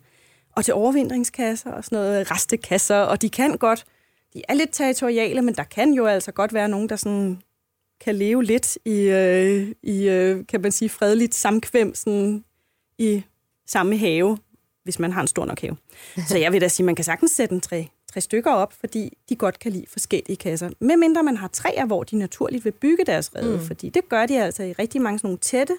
og 0.55 0.65
til 0.65 0.73
overvindringskasser 0.73 1.71
og 1.71 1.83
sådan 1.83 1.97
noget 1.97 2.19
øh, 2.19 2.25
restekasser, 2.31 2.99
og 2.99 3.21
de 3.21 3.29
kan 3.29 3.57
godt... 3.57 3.85
De 4.33 4.41
er 4.49 4.53
lidt 4.53 4.69
territoriale, 4.71 5.41
men 5.41 5.55
der 5.55 5.63
kan 5.63 5.93
jo 5.93 6.05
altså 6.05 6.31
godt 6.31 6.53
være 6.53 6.69
nogen, 6.69 6.89
der 6.89 6.95
sådan 6.95 7.41
kan 8.01 8.15
leve 8.15 8.43
lidt 8.43 8.77
i, 8.85 8.99
øh, 8.99 9.67
i 9.83 10.09
øh, 10.09 10.45
kan 10.47 10.61
man 10.61 10.71
sige, 10.71 10.89
fredeligt 10.89 11.35
samkvem 11.35 11.95
sådan 11.95 12.43
i 12.97 13.23
samme 13.67 13.97
have, 13.97 14.37
hvis 14.83 14.99
man 14.99 15.11
har 15.11 15.21
en 15.21 15.27
stor 15.27 15.45
nok 15.45 15.61
have. 15.61 15.77
Så 16.27 16.37
jeg 16.37 16.53
vil 16.53 16.61
da 16.61 16.67
sige, 16.67 16.85
man 16.85 16.95
kan 16.95 17.05
sagtens 17.05 17.31
sætte 17.31 17.55
en 17.55 17.61
tre, 17.61 17.89
tre 18.13 18.21
stykker 18.21 18.51
op, 18.51 18.73
fordi 18.73 19.17
de 19.29 19.35
godt 19.35 19.59
kan 19.59 19.71
lide 19.71 19.85
forskellige 19.89 20.35
kasser. 20.35 20.69
Medmindre 20.79 21.23
man 21.23 21.37
har 21.37 21.47
træer, 21.47 21.85
hvor 21.85 22.03
de 22.03 22.17
naturligt 22.17 22.65
vil 22.65 22.71
bygge 22.71 23.05
deres 23.05 23.35
rede, 23.35 23.57
mm. 23.57 23.63
fordi 23.65 23.89
det 23.89 24.09
gør 24.09 24.25
de 24.25 24.43
altså 24.43 24.63
i 24.63 24.73
rigtig 24.73 25.01
mange 25.01 25.19
sådan 25.19 25.27
nogle 25.27 25.39
tætte 25.39 25.73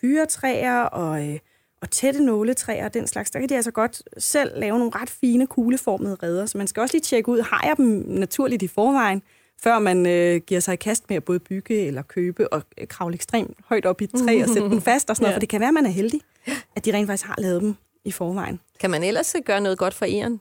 fyretræer 0.00 0.82
og, 0.82 1.28
øh, 1.28 1.38
og 1.82 1.90
tætte 1.90 2.24
nåletræer 2.24 2.84
og 2.84 2.94
den 2.94 3.06
slags. 3.06 3.30
Der 3.30 3.40
kan 3.40 3.48
de 3.48 3.56
altså 3.56 3.70
godt 3.70 4.02
selv 4.18 4.60
lave 4.60 4.78
nogle 4.78 4.92
ret 4.94 5.10
fine, 5.10 5.46
kugleformede 5.46 6.16
redder. 6.22 6.46
Så 6.46 6.58
man 6.58 6.66
skal 6.66 6.80
også 6.80 6.94
lige 6.94 7.02
tjekke 7.02 7.28
ud, 7.28 7.40
har 7.40 7.66
jeg 7.66 7.76
dem 7.76 8.04
naturligt 8.08 8.62
i 8.62 8.68
forvejen, 8.68 9.22
før 9.62 9.78
man 9.78 10.06
øh, 10.06 10.40
giver 10.46 10.60
sig 10.60 10.72
i 10.72 10.76
kast 10.76 11.04
med 11.08 11.16
at 11.16 11.24
både 11.24 11.38
bygge 11.38 11.86
eller 11.86 12.02
købe 12.02 12.52
og 12.52 12.62
øh, 12.78 12.88
kravle 12.88 13.14
ekstremt 13.14 13.56
højt 13.64 13.86
op 13.86 14.00
i 14.00 14.04
et 14.04 14.10
træ 14.10 14.42
og 14.42 14.48
sætte 14.48 14.68
den 14.68 14.80
fast 14.80 15.10
og 15.10 15.16
sådan 15.16 15.24
noget. 15.24 15.32
Ja. 15.32 15.36
For 15.36 15.40
det 15.40 15.48
kan 15.48 15.60
være, 15.60 15.68
at 15.68 15.74
man 15.74 15.86
er 15.86 15.90
heldig, 15.90 16.20
at 16.76 16.84
de 16.84 16.92
rent 16.92 17.06
faktisk 17.06 17.26
har 17.26 17.34
lavet 17.38 17.62
dem 17.62 17.74
i 18.04 18.10
forvejen. 18.10 18.60
Kan 18.80 18.90
man 18.90 19.04
ellers 19.04 19.34
gøre 19.44 19.60
noget 19.60 19.78
godt 19.78 19.94
for 19.94 20.04
egern? 20.04 20.40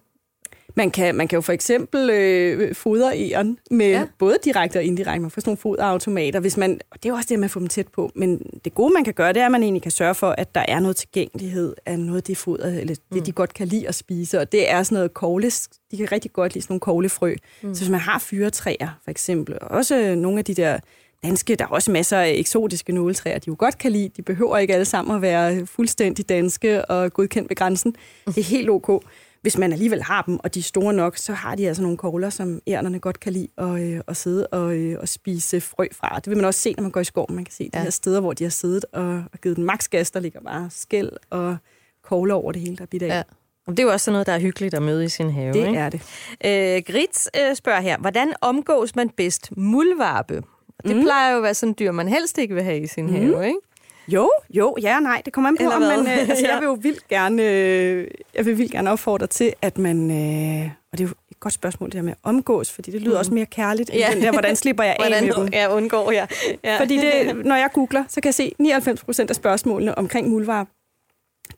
Man 0.75 0.91
kan, 0.91 1.15
man 1.15 1.27
kan 1.27 1.37
jo 1.37 1.41
for 1.41 1.53
eksempel 1.53 2.09
øh, 2.09 2.75
fodre 2.75 3.17
egern 3.17 3.57
med 3.71 3.89
Ja. 3.89 4.03
både 4.19 4.37
direkte 4.43 4.77
og 4.77 4.83
indirekte. 4.83 5.19
Man 5.21 5.31
får 5.31 5.41
sådan 5.41 5.49
nogle 5.49 5.57
foderautomater, 5.57 6.39
hvis 6.39 6.57
man, 6.57 6.79
og 6.91 6.97
det 7.03 7.09
er 7.09 7.13
jo 7.13 7.15
også 7.15 7.27
det, 7.29 7.39
man 7.39 7.49
får 7.49 7.59
dem 7.59 7.67
tæt 7.69 7.87
på. 7.87 8.11
Men 8.15 8.45
det 8.65 8.75
gode, 8.75 8.93
man 8.93 9.03
kan 9.03 9.13
gøre, 9.13 9.33
det 9.33 9.41
er, 9.41 9.45
at 9.45 9.51
man 9.51 9.63
egentlig 9.63 9.81
kan 9.81 9.91
sørge 9.91 10.15
for, 10.15 10.29
at 10.37 10.55
der 10.55 10.65
er 10.67 10.79
noget 10.79 10.95
tilgængelighed 10.95 11.73
af 11.85 11.99
noget 11.99 12.17
af 12.17 12.23
det 12.23 12.37
foder, 12.37 12.67
eller 12.67 12.95
det, 12.95 12.99
Mm. 13.11 13.21
de 13.23 13.31
godt 13.31 13.53
kan 13.53 13.67
lide 13.67 13.87
at 13.87 13.95
spise. 13.95 14.39
Og 14.39 14.51
det 14.51 14.71
er 14.71 14.83
sådan 14.83 14.95
noget 14.95 15.13
kogle, 15.13 15.51
de 15.91 15.97
kan 15.97 16.11
rigtig 16.11 16.33
godt 16.33 16.53
lide 16.53 16.63
sådan 16.63 16.71
nogle 16.73 16.79
koglefrø. 16.79 17.35
Mm. 17.61 17.73
Så 17.75 17.81
hvis 17.81 17.89
man 17.89 17.99
har 17.99 18.19
fyretræer, 18.19 18.99
for 19.03 19.11
eksempel, 19.11 19.55
og 19.61 19.71
også 19.71 20.15
nogle 20.15 20.39
af 20.39 20.45
de 20.45 20.53
der 20.53 20.79
danske, 21.23 21.55
der 21.55 21.63
er 21.65 21.69
også 21.69 21.91
masser 21.91 22.17
af 22.17 22.33
eksotiske 22.37 22.93
nåletræer, 22.93 23.39
de 23.39 23.43
jo 23.47 23.55
godt 23.59 23.77
kan 23.77 23.91
lide. 23.91 24.09
De 24.17 24.21
behøver 24.21 24.57
ikke 24.57 24.73
alle 24.73 24.85
sammen 24.85 25.15
at 25.15 25.21
være 25.21 25.65
fuldstændig 25.65 26.29
danske 26.29 26.85
og 26.85 27.13
godkendt 27.13 27.49
ved 27.49 27.55
grænsen. 27.55 27.95
Det 28.27 28.37
er 28.37 28.43
helt 28.43 28.69
ok. 28.69 29.03
Hvis 29.43 29.57
man 29.57 29.73
alligevel 29.73 30.03
har 30.03 30.21
dem, 30.21 30.39
og 30.43 30.53
de 30.53 30.59
er 30.59 30.63
store 30.63 30.93
nok, 30.93 31.17
så 31.17 31.33
har 31.33 31.55
de 31.55 31.67
altså 31.67 31.83
nogle 31.83 31.97
kogler, 31.97 32.29
som 32.29 32.61
ærnerne 32.67 32.99
godt 32.99 33.19
kan 33.19 33.33
lide 33.33 33.47
at, 33.57 33.81
øh, 33.81 34.01
at 34.07 34.17
sidde 34.17 34.47
og, 34.47 34.75
øh, 34.75 34.97
og 34.99 35.09
spise 35.09 35.61
frø 35.61 35.87
fra. 35.91 36.15
Det 36.15 36.27
vil 36.27 36.37
man 36.37 36.45
også 36.45 36.59
se, 36.59 36.73
når 36.77 36.81
man 36.81 36.91
går 36.91 37.01
i 37.01 37.03
skoven. 37.03 37.35
Man 37.35 37.45
kan 37.45 37.53
se 37.53 37.69
ja. 37.73 37.79
De 37.79 37.83
her 37.83 37.89
steder, 37.89 38.19
hvor 38.19 38.33
de 38.33 38.43
har 38.43 38.51
siddet 38.51 38.85
og, 38.93 39.23
og 39.33 39.39
givet 39.43 39.57
den 39.57 39.65
maks 39.65 39.87
gas. 39.87 40.11
Der 40.11 40.19
ligger 40.19 40.39
bare 40.41 40.69
skæld 40.71 41.09
og 41.29 41.57
kogler 42.03 42.35
over 42.35 42.51
det 42.51 42.61
hele, 42.61 42.75
der 42.75 42.81
er 42.81 42.87
bidt 42.87 43.03
af. 43.03 43.07
Ja. 43.07 43.23
Og 43.67 43.71
det 43.71 43.79
er 43.79 43.83
jo 43.83 43.91
også 43.91 44.03
sådan 44.03 44.13
noget, 44.13 44.27
der 44.27 44.33
er 44.33 44.39
hyggeligt 44.39 44.73
at 44.73 44.81
møde 44.81 45.05
i 45.05 45.09
sin 45.09 45.31
have. 45.31 45.53
Det 45.53 45.67
ikke? 45.67 45.79
er 45.79 45.89
det. 45.89 46.01
Øh, 46.45 46.93
Grits 46.93 47.29
øh, 47.41 47.55
spørger 47.55 47.81
her, 47.81 47.97
hvordan 47.97 48.33
omgås 48.41 48.95
man 48.95 49.09
bedst 49.09 49.57
muldvarpe? 49.57 50.43
Det 50.87 50.95
mm. 50.95 51.01
plejer 51.03 51.31
jo 51.31 51.37
at 51.37 51.43
være 51.43 51.53
sådan 51.53 51.71
et 51.71 51.79
dyr, 51.79 51.91
man 51.91 52.07
helst 52.07 52.37
ikke 52.37 52.55
vil 52.55 52.63
have 52.63 52.79
i 52.79 52.87
sin 52.87 53.05
mm. 53.05 53.13
have, 53.13 53.47
ikke? 53.47 53.59
Jo, 54.07 54.31
jo, 54.49 54.75
ja 54.81 54.95
og 54.95 55.01
nej. 55.03 55.21
Det 55.25 55.33
kommer 55.33 55.47
an 55.49 55.57
på, 55.57 55.63
Eller 55.63 55.75
om 55.75 55.81
man... 55.81 55.99
Øh, 55.99 56.19
altså, 56.29 56.45
Ja. 56.45 56.51
jeg 56.53 56.59
vil 56.61 56.65
jo 56.65 56.77
vildt 56.81 57.07
gerne, 57.07 57.43
øh, 57.43 58.07
jeg 58.35 58.45
vil 58.45 58.57
vildt 58.57 58.71
gerne 58.71 58.91
opfordre 58.91 59.27
til, 59.27 59.53
at 59.61 59.77
man... 59.77 60.11
Øh, 60.11 60.69
og 60.91 60.97
det 60.97 61.03
er 61.03 61.07
jo 61.07 61.13
et 61.31 61.39
godt 61.39 61.53
spørgsmål, 61.53 61.89
det 61.89 61.95
her 61.95 62.01
med 62.01 62.11
at 62.11 62.17
omgås, 62.23 62.71
fordi 62.71 62.91
det 62.91 63.01
lyder 63.01 63.13
mm. 63.13 63.19
også 63.19 63.33
mere 63.33 63.45
kærligt, 63.45 63.89
end 63.89 63.99
Ja. 63.99 64.09
den 64.13 64.21
der, 64.21 64.31
hvordan 64.31 64.55
slipper 64.55 64.83
jeg 64.83 64.95
af 64.99 65.09
med 65.11 65.21
dem. 65.21 65.33
Hvordan 65.35 65.53
ja, 65.53 65.75
undgår 65.75 66.11
jeg? 66.11 66.27
Ja. 66.63 66.79
Fordi 66.79 66.97
det, 66.97 67.35
når 67.45 67.55
jeg 67.55 67.69
googler, 67.73 68.03
så 68.07 68.21
kan 68.21 68.27
jeg 68.27 68.33
se 68.33 68.53
99 68.59 69.03
procent 69.03 69.29
af 69.29 69.35
spørgsmålene 69.35 69.97
omkring 69.97 70.29
muldvarp. 70.29 70.67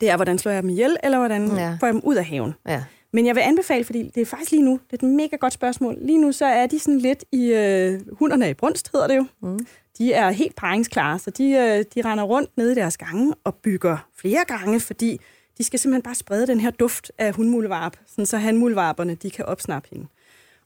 Det 0.01 0.09
er, 0.09 0.15
hvordan 0.15 0.37
slår 0.37 0.51
jeg 0.51 0.61
dem 0.63 0.69
ihjel, 0.69 0.97
eller 1.03 1.17
hvordan 1.17 1.47
ja. 1.57 1.77
får 1.79 1.87
jeg 1.87 1.93
dem 1.93 2.01
ud 2.03 2.15
af 2.15 2.25
haven. 2.25 2.53
Ja. 2.67 2.83
Men 3.15 3.25
jeg 3.25 3.35
vil 3.35 3.41
anbefale, 3.41 3.83
fordi 3.83 4.11
det 4.15 4.21
er 4.21 4.25
faktisk 4.25 4.51
lige 4.51 4.63
nu, 4.63 4.79
det 4.91 5.03
er 5.03 5.07
et 5.07 5.13
mega 5.13 5.35
godt 5.35 5.53
spørgsmål. 5.53 5.97
Lige 6.01 6.17
nu 6.17 6.31
så 6.31 6.45
er 6.45 6.67
de 6.67 6.79
sådan 6.79 6.99
lidt 6.99 7.23
i, 7.31 7.53
øh, 7.53 8.01
hunderne 8.11 8.45
er 8.45 8.49
i 8.49 8.53
brunst, 8.53 8.91
hedder 8.93 9.07
det 9.07 9.15
jo. 9.15 9.25
Mm. 9.41 9.59
De 9.97 10.13
er 10.13 10.31
helt 10.31 10.55
paringsklare, 10.55 11.19
så 11.19 11.31
de, 11.31 11.43
øh, 11.43 11.85
de 11.95 12.09
render 12.09 12.23
rundt 12.23 12.57
nede 12.57 12.71
i 12.71 12.75
deres 12.75 12.97
gange 12.97 13.33
og 13.43 13.55
bygger 13.55 13.97
flere 14.15 14.43
gange, 14.47 14.79
fordi 14.79 15.19
de 15.57 15.63
skal 15.63 15.79
simpelthen 15.79 16.01
bare 16.01 16.15
sprede 16.15 16.47
den 16.47 16.59
her 16.59 16.71
duft 16.71 17.11
af 17.17 17.33
hundmulevarp, 17.33 17.97
sådan 18.07 18.25
så 18.25 18.37
hanmulevarperne 18.37 19.15
de 19.15 19.31
kan 19.31 19.45
opsnappe 19.45 19.89
hende. 19.91 20.07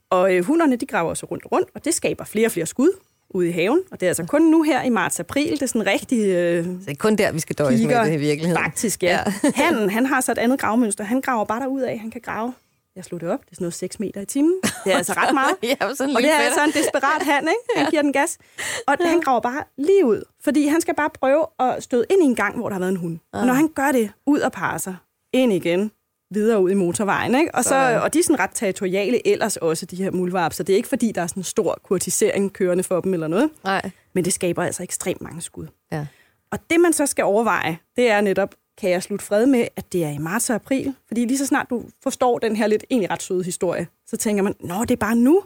Og 0.10 0.36
øh, 0.36 0.44
hunderne 0.44 0.76
de 0.76 0.86
graver 0.86 1.14
så 1.14 1.26
rundt 1.26 1.46
og 1.46 1.52
rundt, 1.52 1.70
og 1.76 1.86
det 1.86 1.94
skaber 1.94 2.26
flere 2.26 2.48
og 2.48 2.52
flere 2.52 2.66
skud 2.66 2.92
ude 3.30 3.48
i 3.48 3.52
haven. 3.52 3.82
Og 3.92 4.00
det 4.00 4.06
er 4.06 4.10
altså 4.10 4.26
kun 4.26 4.42
nu 4.42 4.64
her 4.64 4.84
i 4.84 4.90
marts-april, 4.90 5.52
det 5.52 5.62
er 5.62 5.66
sådan 5.66 5.86
rigtig 5.86 6.26
øh, 6.26 6.66
Så 6.66 6.72
det 6.72 6.92
er 6.92 6.96
kun 6.96 7.16
der, 7.16 7.32
vi 7.32 7.40
skal 7.40 7.56
døjes 7.56 7.82
med 7.82 7.96
det 8.06 8.14
i 8.14 8.18
virkeligheden. 8.18 8.64
Faktisk, 8.64 9.04
ja. 9.04 9.20
ja. 9.44 9.52
han, 9.64 9.90
han 9.90 10.06
har 10.06 10.22
så 10.22 10.32
et 10.32 10.38
andet 10.38 10.60
gravmønster. 10.60 11.04
Han 11.04 11.22
graver 11.22 11.46
bare 11.46 11.60
derud 11.60 11.82
af. 11.82 12.00
Han 12.00 12.12
kan 12.12 12.22
grave, 12.22 12.54
jeg 12.96 13.04
slog 13.06 13.22
det 13.22 13.30
op, 13.30 13.40
det 13.46 13.52
er 13.52 13.56
sådan 13.56 13.64
noget 13.64 13.74
6 13.74 14.00
meter 14.00 14.22
i 14.22 14.26
timen. 14.26 14.54
Det 14.86 14.94
er 14.94 14.98
altså 14.98 15.14
ret 15.18 15.34
meget. 15.34 15.56
ja, 15.82 15.96
sådan 15.96 16.16
Og 16.16 16.22
det 16.22 16.32
er 16.32 16.36
fedt. 16.38 16.46
altså 16.46 16.64
en 16.64 16.72
desperat 16.84 17.22
han, 17.22 17.44
ikke? 17.44 17.80
Han 17.80 17.90
giver 17.90 18.02
den 18.02 18.14
gas. 18.14 18.38
Og 18.88 18.96
ja. 19.00 19.08
han 19.08 19.22
graver 19.22 19.40
bare 19.40 19.64
lige 19.78 20.06
ud, 20.06 20.24
fordi 20.44 20.68
han 20.68 20.82
skal 20.82 20.96
bare 20.96 21.10
prøve 21.10 21.46
at 21.60 21.84
støde 21.84 22.06
ind 22.10 22.24
i 22.24 22.26
en 22.26 22.36
gang, 22.36 22.58
hvor 22.58 22.70
der 22.70 22.74
har 22.74 22.80
været 22.80 22.92
en 22.92 22.98
hund. 22.98 23.20
Og 23.34 23.46
når 23.46 23.54
han 23.54 23.68
gør 23.68 23.92
det, 23.92 24.12
ud 24.26 24.40
og 24.40 24.52
parer 24.52 24.78
sig, 24.78 24.96
ind 25.34 25.54
igen, 25.54 25.92
videre 26.32 26.62
ud 26.62 26.72
i 26.72 26.74
motorvejen, 26.74 27.36
ikke? 27.36 27.56
Og, 27.56 27.64
så, 27.64 27.70
Sådan. 27.70 28.02
og 28.02 28.14
de 28.14 28.20
er 28.20 28.24
sådan 28.24 28.40
ret 28.40 28.50
territoriale 28.54 29.28
ellers 29.28 29.58
også, 29.58 29.86
de 29.86 29.96
her 29.96 30.12
muldvarp, 30.12 30.54
så 30.54 30.64
det 30.64 30.74
er 30.74 30.78
ikke 30.78 30.90
fordi, 30.90 31.12
der 31.12 31.22
er 31.22 31.28
sådan 31.28 31.40
en 31.40 31.44
stor 31.44 31.80
kurtisering 31.84 32.54
kørende 32.54 32.84
for 32.84 33.02
dem 33.02 33.14
eller 33.14 33.28
noget, 33.28 33.50
Nej. 33.64 33.90
men 34.14 34.26
det 34.26 34.34
skaber 34.34 34.64
altså 34.64 34.84
ekstremt 34.84 35.22
mange 35.22 35.42
skud. 35.42 35.68
Ja. 35.92 36.06
Og 36.52 36.60
det, 36.70 36.80
man 36.80 36.94
så 36.94 37.06
skal 37.06 37.26
overveje, 37.26 37.78
det 37.96 38.10
er 38.10 38.22
netop, 38.22 38.56
kan 38.78 38.90
jeg 38.90 39.04
slutte 39.04 39.26
fred 39.26 39.46
med, 39.46 39.68
at 39.76 39.94
det 39.94 40.04
er 40.04 40.10
i 40.10 40.18
marts 40.18 40.50
og 40.50 40.56
april? 40.56 40.96
Fordi 41.08 41.26
lige 41.26 41.38
så 41.38 41.46
snart 41.46 41.70
du 41.70 41.84
forstår 42.04 42.40
den 42.40 42.56
her 42.56 42.68
lidt 42.68 42.84
egentlig 42.90 43.12
ret 43.12 43.24
søde 43.24 43.44
historie, 43.44 43.88
så 44.08 44.18
tænker 44.18 44.44
man, 44.44 44.56
nå, 44.60 44.82
det 44.82 44.92
er 44.92 44.96
bare 44.96 45.16
nu. 45.16 45.44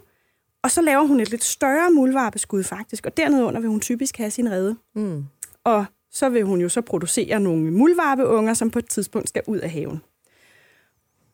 Og 0.62 0.70
så 0.70 0.82
laver 0.82 1.06
hun 1.06 1.20
et 1.20 1.30
lidt 1.30 1.44
større 1.44 1.90
muldvarpeskud 1.90 2.62
faktisk, 2.62 3.06
og 3.06 3.16
dernede 3.16 3.44
under 3.44 3.60
vil 3.60 3.70
hun 3.70 3.80
typisk 3.80 4.16
have 4.16 4.30
sin 4.30 4.50
rede. 4.50 4.76
Mm. 4.94 5.24
Og 5.64 5.84
så 6.12 6.28
vil 6.28 6.42
hun 6.44 6.60
jo 6.60 6.68
så 6.68 6.80
producere 6.80 7.40
nogle 7.40 7.70
muldvarpeunger, 7.70 8.54
som 8.54 8.70
på 8.70 8.78
et 8.78 8.88
tidspunkt 8.88 9.28
skal 9.28 9.42
ud 9.46 9.58
af 9.58 9.70
haven. 9.70 10.02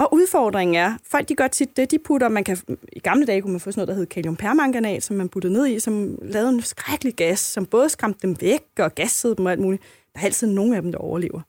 Og 0.00 0.14
udfordringen 0.14 0.74
er, 0.74 0.94
folk 1.04 1.28
de 1.28 1.34
gør 1.34 1.48
tit 1.48 1.76
det, 1.76 1.90
de 1.90 1.98
putter, 1.98 2.28
man 2.28 2.44
kan, 2.44 2.58
i 2.92 2.98
gamle 2.98 3.26
dage 3.26 3.42
kunne 3.42 3.52
man 3.52 3.60
få 3.60 3.70
sådan 3.70 3.78
noget, 3.78 3.88
der 3.88 3.94
hed 3.94 4.06
kaliumpermanganat, 4.06 5.02
som 5.02 5.16
man 5.16 5.28
puttede 5.28 5.52
ned 5.52 5.66
i, 5.66 5.80
som 5.80 6.18
lavede 6.22 6.50
en 6.50 6.62
skrækkelig 6.62 7.14
gas, 7.14 7.40
som 7.40 7.66
både 7.66 7.88
skræmte 7.88 8.18
dem 8.22 8.36
væk 8.40 8.62
og 8.78 8.94
gassede 8.94 9.36
dem 9.36 9.46
og 9.46 9.52
alt 9.52 9.60
muligt. 9.60 9.82
Der 10.14 10.20
er 10.20 10.24
altid 10.24 10.46
nogen 10.46 10.74
af 10.74 10.82
dem, 10.82 10.92
der 10.92 10.98
overlever. 10.98 11.40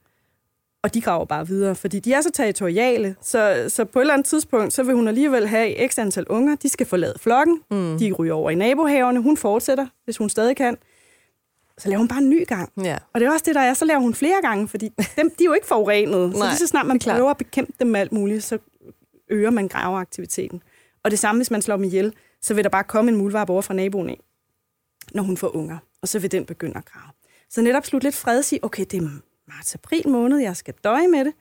Og 0.84 0.94
de 0.94 1.02
graver 1.02 1.26
bare 1.26 1.48
videre, 1.48 1.76
fordi 1.76 2.00
de 2.00 2.14
er 2.14 2.22
så 2.22 2.32
territoriale, 2.32 3.16
så, 3.22 3.66
så 3.68 3.86
på 3.86 4.00
et 4.00 4.04
eller 4.04 4.14
andet 4.14 4.28
tidspunkt, 4.28 4.74
så 4.74 4.84
vil 4.84 4.96
hun 4.96 5.08
alligevel 5.08 5.48
have 5.48 5.90
x 5.90 6.00
antal 6.00 6.26
unger. 6.28 6.56
De 6.56 6.70
skal 6.70 6.86
forlade 6.86 7.14
flokken, 7.20 7.62
mm. 7.72 7.98
de 8.00 8.12
ryger 8.12 8.34
over 8.34 8.50
i 8.50 8.56
nabohaverne, 8.56 9.20
hun 9.20 9.38
fortsætter, 9.38 9.88
hvis 10.06 10.18
hun 10.18 10.30
stadig 10.30 10.56
kan. 10.56 10.78
Så 11.82 11.90
laver 11.90 11.98
hun 11.98 12.08
bare 12.08 12.20
en 12.20 12.30
ny 12.30 12.48
gang. 12.48 12.72
Ja. 12.84 12.98
Og 13.14 13.20
det 13.20 13.28
er 13.28 13.32
også 13.32 13.46
det, 13.46 13.56
der 13.56 13.62
er. 13.62 13.74
Så 13.74 13.86
laver 13.86 14.00
hun 14.00 14.14
flere 14.14 14.42
gange, 14.42 14.68
fordi 14.68 14.90
dem, 15.18 15.30
de 15.40 15.44
er 15.44 15.46
jo 15.46 15.54
ikke 15.54 15.68
forurenet. 15.68 16.36
så 16.38 16.44
lige 16.44 16.58
så 16.58 16.68
snart 16.68 16.86
man 16.86 17.00
klart. 17.00 17.18
prøver 17.18 17.32
at 17.32 17.38
bekæmpe 17.38 17.74
dem 17.80 17.88
med 17.88 18.00
alt 18.00 18.12
muligt, 18.12 18.44
så 18.44 18.58
øger 19.30 19.50
man 19.50 19.68
graveaktiviteten. 19.68 20.64
Og 21.04 21.12
det 21.12 21.20
samme, 21.20 21.40
hvis 21.40 21.52
man 21.52 21.62
slår 21.62 21.76
dem 21.76 21.84
ihjel, 21.84 22.14
så 22.42 22.54
vil 22.54 22.64
der 22.64 22.70
bare 22.70 22.84
komme 22.84 23.12
en 23.12 23.18
muldvarp 23.18 23.50
over 23.50 23.62
fra 23.62 23.74
naboen 23.74 24.10
af, 24.10 24.20
når 25.14 25.24
hun 25.24 25.38
får 25.38 25.56
unger. 25.56 25.78
Og 26.02 26.08
så 26.08 26.20
vil 26.20 26.32
den 26.32 26.46
begynde 26.46 26.78
at 26.78 26.86
grave. 26.86 27.12
Så 27.50 27.62
netop 27.62 27.86
slut 27.86 28.04
lidt 28.04 28.16
fred 28.16 28.38
og 28.38 28.46
sige, 28.46 28.64
okay, 28.64 28.86
det 28.92 29.04
er 29.04 29.10
marts-april 29.48 30.10
måned, 30.10 30.38
jeg 30.38 30.56
skal 30.56 30.74
døje 30.84 31.08
med 31.08 31.26
det. 31.26 31.34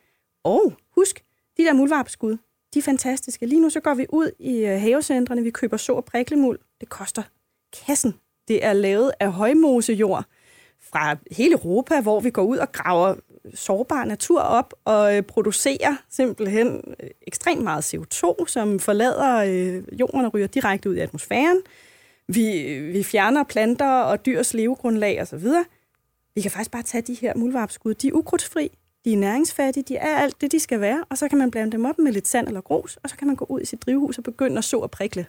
Og 0.44 0.72
husk, 0.94 1.24
de 1.56 1.62
der 1.62 1.72
muldvarpskud, 1.72 2.36
de 2.74 2.78
er 2.78 2.82
fantastiske. 2.82 3.46
Lige 3.46 3.60
nu 3.60 3.70
så 3.70 3.80
går 3.80 3.94
vi 3.94 4.06
ud 4.08 4.30
i 4.38 4.56
øh, 4.58 4.80
havecentrene, 4.80 5.42
vi 5.42 5.50
køber 5.50 5.76
så 5.76 5.92
og 5.92 6.04
priklemuld. 6.04 6.58
Det 6.80 6.88
koster 6.88 7.22
kassen. 7.86 8.14
Det 8.50 8.64
er 8.64 8.72
lavet 8.72 9.12
af 9.20 9.32
højmosejord 9.32 10.24
fra 10.92 11.16
hele 11.30 11.52
Europa, 11.52 12.00
hvor 12.00 12.20
vi 12.20 12.30
går 12.30 12.42
ud 12.42 12.56
og 12.56 12.72
graver 12.72 13.14
sårbar 13.54 14.04
natur 14.04 14.40
op 14.40 14.74
og 14.84 15.16
øh, 15.16 15.22
producerer 15.22 15.96
simpelthen 16.08 16.94
øh, 17.02 17.10
ekstremt 17.26 17.62
meget 17.62 17.94
CO2, 17.94 18.46
som 18.46 18.78
forlader 18.78 19.36
øh, 19.36 20.00
jorden 20.00 20.24
og 20.24 20.34
ryger 20.34 20.46
direkte 20.46 20.90
ud 20.90 20.94
i 20.94 21.00
atmosfæren. 21.00 21.60
Vi, 22.28 22.78
vi 22.92 23.02
fjerner 23.02 23.44
planter 23.44 24.00
og 24.00 24.26
dyrs 24.26 24.54
levegrundlag 24.54 25.22
osv. 25.22 25.46
Vi 26.34 26.40
kan 26.40 26.50
faktisk 26.50 26.70
bare 26.70 26.82
tage 26.82 27.02
de 27.02 27.14
her 27.14 27.32
muldvarpskud. 27.36 27.94
De 27.94 28.08
er 28.08 28.12
ukrudtsfri, 28.12 28.70
de 29.04 29.12
er 29.12 29.16
næringsfattige, 29.16 29.84
de 29.88 29.96
er 29.96 30.16
alt 30.16 30.40
det, 30.40 30.52
de 30.52 30.60
skal 30.60 30.80
være, 30.80 31.04
og 31.10 31.18
så 31.18 31.28
kan 31.28 31.38
man 31.38 31.50
blande 31.50 31.72
dem 31.72 31.84
op 31.84 31.98
med 31.98 32.12
lidt 32.12 32.28
sand 32.28 32.46
eller 32.46 32.60
grus, 32.60 32.98
og 33.02 33.10
så 33.10 33.16
kan 33.16 33.26
man 33.26 33.36
gå 33.36 33.46
ud 33.48 33.60
i 33.60 33.66
sit 33.66 33.82
drivhus 33.82 34.18
og 34.18 34.24
begynde 34.24 34.58
at 34.58 34.64
så 34.64 34.78
og 34.78 34.90
prikle. 34.90 35.26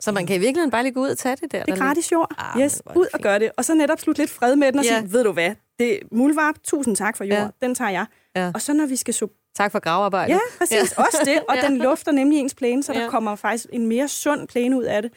Så 0.00 0.12
man 0.12 0.26
kan 0.26 0.36
i 0.36 0.38
virkeligheden 0.38 0.70
bare 0.70 0.82
lige 0.82 0.92
gå 0.92 1.00
ud 1.00 1.08
og 1.08 1.18
tage 1.18 1.36
det 1.36 1.52
der? 1.52 1.62
Det 1.64 1.72
er 1.74 1.78
gratis 1.78 2.12
jord. 2.12 2.34
Ah, 2.38 2.60
yes, 2.60 2.82
ud 2.96 3.06
og 3.14 3.20
gør 3.20 3.38
det. 3.38 3.50
Og 3.56 3.64
så 3.64 3.74
netop 3.74 4.00
slutte 4.00 4.22
lidt 4.22 4.30
fred 4.30 4.56
med 4.56 4.72
den 4.72 4.78
og 4.78 4.84
Ja. 4.84 4.98
sige, 5.00 5.12
ved 5.12 5.24
du 5.24 5.32
hvad, 5.32 5.50
det 5.78 5.98
muldvarp, 6.12 6.54
tusind 6.64 6.96
tak 6.96 7.16
for 7.16 7.24
jord, 7.24 7.38
Ja. 7.38 7.48
den 7.66 7.74
tager 7.74 7.90
jeg. 7.90 8.06
Ja. 8.36 8.50
Og 8.54 8.60
så 8.62 8.72
når 8.72 8.86
vi 8.86 8.96
skal 8.96 9.14
så 9.14 9.28
Tak 9.56 9.72
for 9.72 9.78
gravearbejdet. 9.78 10.32
Ja, 10.34 10.38
præcis. 10.58 10.94
Ja. 10.98 11.04
Også 11.04 11.18
det. 11.24 11.40
Og 11.48 11.54
Ja. 11.54 11.60
ja. 11.64 11.68
den 11.68 11.78
lufter 11.78 12.12
nemlig 12.12 12.38
ens 12.38 12.54
plæne, 12.54 12.82
så 12.82 12.92
der 12.92 13.02
Ja. 13.02 13.08
kommer 13.08 13.36
faktisk 13.36 13.66
en 13.72 13.86
mere 13.86 14.08
sund 14.08 14.48
plæne 14.48 14.76
ud 14.76 14.84
af 14.84 15.02
det. 15.02 15.12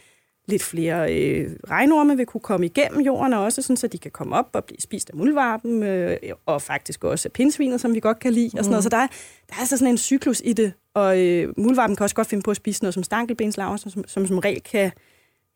Lidt 0.50 0.64
flere 0.64 1.16
øh, 1.16 1.50
regnorme 1.70 2.18
vil 2.18 2.26
kunne 2.26 2.42
komme 2.42 2.66
igennem 2.66 3.02
jorden 3.02 3.34
også, 3.34 3.62
sådan, 3.62 3.78
så 3.78 3.88
de 3.88 3.98
kan 3.98 4.12
komme 4.12 4.36
op 4.36 4.50
og 4.54 4.66
blive 4.66 4.80
spist 4.82 5.10
af 5.10 5.16
muldvarpen, 5.16 5.84
øh, 5.84 6.18
og 6.46 6.62
faktisk 6.62 7.04
også 7.04 7.28
af 7.28 7.32
pindsvinet, 7.32 7.82
som 7.82 7.94
vi 7.94 8.00
godt 8.00 8.20
kan 8.20 8.34
lide. 8.34 8.52
Og 8.54 8.64
sådan 8.64 8.70
noget. 8.70 8.84
Så 8.84 8.90
der 8.90 8.98
er, 8.98 9.08
der 9.50 9.56
er 9.56 9.60
altså 9.60 9.78
sådan 9.78 9.94
en 9.94 9.98
cyklus 9.98 10.42
i 10.46 10.54
det. 10.54 10.74
Og 10.94 11.20
øh, 11.20 11.54
muldvarpen 11.58 11.96
kan 11.96 12.04
også 12.04 12.16
godt 12.16 12.28
finde 12.28 12.44
på 12.44 12.52
at 12.52 12.58
spise 12.58 12.84
noget 12.84 12.94
som 12.94 13.04
stankelbenslaver, 13.04 13.78
som, 13.78 13.92
som, 13.92 14.04
som 14.08 14.28
som 14.28 14.38
regel 14.38 14.62
kan 14.62 14.92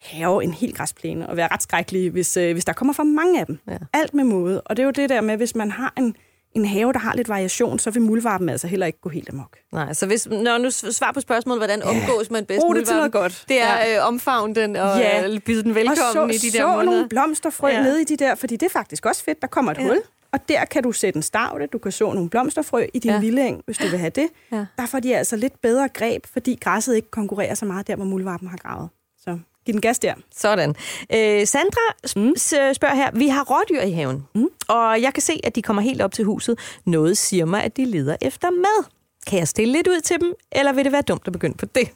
have 0.02 0.44
en 0.44 0.54
hel 0.54 0.74
græsplæne 0.74 1.30
og 1.30 1.38
være 1.38 1.48
ret 1.52 1.64
skrækkelige, 1.64 2.10
hvis, 2.10 2.38
øh, 2.38 2.54
hvis 2.54 2.66
der 2.66 2.74
kommer 2.74 2.94
for 2.94 3.04
mange 3.04 3.40
af 3.40 3.46
dem. 3.46 3.60
Ja. 3.68 3.78
Alt 3.94 4.14
med 4.14 4.24
måde. 4.24 4.62
Og 4.62 4.78
det 4.78 4.84
er 4.84 4.86
jo 4.86 4.92
det 4.92 5.10
der 5.10 5.22
med, 5.22 5.38
hvis 5.38 5.56
man 5.56 5.72
har 5.72 5.94
en, 5.98 6.16
en 6.56 6.66
have, 6.66 6.94
der 6.94 7.00
har 7.00 7.16
lidt 7.16 7.30
variation, 7.30 7.80
så 7.80 7.92
vil 7.92 8.02
muldvarpen 8.02 8.50
altså 8.50 8.68
heller 8.68 8.86
ikke 8.86 9.02
gå 9.02 9.10
helt 9.10 9.30
amok. 9.30 9.58
Nej, 9.74 9.94
så 9.94 10.06
hvis, 10.06 10.28
når 10.30 10.58
nu 10.58 10.72
svar 10.72 11.12
på 11.12 11.20
spørgsmålet, 11.20 11.60
hvordan 11.60 11.82
omgås 11.84 12.32
man 12.32 12.46
bedst 12.46 12.62
Brug 12.62 12.76
det 12.76 12.88
til 12.88 12.96
noget 12.96 13.12
godt. 13.12 13.46
Det 13.50 13.62
er 13.62 13.78
Ja. 13.86 13.98
øh, 14.00 14.08
omfavne 14.08 14.56
den 14.56 14.76
og 14.76 14.98
Ja. 15.00 15.28
ja. 15.30 15.40
byde 15.46 15.64
den 15.64 15.72
Og 15.72 15.76
velkommen 15.76 16.14
så, 16.14 16.26
i 16.46 16.48
de 16.48 16.52
så 16.52 16.58
der 16.58 16.68
måneder. 16.68 16.84
nogle 16.84 17.10
blomsterfrø 17.10 17.68
Ja. 17.68 17.74
ja. 17.78 17.84
nede 17.84 18.02
i 18.02 18.06
de 18.06 18.18
der, 18.18 18.36
fordi 18.36 18.56
det 18.56 18.66
er 18.66 18.70
faktisk 18.70 19.06
også 19.06 19.24
fedt. 19.24 19.42
Der 19.42 19.48
kommer 19.48 19.72
et 19.72 19.78
Ja. 19.78 19.82
ja. 19.84 19.88
hul, 19.88 20.02
og 20.34 20.40
der 20.50 20.66
kan 20.66 20.84
du 20.84 20.92
sætte 20.92 21.18
en 21.18 21.24
stavle, 21.24 21.68
du 21.68 21.78
kan 21.78 21.92
så 21.92 22.14
nogle 22.14 22.30
blomsterfrø 22.30 22.86
i 22.94 23.00
din 23.00 23.10
Ja. 23.10 23.16
ja. 23.16 23.20
vildeng, 23.22 23.62
hvis 23.66 23.78
du 23.78 23.88
vil 23.88 24.00
have 24.00 24.10
det. 24.10 24.28
Ja. 24.52 24.66
Der 24.78 24.86
får 24.86 25.00
de 25.00 25.16
altså 25.18 25.36
lidt 25.36 25.62
bedre 25.62 25.88
greb, 25.90 26.26
fordi 26.34 26.58
græsset 26.62 26.96
ikke 26.96 27.12
konkurrerer 27.12 27.56
så 27.56 27.66
meget 27.66 27.88
der, 27.88 27.96
hvor 27.96 28.06
muldvarpen 28.06 28.48
har 28.48 28.58
gravet. 28.58 28.90
Så 29.20 29.38
giv 29.66 29.74
den 29.74 29.82
gas 29.82 30.00
der. 30.00 30.14
Sådan. 30.36 30.70
Øh, 31.16 31.48
Sandra 31.48 31.82
sp- 32.08 32.20
Mm. 32.20 32.34
spørger 32.74 32.96
her, 32.96 33.12
vi 33.14 33.28
har 33.28 33.44
rådyr 33.44 33.82
i 33.82 33.92
haven, 33.92 34.24
Mm. 34.36 34.48
og 34.68 35.02
jeg 35.02 35.14
kan 35.14 35.22
se, 35.22 35.40
at 35.44 35.56
de 35.56 35.62
kommer 35.62 35.82
helt 35.82 36.02
op 36.02 36.12
til 36.12 36.26
huset. 36.26 36.60
Noget 36.86 37.18
siger 37.18 37.46
mig, 37.46 37.64
at 37.64 37.78
de 37.78 37.86
leder 37.86 38.16
efter 38.22 38.50
mad. 38.52 38.86
Kan 39.28 39.40
jeg 39.40 39.48
stille 39.48 39.74
lidt 39.74 39.88
ud 39.88 40.02
til 40.02 40.20
dem, 40.22 40.34
eller 40.52 40.74
vil 40.74 40.84
det 40.86 40.92
være 40.92 41.02
dumt 41.02 41.24
at 41.26 41.34
begynde 41.34 41.58
på 41.58 41.66
det? 41.66 41.90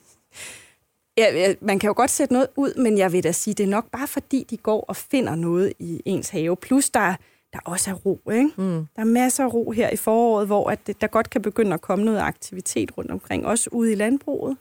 Ja, 1.18 1.36
ja, 1.36 1.54
man 1.62 1.80
kan 1.80 1.88
jo 1.88 1.94
godt 1.98 2.12
sætte 2.12 2.34
noget 2.34 2.48
ud, 2.56 2.74
men 2.74 2.98
jeg 2.98 3.12
vil 3.12 3.24
da 3.24 3.32
sige, 3.32 3.54
det 3.54 3.64
er 3.64 3.68
nok 3.68 3.92
bare 3.92 4.08
fordi, 4.08 4.46
de 4.50 4.58
går 4.58 4.86
og 4.88 4.96
finder 4.96 5.36
noget 5.36 5.74
i 5.80 6.02
ens 6.06 6.30
have. 6.30 6.56
Plus 6.58 6.90
der, 6.90 7.14
der 7.54 7.60
også 7.66 7.90
er 7.90 7.94
ro, 7.94 8.20
ikke? 8.32 8.50
Mm. 8.58 8.88
Der 8.96 9.02
er 9.02 9.04
masser 9.06 9.44
af 9.44 9.54
ro 9.54 9.72
her 9.72 9.90
i 9.90 9.96
foråret, 9.96 10.48
hvor 10.48 10.70
at 10.70 10.88
det, 10.88 11.02
der 11.02 11.08
godt 11.08 11.30
kan 11.30 11.42
begynde 11.42 11.74
at 11.74 11.82
komme 11.82 12.06
noget 12.06 12.20
aktivitet 12.20 12.98
rundt 12.98 13.12
omkring, 13.12 13.46
også 13.46 13.70
ude 13.74 13.92
i 13.92 13.96
landbruget. 13.96 14.58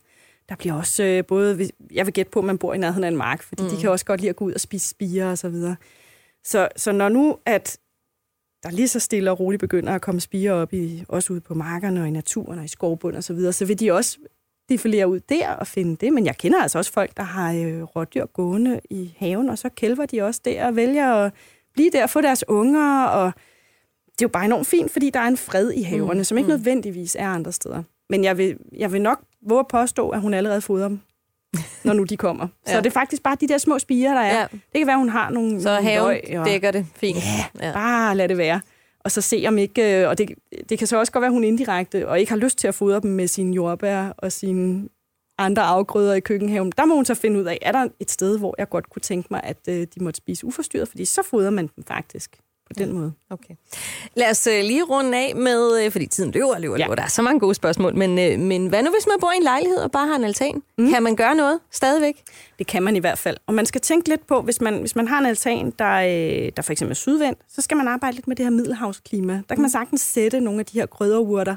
Der 0.49 0.57
bliver 0.57 0.75
også 0.75 1.03
øh, 1.03 1.25
både, 1.25 1.71
jeg 1.93 2.07
vil 2.07 2.15
gætte 2.15 2.31
på, 2.31 2.39
at 2.39 2.45
man 2.45 2.59
bor 2.59 2.75
i 2.75 2.79
nærheden 2.79 3.05
af 3.05 3.09
en 3.09 3.17
mark, 3.17 3.43
fordi 3.43 3.63
mm. 3.63 3.69
de 3.69 3.77
kan 3.81 3.91
også 3.91 4.05
godt 4.05 4.21
lide 4.21 4.31
at 4.31 4.37
gå 4.37 4.45
ud 4.45 4.53
og 4.53 4.61
spise 4.61 4.89
spiger 4.89 5.31
og 5.31 5.39
så 5.39 5.49
videre. 5.49 5.77
Så, 6.45 6.69
så 6.77 6.93
når 6.93 7.09
nu, 7.09 7.39
at 7.47 7.79
der 8.63 8.71
lige 8.71 8.89
så 8.89 9.01
stille 9.01 9.31
og 9.31 9.41
roligt 9.41 9.61
begynder 9.61 9.95
at 9.95 10.01
komme 10.01 10.21
spiger 10.21 10.53
op, 10.53 10.73
i, 10.73 11.05
også 11.09 11.33
ude 11.33 11.41
på 11.41 11.55
markerne 11.55 12.01
og 12.01 12.09
i 12.09 12.11
naturen 12.11 12.59
og 12.59 12.65
i 12.65 12.69
skovbund 12.69 13.17
og 13.17 13.25
så 13.25 13.35
videre, 13.35 13.53
så 13.53 13.65
vil 13.65 13.81
de 13.81 13.93
også 13.93 14.19
defilere 14.69 15.09
ud 15.09 15.21
der 15.21 15.51
og 15.51 15.67
finde 15.67 15.97
det. 15.97 16.13
Men 16.13 16.27
jeg 16.27 16.37
kender 16.37 16.63
altså 16.63 16.79
også 16.79 16.93
folk, 16.93 17.17
der 17.17 17.23
har 17.23 17.53
øh, 17.53 17.83
rådyr 17.83 18.27
gående 18.27 18.81
i 18.91 19.15
haven, 19.19 19.49
og 19.49 19.59
så 19.59 19.69
kælver 19.69 20.07
de 20.07 20.23
også 20.23 20.41
der 20.45 20.67
og 20.67 20.77
vælger 20.77 21.15
at 21.15 21.33
blive 21.75 21.91
der 21.91 22.03
og 22.03 22.11
få 22.11 22.21
deres 22.21 22.45
unger. 22.49 23.05
Og 23.05 23.33
det 24.07 24.23
er 24.23 24.29
jo 24.29 24.29
bare 24.29 24.45
enormt 24.45 24.67
fint, 24.67 24.91
fordi 24.91 25.11
der 25.11 25.21
er 25.21 25.29
en 25.29 25.37
fred 25.37 25.71
i 25.71 25.83
haverne, 25.83 26.21
mm. 26.21 26.25
som 26.25 26.39
ikke 26.39 26.51
nødvendigvis 26.51 27.17
er 27.19 27.29
andre 27.29 27.53
steder. 27.53 27.83
Men 28.11 28.25
jeg 28.25 28.39
vil, 28.39 28.59
jeg 28.77 28.93
vil 28.93 29.03
nok 29.03 29.23
våge 29.49 29.61
at 29.61 29.69
påstå, 29.69 30.09
at 30.09 30.21
hun 30.21 30.35
allerede 30.35 30.61
fodrer 30.61 30.89
dem, 30.89 31.01
når 31.85 31.93
nu 31.93 32.05
de 32.05 32.17
kommer. 32.17 32.49
Så 32.67 32.73
Ja. 32.73 32.79
det 32.79 32.87
er 32.87 32.91
faktisk 32.91 33.23
bare 33.23 33.37
de 33.41 33.49
der 33.49 33.59
små 33.59 33.79
spiger, 33.79 34.15
der 34.15 34.21
er. 34.21 34.35
Ja. 34.35 34.41
Ja. 34.41 34.47
Det 34.53 34.79
kan 34.79 34.87
være, 34.87 34.99
hun 34.99 35.09
har 35.09 35.31
nogle 35.31 35.63
Så 35.63 35.71
haven 35.71 36.09
løg, 36.29 36.39
og 36.39 36.47
dækker 36.47 36.71
det 36.71 36.87
fint. 36.97 37.19
Ja, 37.61 37.73
bare 37.73 38.17
lad 38.17 38.29
det 38.29 38.39
være. 38.39 38.61
Og 39.01 39.11
så 39.11 39.21
se 39.21 39.45
om 39.49 39.59
ikke, 39.59 40.03
øh, 40.03 40.09
og 40.09 40.19
det, 40.19 40.29
det 40.69 40.79
kan 40.79 40.87
så 40.87 40.99
også 40.99 41.13
godt 41.13 41.23
være, 41.23 41.29
at 41.29 41.33
hun 41.33 41.45
indirekte, 41.45 42.09
og 42.09 42.21
ikke 42.21 42.33
har 42.33 42.37
lyst 42.39 42.59
til 42.59 42.69
at 42.69 42.75
fodre 42.75 43.01
dem 43.01 43.11
med 43.11 43.27
sine 43.27 43.55
jordbær 43.55 44.09
og 44.19 44.33
sine 44.33 44.89
andre 45.39 45.63
afgrøder 45.63 46.15
i 46.15 46.21
køkkenhaven. 46.21 46.73
Der 46.77 46.85
må 46.85 46.95
hun 46.95 47.05
så 47.05 47.15
finde 47.15 47.41
ud 47.41 47.45
af, 47.45 47.59
er 47.63 47.73
der 47.73 47.89
et 48.01 48.11
sted, 48.11 48.39
hvor 48.39 48.55
jeg 48.59 48.69
godt 48.69 48.91
kunne 48.91 49.01
tænke 49.03 49.29
mig, 49.31 49.41
at 49.45 49.57
øh, 49.69 49.87
de 49.95 50.05
måtte 50.05 50.19
spise 50.19 50.47
uforstyrret, 50.47 50.89
fordi 50.89 51.05
så 51.05 51.23
fodrer 51.31 51.51
man 51.51 51.71
dem 51.77 51.85
faktisk 51.89 52.39
på 52.67 52.73
den 52.79 52.93
måde. 52.93 53.13
Okay. 53.31 53.55
Lad 54.15 54.31
os 54.31 54.47
øh, 54.47 54.61
lige 54.65 54.83
runde 54.83 55.19
af 55.19 55.37
med, 55.37 55.85
øh, 55.85 55.93
fordi 55.93 56.07
tiden 56.07 56.31
løber 56.31 56.55
og 56.55 56.61
løber, 56.61 56.77
ja. 56.79 56.85
Løber. 56.85 56.95
Der 56.95 57.03
er 57.03 57.09
så 57.09 57.23
mange 57.23 57.41
gode 57.41 57.55
spørgsmål. 57.55 57.95
Men, 57.97 58.19
øh, 58.19 58.39
men 58.39 58.67
hvad 58.67 58.83
nu, 58.83 58.91
hvis 58.91 59.07
man 59.07 59.17
bor 59.21 59.33
i 59.33 59.37
en 59.37 59.43
lejlighed 59.43 59.79
og 59.79 59.91
bare 59.91 60.07
har 60.07 60.17
en 60.17 60.25
altan? 60.25 60.63
Mm. 60.79 60.91
Kan 60.91 61.03
man 61.03 61.17
gøre 61.17 61.35
noget 61.35 61.61
stadigvæk? 61.71 62.23
Det 62.59 62.67
kan 62.67 62.83
man 62.83 62.97
i 62.97 62.99
hvert 62.99 63.19
fald. 63.19 63.37
Og 63.47 63.55
man 63.55 63.67
skal 63.67 63.81
tænke 63.81 64.09
lidt 64.09 64.27
på, 64.27 64.43
hvis 64.43 64.61
man, 64.61 64.81
hvis 64.81 64.97
man 64.97 65.09
har 65.09 65.19
en 65.19 65.27
altan, 65.27 65.73
der, 65.79 65.95
øh, 65.95 66.53
der 66.57 66.63
for 66.63 66.73
eksempel 66.73 66.91
er 66.91 66.95
sydvendt, 66.95 67.39
så 67.49 67.63
skal 67.63 67.77
man 67.77 67.89
arbejde 67.89 68.17
lidt 68.17 68.29
med 68.29 68.37
det 68.37 68.45
her 68.45 68.51
middelhavsklima. 68.51 69.43
Der 69.49 69.55
kan 69.55 69.63
man 69.63 69.71
sagtens 69.71 70.01
sætte 70.01 70.41
nogle 70.41 70.61
af 70.61 70.67
de 70.67 70.79
her 70.79 70.87
krydderurter. 70.87 71.57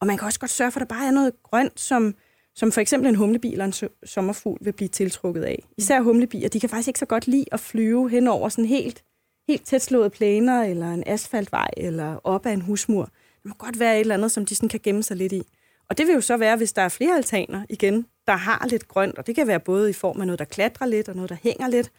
Og 0.00 0.06
man 0.06 0.18
kan 0.18 0.26
også 0.26 0.40
godt 0.40 0.50
sørge 0.50 0.70
for, 0.70 0.80
at 0.80 0.88
der 0.88 0.94
bare 0.94 1.06
er 1.06 1.10
noget 1.10 1.32
grønt, 1.42 1.80
som, 1.80 2.14
som 2.54 2.72
for 2.72 2.80
eksempel 2.80 3.08
en 3.08 3.14
humlebi 3.14 3.52
eller 3.52 3.64
en 3.64 3.74
sommerfugl 4.04 4.58
vil 4.60 4.72
blive 4.72 4.88
tiltrukket 4.88 5.42
af. 5.42 5.64
Især 5.78 6.00
humlebier, 6.00 6.48
de 6.48 6.60
kan 6.60 6.68
faktisk 6.68 6.88
ikke 6.88 6.98
så 6.98 7.06
godt 7.06 7.26
lide 7.26 7.44
at 7.52 7.60
flyve 7.60 8.10
hen 8.10 8.28
over 8.28 8.48
sådan 8.48 8.64
helt, 8.64 9.02
helt 9.50 9.66
tætslåede 9.66 10.10
plæner, 10.10 10.62
eller 10.62 10.90
en 10.92 11.02
asfaltvej, 11.06 11.68
eller 11.76 12.16
op 12.24 12.46
ad 12.46 12.52
en 12.52 12.60
husmur. 12.60 13.02
Det 13.04 13.44
må 13.48 13.54
godt 13.58 13.78
være 13.80 13.94
et 13.96 14.00
eller 14.00 14.14
andet, 14.14 14.32
som 14.32 14.46
de 14.46 14.54
sådan 14.54 14.68
kan 14.68 14.80
gemme 14.82 15.02
sig 15.02 15.16
lidt 15.16 15.32
i. 15.32 15.42
Og 15.88 15.98
det 15.98 16.06
vil 16.06 16.14
jo 16.14 16.20
så 16.20 16.36
være, 16.36 16.56
hvis 16.56 16.72
der 16.72 16.82
er 16.82 16.88
flere 16.88 17.16
altaner 17.16 17.62
igen, 17.68 18.06
der 18.26 18.32
har 18.36 18.66
lidt 18.70 18.88
grønt, 18.88 19.18
og 19.18 19.26
det 19.26 19.34
kan 19.34 19.46
være 19.46 19.60
både 19.60 19.90
i 19.90 19.92
form 19.92 20.20
af 20.20 20.26
noget, 20.26 20.38
der 20.38 20.44
klatrer 20.44 20.86
lidt, 20.86 21.08
og 21.08 21.14
noget, 21.16 21.30
der 21.30 21.36
hænger 21.42 21.68
lidt. 21.68 21.90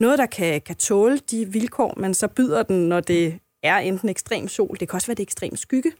Noget, 0.00 0.18
der 0.18 0.26
kan, 0.26 0.60
kan 0.60 0.76
tåle 0.76 1.18
de 1.30 1.46
vilkår, 1.52 1.94
man 1.96 2.14
så 2.14 2.28
byder 2.28 2.62
den, 2.62 2.88
når 2.88 3.00
det 3.00 3.38
er 3.62 3.76
enten 3.78 4.08
ekstrem 4.08 4.48
sol, 4.48 4.76
det 4.80 4.88
kan 4.88 4.96
også 4.96 5.06
være 5.06 5.14
det 5.14 5.22
ekstrem 5.22 5.56
skygge. 5.56 5.92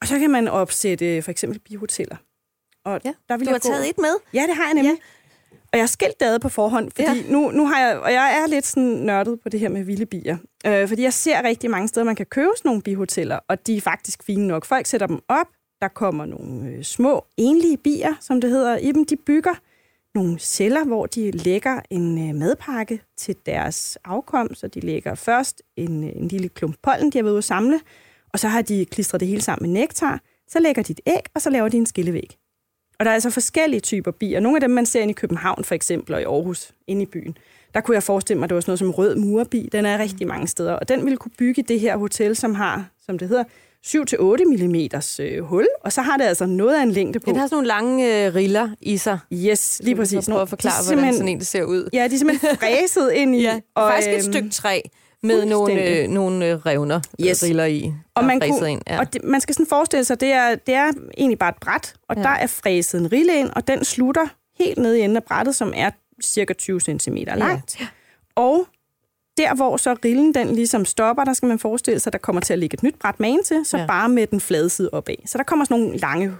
Og 0.00 0.06
så 0.06 0.18
kan 0.18 0.30
man 0.30 0.48
opsætte 0.48 1.22
for 1.22 1.30
eksempel 1.30 1.58
bihoteller. 1.58 2.16
Og 2.84 3.00
Ja, 3.04 3.12
der 3.28 3.36
vil 3.36 3.46
Du 3.46 3.50
har 3.50 3.54
jeg 3.54 3.62
gå- 3.62 3.68
taget 3.68 3.88
et 3.90 3.98
med. 3.98 4.14
Ja, 4.34 4.42
det 4.46 4.56
har 4.56 4.64
jeg 4.64 4.74
nemlig. 4.74 4.90
Ja. 4.92 4.96
Og 5.72 5.78
jeg 5.78 5.82
har 5.82 5.86
skilt 5.86 6.20
det 6.20 6.26
ad 6.26 6.38
på 6.38 6.48
forhånd, 6.48 6.90
fordi 6.96 7.18
ja. 7.18 7.32
nu, 7.32 7.50
nu 7.50 7.66
har 7.66 7.80
jeg, 7.80 7.98
og 7.98 8.12
jeg 8.12 8.42
er 8.42 8.46
lidt 8.46 8.66
sådan 8.66 8.88
nørdet 8.88 9.40
på 9.40 9.48
det 9.48 9.60
her 9.60 9.68
med 9.68 9.84
vilde 9.84 10.06
bier. 10.06 10.36
Øh, 10.66 10.88
fordi 10.88 11.02
jeg 11.02 11.12
ser 11.12 11.42
rigtig 11.44 11.70
mange 11.70 11.88
steder, 11.88 12.04
man 12.04 12.16
kan 12.16 12.26
købe 12.26 12.50
sådan 12.56 12.68
nogle 12.68 12.82
bihoteller, 12.82 13.38
og 13.48 13.66
de 13.66 13.76
er 13.76 13.80
faktisk 13.80 14.22
fine 14.22 14.46
nok. 14.46 14.64
Folk 14.64 14.86
sætter 14.86 15.06
dem 15.06 15.20
op, 15.28 15.46
der 15.80 15.88
kommer 15.88 16.26
nogle 16.26 16.68
øh, 16.68 16.82
små 16.82 17.24
enlige 17.36 17.76
bier, 17.76 18.14
som 18.20 18.40
det 18.40 18.50
hedder, 18.50 18.76
i 18.76 18.92
dem. 18.92 19.06
De 19.06 19.16
bygger 19.16 19.54
nogle 20.14 20.38
celler, 20.38 20.84
hvor 20.84 21.06
de 21.06 21.30
lægger 21.30 21.80
en 21.90 22.28
øh, 22.28 22.34
madpakke 22.34 23.02
til 23.16 23.36
deres 23.46 23.98
afkom, 24.04 24.54
så 24.54 24.68
de 24.68 24.80
lægger 24.80 25.14
først 25.14 25.62
en, 25.76 26.04
øh, 26.04 26.10
en 26.16 26.28
lille 26.28 26.48
klump 26.48 26.76
pollen, 26.82 27.10
de 27.12 27.18
har 27.18 27.22
været 27.22 27.32
ude 27.32 27.38
at 27.38 27.44
samle, 27.44 27.80
og 28.32 28.38
så 28.38 28.48
har 28.48 28.62
de 28.62 28.84
klistret 28.84 29.20
det 29.20 29.28
hele 29.28 29.42
sammen 29.42 29.72
med 29.72 29.80
nektar, 29.80 30.20
så 30.48 30.60
lægger 30.60 30.82
de 30.82 30.92
et 30.92 31.00
æg, 31.06 31.22
og 31.34 31.42
så 31.42 31.50
laver 31.50 31.68
de 31.68 31.76
en 31.76 31.86
skillevæg. 31.86 32.39
Og 33.00 33.04
der 33.04 33.10
er 33.10 33.14
altså 33.14 33.30
forskellige 33.30 33.80
typer 33.80 34.10
bier. 34.10 34.40
Nogle 34.40 34.56
af 34.56 34.60
dem, 34.60 34.70
man 34.70 34.86
ser 34.86 35.00
inde 35.00 35.10
i 35.10 35.14
København 35.14 35.64
for 35.64 35.74
eksempel, 35.74 36.14
og 36.14 36.20
i 36.20 36.24
Aarhus, 36.24 36.72
inde 36.86 37.02
i 37.02 37.06
byen. 37.06 37.36
Der 37.74 37.80
kunne 37.80 37.94
jeg 37.94 38.02
forestille 38.02 38.38
mig, 38.38 38.44
at 38.44 38.50
det 38.50 38.54
var 38.54 38.60
sådan 38.60 38.70
noget 38.70 38.78
som 38.78 38.90
rød 38.90 39.14
murbi. 39.16 39.68
Den 39.72 39.86
er 39.86 39.98
rigtig 39.98 40.26
mange 40.26 40.46
steder. 40.46 40.72
Og 40.72 40.88
den 40.88 41.04
ville 41.04 41.16
kunne 41.16 41.32
bygge 41.38 41.62
det 41.62 41.80
her 41.80 41.96
hotel, 41.96 42.36
som 42.36 42.54
har, 42.54 42.90
som 43.06 43.18
det 43.18 43.28
hedder, 43.28 43.44
7-8 43.86 43.96
mm 44.44 44.74
øh, 45.20 45.44
hul. 45.44 45.66
Og 45.80 45.92
så 45.92 46.02
har 46.02 46.16
det 46.16 46.24
altså 46.24 46.46
noget 46.46 46.78
af 46.78 46.82
en 46.82 46.90
længde 46.90 47.20
på. 47.20 47.30
Den 47.30 47.36
har 47.36 47.46
sådan 47.46 47.56
nogle 47.56 47.68
lange 47.68 48.26
øh, 48.26 48.34
riller 48.34 48.68
i 48.80 48.96
sig. 48.96 49.18
Yes, 49.32 49.80
lige 49.84 49.96
præcis. 49.96 50.24
Så 50.24 50.30
prøv 50.30 50.42
at 50.42 50.48
forklare, 50.48 50.94
hvordan 50.94 51.14
sådan 51.14 51.28
en 51.28 51.38
det 51.38 51.46
ser 51.46 51.62
ud. 51.62 51.88
Ja, 51.92 52.08
de 52.08 52.14
er 52.14 52.18
simpelthen 52.18 52.56
fræset 52.60 53.12
ind 53.12 53.36
i. 53.36 53.42
Ja, 53.42 53.60
og, 53.74 53.90
faktisk 53.90 54.08
et 54.08 54.14
øhm, 54.14 54.32
stykke 54.32 54.50
træ, 54.50 54.80
med 55.22 55.44
nogle, 55.46 55.98
øh, 56.02 56.08
nogle 56.08 56.46
øh, 56.46 56.56
revner, 56.66 57.00
Yes. 57.20 57.26
yes. 57.28 57.42
riller 57.42 57.64
i, 57.64 57.92
Og 58.14 58.24
man, 58.24 58.40
kunne, 58.40 58.70
ind. 58.72 58.82
Ja. 58.88 58.98
og 58.98 59.12
det, 59.12 59.24
man 59.24 59.40
skal 59.40 59.54
sådan 59.54 59.66
forestille 59.66 60.04
sig, 60.04 60.20
det 60.20 60.28
er, 60.32 60.54
det 60.54 60.74
er 60.74 60.92
egentlig 61.18 61.38
bare 61.38 61.48
et 61.50 61.56
bræt, 61.60 61.94
og 62.08 62.16
Ja. 62.16 62.22
der 62.22 62.28
er 62.28 62.46
fræset 62.46 63.00
en 63.00 63.12
rille 63.12 63.38
ind, 63.38 63.50
og 63.56 63.68
den 63.68 63.84
slutter 63.84 64.26
helt 64.58 64.78
ned 64.78 64.94
i 64.94 65.00
enden 65.00 65.16
af 65.16 65.24
brættet, 65.24 65.54
som 65.54 65.72
er 65.76 65.90
cirka 66.24 66.52
20 66.52 66.80
cm 66.80 67.16
langt. 67.16 67.80
Ja. 67.80 67.86
Og 68.34 68.66
der, 69.36 69.54
hvor 69.54 69.76
så 69.76 69.96
rillen 70.04 70.34
den 70.34 70.54
ligesom 70.54 70.84
stopper, 70.84 71.24
der 71.24 71.32
skal 71.32 71.46
man 71.48 71.58
forestille 71.58 72.00
sig, 72.00 72.08
at 72.10 72.12
der 72.12 72.18
kommer 72.18 72.40
til 72.40 72.52
at 72.52 72.58
ligge 72.58 72.74
et 72.74 72.82
nyt 72.82 72.94
bræt 73.00 73.20
magen 73.20 73.44
til, 73.44 73.64
så 73.64 73.78
Ja. 73.78 73.86
bare 73.86 74.08
med 74.08 74.26
den 74.26 74.40
flade 74.40 74.70
side 74.70 74.90
opad. 74.92 75.14
Så 75.26 75.38
der 75.38 75.44
kommer 75.44 75.64
sådan 75.64 75.80
nogle 75.80 75.96
lange 75.98 76.32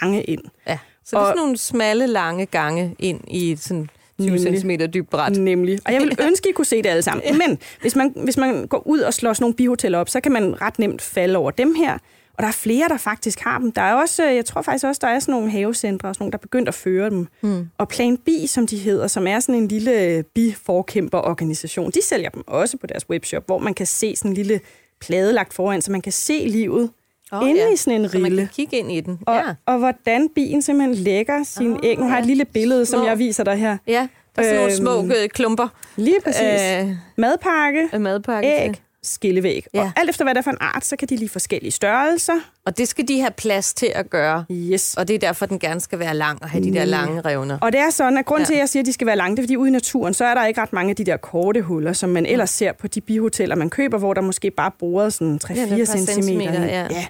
gange 0.00 0.22
ind. 0.22 0.40
ja. 0.66 0.78
Så 1.04 1.16
det 1.16 1.22
er 1.22 1.26
sådan 1.26 1.36
nogle 1.38 1.56
smalle, 1.56 2.06
lange 2.06 2.46
gange 2.46 2.96
ind 2.98 3.20
i 3.28 3.56
sådan 3.56 3.90
20 4.18 4.30
Nemlig. 4.30 4.60
cm 4.60 4.70
dybt 4.94 5.10
bræt. 5.10 5.36
Nemlig. 5.36 5.78
Og 5.86 5.92
jeg 5.92 6.00
vil 6.00 6.16
ønske, 6.28 6.48
I 6.48 6.52
kunne 6.52 6.64
se 6.64 6.76
det 6.76 6.86
alle 6.86 7.02
sammen. 7.02 7.38
Men 7.38 7.58
hvis 7.80 7.96
man, 7.96 8.12
hvis 8.24 8.36
man 8.36 8.66
går 8.66 8.86
ud 8.86 8.98
og 8.98 9.14
slår 9.14 9.32
sådan 9.32 9.42
nogle 9.42 9.54
bihoteller 9.54 9.98
op, 9.98 10.08
så 10.08 10.20
kan 10.20 10.32
man 10.32 10.60
ret 10.62 10.78
nemt 10.78 11.02
falde 11.02 11.36
over 11.36 11.50
dem 11.50 11.74
her. 11.74 11.98
Og 12.38 12.42
der 12.42 12.48
er 12.48 12.52
flere, 12.52 12.88
der 12.88 12.96
faktisk 12.96 13.40
har 13.40 13.58
dem. 13.58 13.72
Der 13.72 13.82
er 13.82 13.94
også, 13.94 14.28
øh, 14.28 14.36
jeg 14.36 14.44
tror 14.44 14.62
faktisk 14.62 14.84
også, 14.84 14.98
der 15.02 15.08
er 15.08 15.18
sådan 15.18 15.32
nogle 15.32 15.50
havecentre, 15.50 16.08
og 16.08 16.14
sådan 16.14 16.22
nogle, 16.22 16.32
der 16.32 16.38
er 16.38 16.42
begyndt 16.42 16.68
at 16.68 16.74
føre 16.74 17.10
dem. 17.10 17.26
Mm. 17.42 17.68
Og 17.78 17.88
Plan 17.88 18.16
B, 18.16 18.28
som 18.46 18.66
de 18.66 18.76
hedder, 18.78 19.06
som 19.06 19.26
er 19.26 19.40
sådan 19.40 19.54
en 19.54 19.68
lille 19.68 20.24
biforkæmperorganisation, 20.34 21.90
de 21.90 22.02
sælger 22.02 22.28
dem 22.28 22.42
også 22.46 22.76
på 22.76 22.86
deres 22.86 23.10
webshop, 23.10 23.46
hvor 23.46 23.58
man 23.58 23.74
kan 23.74 23.86
se 23.86 24.16
sådan 24.16 24.30
en 24.30 24.34
lille 24.34 24.60
plade 25.00 25.32
lagt 25.32 25.54
foran, 25.54 25.82
så 25.82 25.92
man 25.92 26.00
kan 26.00 26.12
se 26.12 26.44
livet 26.46 26.90
oh, 27.32 27.48
inde 27.48 27.60
ja. 27.60 27.72
i 27.72 27.76
sådan 27.76 28.00
en 28.00 28.08
Så 28.08 28.18
man 28.18 28.24
rille. 28.24 28.42
kan 28.42 28.48
kigge 28.56 28.76
ind 28.76 28.92
i 28.92 29.00
den. 29.00 29.18
Og, 29.26 29.34
Ja. 29.34 29.42
og 29.66 29.78
hvordan 29.78 30.28
bien 30.34 30.62
simpelthen 30.62 30.94
lægger 31.04 31.42
sin 31.44 31.72
Åh, 31.72 31.78
æg. 31.82 31.98
Nu 31.98 32.04
har 32.04 32.10
jeg 32.10 32.18
et 32.18 32.22
ja. 32.22 32.26
lille 32.26 32.44
billede, 32.44 32.86
som 32.86 32.98
Små. 33.00 33.06
jeg 33.08 33.18
viser 33.18 33.44
dig 33.44 33.56
her. 33.56 33.76
ja, 33.86 34.08
der 34.36 34.42
er 34.42 34.46
sådan 34.46 34.56
nogle 34.56 34.76
små 34.76 34.98
Øhm, 34.98 35.10
øh, 35.22 35.28
klumper 35.28 35.68
Lige 35.96 36.16
præcis. 36.24 36.42
øh, 36.82 36.90
Madpakke, 37.16 37.88
af 37.92 38.00
madpakke. 38.00 38.48
æg, 38.48 38.70
til. 38.74 38.82
skillevæg. 39.02 39.64
Ja. 39.74 39.78
Ja. 39.80 39.84
Og 39.84 39.92
alt 39.96 40.10
efter 40.10 40.24
hvad 40.24 40.34
det 40.34 40.38
er 40.38 40.42
for 40.42 40.50
en 40.50 40.56
art, 40.60 40.84
så 40.84 40.96
kan 40.96 41.08
de 41.08 41.16
lige 41.16 41.28
forskellige 41.28 41.70
størrelser. 41.72 42.32
Og 42.66 42.78
det 42.78 42.88
skal 42.88 43.08
de 43.08 43.20
have 43.20 43.30
plads 43.30 43.74
til 43.74 43.92
at 43.94 44.10
gøre. 44.10 44.44
Yes. 44.50 44.94
Og 44.94 45.08
det 45.08 45.14
er 45.14 45.18
derfor, 45.18 45.46
den 45.46 45.58
gerne 45.58 45.80
skal 45.80 45.98
være 45.98 46.14
lang 46.14 46.42
og 46.42 46.48
have 46.50 46.60
de 46.64 46.66
der 46.68 46.72
Nemlig. 46.72 46.88
lange 46.88 47.20
revner. 47.20 47.58
Og 47.60 47.72
det 47.72 47.80
er 47.80 47.90
sådan, 47.90 48.18
at 48.18 48.24
grund 48.24 48.40
Ja. 48.40 48.44
til, 48.44 48.54
at 48.54 48.58
jeg 48.60 48.68
siger, 48.68 48.82
at 48.82 48.86
de 48.86 48.92
skal 48.92 49.06
være 49.06 49.16
lange, 49.16 49.36
det 49.36 49.42
er, 49.42 49.44
fordi 49.44 49.56
ude 49.56 49.68
i 49.68 49.72
naturen, 49.72 50.14
så 50.14 50.24
er 50.24 50.34
der 50.34 50.46
ikke 50.46 50.60
ret 50.60 50.72
mange 50.72 50.90
af 50.90 50.96
de 50.96 51.04
der 51.04 51.16
korte 51.16 51.62
huller, 51.62 51.92
som 51.92 52.08
man 52.10 52.26
ellers 52.26 52.50
ser 52.50 52.72
på 52.72 52.86
de 52.88 53.00
bihoteller, 53.00 53.56
man 53.56 53.70
køber, 53.70 53.98
hvor 53.98 54.14
der 54.14 54.20
måske 54.20 54.50
bare 54.50 54.70
borer 54.78 55.08
sådan 55.08 55.38
3-4 55.44 55.54
Ja, 55.54 55.84
cm. 55.84 55.96
centimeter, 55.96 56.64
ja. 56.64 56.86
ja. 56.90 57.06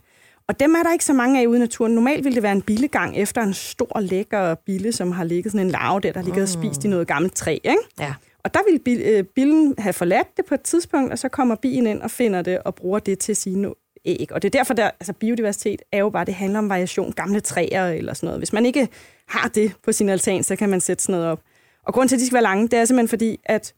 Og 0.48 0.60
dem 0.60 0.74
er 0.74 0.82
der 0.82 0.92
ikke 0.92 1.04
så 1.04 1.12
mange 1.12 1.40
af 1.40 1.46
ude 1.46 1.56
i 1.56 1.60
naturen. 1.60 1.92
Normalt 1.92 2.24
ville 2.24 2.34
det 2.34 2.42
være 2.42 2.52
en 2.52 2.62
billegang 2.62 3.16
efter 3.16 3.42
en 3.42 3.54
stor, 3.54 4.00
lækker 4.00 4.54
bille, 4.54 4.92
som 4.92 5.12
har 5.12 5.24
ligget 5.24 5.52
sådan 5.52 5.66
en 5.66 5.70
larve 5.70 6.00
der, 6.00 6.12
der 6.12 6.22
ligger 6.22 6.42
og 6.42 6.48
spist 6.48 6.84
i 6.84 6.88
noget 6.88 7.06
gammelt 7.06 7.34
træ. 7.34 7.52
Ikke? 7.52 7.76
Ja. 8.00 8.14
Og 8.44 8.54
der 8.54 8.60
vil 8.70 8.78
bil, 8.78 9.00
øh, 9.00 9.24
billen 9.24 9.74
have 9.78 9.92
forladt 9.92 10.36
det 10.36 10.44
på 10.44 10.54
et 10.54 10.60
tidspunkt, 10.60 11.12
og 11.12 11.18
så 11.18 11.28
kommer 11.28 11.54
bien 11.54 11.86
ind 11.86 12.02
og 12.02 12.10
finder 12.10 12.42
det 12.42 12.58
og 12.58 12.74
bruger 12.74 12.98
det 12.98 13.18
til 13.18 13.36
sine 13.36 13.74
æg. 14.04 14.28
Og 14.30 14.42
det 14.42 14.48
er 14.48 14.58
derfor, 14.58 14.74
der, 14.74 14.84
altså 14.84 15.12
biodiversitet 15.12 15.82
er 15.92 15.98
jo 15.98 16.10
bare, 16.10 16.24
det 16.24 16.34
handler 16.34 16.58
om 16.58 16.68
variation, 16.68 17.12
gamle 17.12 17.40
træer 17.40 17.88
eller 17.88 18.14
sådan 18.14 18.26
noget. 18.26 18.40
Hvis 18.40 18.52
man 18.52 18.66
ikke 18.66 18.88
har 19.28 19.48
det 19.48 19.72
på 19.84 19.92
sin 19.92 20.08
altan, 20.08 20.42
så 20.42 20.56
kan 20.56 20.68
man 20.68 20.80
sætte 20.80 21.02
sådan 21.02 21.12
noget 21.12 21.26
op. 21.26 21.40
Og 21.86 21.94
grunden 21.94 22.08
til, 22.08 22.16
at 22.16 22.20
de 22.20 22.26
skal 22.26 22.34
være 22.34 22.42
lange, 22.42 22.68
det 22.68 22.78
er 22.78 22.84
simpelthen 22.84 23.08
fordi, 23.08 23.40
at 23.44 23.74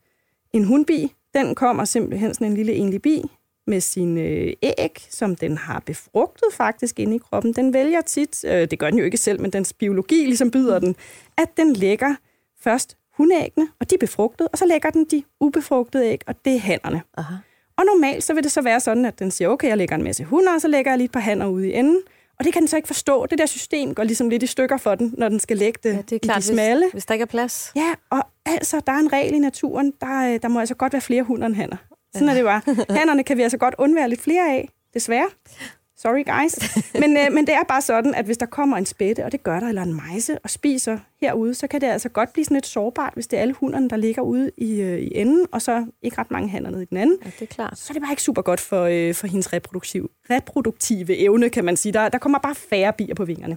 en 0.52 0.64
hundbi, 0.64 1.12
den 1.34 1.54
kommer 1.54 1.84
simpelthen 1.84 2.34
sådan 2.34 2.46
en 2.46 2.54
lille 2.54 2.72
enlig 2.72 3.02
bi 3.02 3.22
med 3.70 3.80
sine 3.80 4.20
øh, 4.20 4.52
æg, 4.62 5.06
som 5.10 5.36
den 5.36 5.58
har 5.58 5.80
befrugtet 5.86 6.48
faktisk 6.52 6.98
inde 7.00 7.16
i 7.16 7.18
kroppen. 7.18 7.52
Den 7.52 7.72
vælger 7.72 8.00
tit, 8.00 8.44
øh, 8.44 8.70
det 8.70 8.78
gør 8.78 8.90
den 8.90 8.98
jo 8.98 9.04
ikke 9.04 9.16
selv, 9.16 9.40
men 9.40 9.50
dens 9.52 9.72
biologi 9.72 10.24
ligesom 10.24 10.50
byder 10.50 10.78
den, 10.78 10.96
at 11.38 11.48
den 11.56 11.72
lægger 11.72 12.14
først 12.62 12.96
hundeæggene, 13.16 13.68
og 13.80 13.90
de 13.90 13.94
er 13.94 13.98
befrugtet, 13.98 14.48
og 14.52 14.58
så 14.58 14.66
lægger 14.66 14.90
den 14.90 15.04
de 15.04 15.22
ubefrugtede 15.40 16.06
æg, 16.06 16.20
og 16.26 16.34
det 16.44 16.54
er 16.54 16.58
hannerne. 16.60 17.02
Aha. 17.16 17.34
Og 17.76 17.84
normalt 17.84 18.24
så 18.24 18.34
vil 18.34 18.44
det 18.44 18.52
så 18.52 18.62
være 18.62 18.80
sådan, 18.80 19.04
at 19.04 19.18
den 19.18 19.30
siger, 19.30 19.48
okay, 19.48 19.68
jeg 19.68 19.76
lægger 19.76 19.96
en 19.96 20.02
masse 20.04 20.24
hunder, 20.24 20.54
og 20.54 20.60
så 20.60 20.68
lægger 20.68 20.90
jeg 20.90 20.98
lige 20.98 21.04
et 21.04 21.12
par 21.12 21.20
hanner 21.20 21.46
ude 21.46 21.68
i 21.68 21.74
enden. 21.74 21.98
Og 22.38 22.44
det 22.44 22.52
kan 22.52 22.62
den 22.62 22.68
så 22.68 22.76
ikke 22.76 22.86
forstå. 22.86 23.26
Det 23.26 23.38
der 23.38 23.46
system 23.46 23.94
går 23.94 24.04
ligesom 24.04 24.28
lidt 24.30 24.42
i 24.42 24.46
stykker 24.46 24.76
for 24.76 24.94
den, 24.94 25.14
når 25.18 25.28
den 25.28 25.40
skal 25.40 25.56
lægge 25.56 25.78
det, 25.82 25.90
Ja, 25.92 25.96
det 25.96 26.12
er 26.12 26.16
i 26.16 26.18
klart, 26.18 26.36
de 26.36 26.42
smalle. 26.42 26.84
hvis, 26.84 26.92
hvis 26.92 27.06
der 27.06 27.14
ikke 27.14 27.22
er 27.22 27.26
plads. 27.26 27.72
Ja, 27.76 27.94
og 28.10 28.22
altså, 28.46 28.80
der 28.86 28.92
er 28.92 28.96
en 28.98 29.12
regel 29.12 29.34
i 29.34 29.38
naturen, 29.38 29.92
der, 30.00 30.32
øh, 30.34 30.38
der 30.42 30.48
må 30.48 30.60
altså 30.60 30.74
godt 30.74 30.92
være 30.92 31.02
flere 31.02 31.22
hunder 31.22 31.46
end 31.46 31.54
hanner. 31.54 31.76
Sådan 32.12 32.28
er 32.28 32.34
det 32.34 32.44
bare. 32.44 32.62
Hannerne 32.98 33.24
kan 33.24 33.36
vi 33.36 33.42
altså 33.42 33.58
godt 33.58 33.74
undvære 33.78 34.08
lidt 34.08 34.20
flere 34.20 34.52
af, 34.52 34.68
desværre. 34.94 35.28
Sorry, 35.96 36.24
guys. 36.24 36.76
Men, 36.94 37.16
øh, 37.16 37.32
men 37.32 37.46
det 37.46 37.54
er 37.54 37.62
bare 37.68 37.82
sådan, 37.82 38.14
at 38.14 38.24
hvis 38.24 38.38
der 38.38 38.46
kommer 38.46 38.76
en 38.76 38.86
spætte, 38.86 39.24
og 39.24 39.32
det 39.32 39.42
gør 39.42 39.60
der, 39.60 39.68
eller 39.68 39.82
en 39.82 39.94
mejse, 39.94 40.38
og 40.38 40.50
spiser 40.50 40.98
herude, 41.20 41.54
så 41.54 41.66
kan 41.66 41.80
det 41.80 41.86
altså 41.86 42.08
godt 42.08 42.32
blive 42.32 42.44
sådan 42.44 42.54
lidt 42.54 42.66
sårbart, 42.66 43.14
hvis 43.14 43.26
det 43.26 43.36
er 43.36 43.42
alle 43.42 43.54
hunderne, 43.54 43.90
der 43.90 43.96
ligger 43.96 44.22
ude 44.22 44.50
i, 44.56 44.80
øh, 44.80 44.98
i 44.98 45.10
enden, 45.14 45.46
og 45.52 45.62
så 45.62 45.86
ikke 46.02 46.18
ret 46.18 46.30
mange 46.30 46.48
hanner 46.48 46.70
nede 46.70 46.82
i 46.82 46.86
den 46.86 46.96
anden. 46.96 47.18
Ja, 47.24 47.30
det 47.30 47.42
er 47.42 47.54
klart. 47.54 47.78
Så 47.78 47.86
er 47.90 47.92
det 47.92 48.02
bare 48.02 48.12
ikke 48.12 48.22
super 48.22 48.42
godt 48.42 48.60
for, 48.60 48.82
øh, 48.82 49.14
for 49.14 49.26
hendes 49.26 49.52
reproduktiv, 49.52 50.10
reproduktive 50.30 51.16
evne, 51.16 51.50
kan 51.50 51.64
man 51.64 51.76
sige. 51.76 51.92
Der, 51.92 52.08
der 52.08 52.18
kommer 52.18 52.38
bare 52.38 52.54
færre 52.54 52.92
bier 52.92 53.14
på 53.14 53.24
vingerne. 53.24 53.56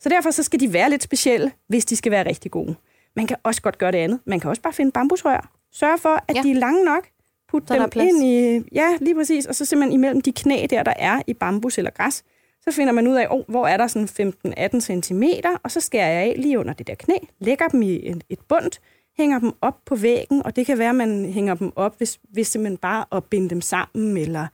Så 0.00 0.08
derfor 0.08 0.30
så 0.30 0.42
skal 0.42 0.60
de 0.60 0.72
være 0.72 0.90
lidt 0.90 1.02
specielle, 1.02 1.52
hvis 1.68 1.84
de 1.84 1.96
skal 1.96 2.12
være 2.12 2.28
rigtig 2.28 2.50
gode. 2.50 2.74
Man 3.16 3.26
kan 3.26 3.36
også 3.42 3.62
godt 3.62 3.78
gøre 3.78 3.92
det 3.92 3.98
andet. 3.98 4.20
Man 4.26 4.40
kan 4.40 4.50
også 4.50 4.62
bare 4.62 4.72
finde 4.72 4.92
bambusrør. 4.92 5.50
Sørg 5.72 6.00
for, 6.00 6.24
at 6.28 6.36
ja. 6.36 6.42
de 6.42 6.50
er 6.50 6.54
lange 6.54 6.84
nok. 6.84 7.08
Put 7.54 7.68
Så 7.68 7.88
dem 7.94 8.02
ind 8.02 8.24
i... 8.24 8.60
Ja, 8.72 8.88
lige 9.00 9.14
præcis. 9.14 9.46
Og 9.46 9.54
så 9.54 9.64
simpelthen 9.64 9.92
imellem 9.92 10.20
de 10.20 10.32
knæ 10.32 10.66
der, 10.70 10.82
der 10.82 10.92
er 10.98 11.22
i 11.26 11.34
bambus 11.34 11.78
eller 11.78 11.90
græs, 11.90 12.24
så 12.60 12.70
finder 12.70 12.92
man 12.92 13.08
ud 13.08 13.14
af, 13.14 13.26
oh, 13.30 13.42
hvor 13.48 13.66
er 13.66 13.76
der 13.76 13.86
sådan 13.86 14.32
15-18 14.74 14.80
cm, 14.80 15.22
og 15.62 15.70
så 15.70 15.80
skærer 15.80 16.08
jeg 16.08 16.22
af 16.22 16.34
lige 16.38 16.58
under 16.58 16.72
det 16.72 16.86
der 16.86 16.94
knæ, 16.94 17.14
lægger 17.38 17.68
dem 17.68 17.82
i 17.82 18.08
et, 18.08 18.24
et 18.28 18.38
bund, 18.48 18.70
hænger 19.16 19.38
dem 19.38 19.52
op 19.60 19.76
på 19.86 19.96
væggen, 19.96 20.42
og 20.44 20.56
det 20.56 20.66
kan 20.66 20.78
være, 20.78 20.88
at 20.88 20.94
man 20.94 21.24
hænger 21.24 21.54
dem 21.54 21.72
op, 21.76 21.96
hvis, 21.98 22.18
hvis 22.30 22.48
simpelthen 22.48 22.76
bare 22.76 23.04
at 23.12 23.24
binde 23.24 23.50
dem 23.50 23.60
sammen, 23.60 24.16
eller 24.16 24.46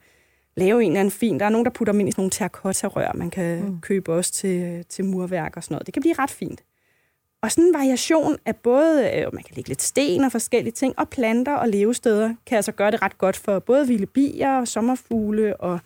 lave 0.57 0.83
en 0.83 0.91
eller 0.91 0.99
anden 0.99 1.11
fin. 1.11 1.39
Der 1.39 1.45
er 1.45 1.49
nogen, 1.49 1.65
der 1.65 1.71
putter 1.71 1.91
dem 1.91 1.99
ind 1.99 2.09
i 2.09 2.11
sådan 2.11 2.21
nogle 2.21 2.31
terracotta-rør, 2.31 3.11
man 3.15 3.29
kan 3.29 3.63
mm. 3.63 3.81
købe 3.81 4.13
også 4.13 4.33
til, 4.33 4.85
til 4.89 5.05
murværk 5.05 5.57
og 5.57 5.63
sådan 5.63 5.73
noget. 5.75 5.85
Det 5.85 5.93
kan 5.93 6.01
blive 6.01 6.15
ret 6.19 6.31
fint. 6.31 6.63
Og 7.43 7.51
sådan 7.51 7.63
en 7.63 7.73
variation 7.73 8.37
af 8.45 8.55
både, 8.55 9.11
øh, 9.15 9.33
man 9.33 9.43
kan 9.43 9.55
lægge 9.55 9.67
lidt 9.67 9.81
sten 9.81 10.23
og 10.23 10.31
forskellige 10.31 10.73
ting, 10.73 10.99
og 10.99 11.09
planter 11.09 11.53
og 11.53 11.69
levesteder, 11.69 12.33
kan 12.45 12.55
altså 12.55 12.71
gøre 12.71 12.91
det 12.91 13.01
ret 13.01 13.17
godt 13.17 13.37
for 13.37 13.59
både 13.59 13.87
vilde 13.87 14.05
bier 14.05 14.57
og 14.57 14.67
sommerfugle, 14.67 15.57
og 15.57 15.79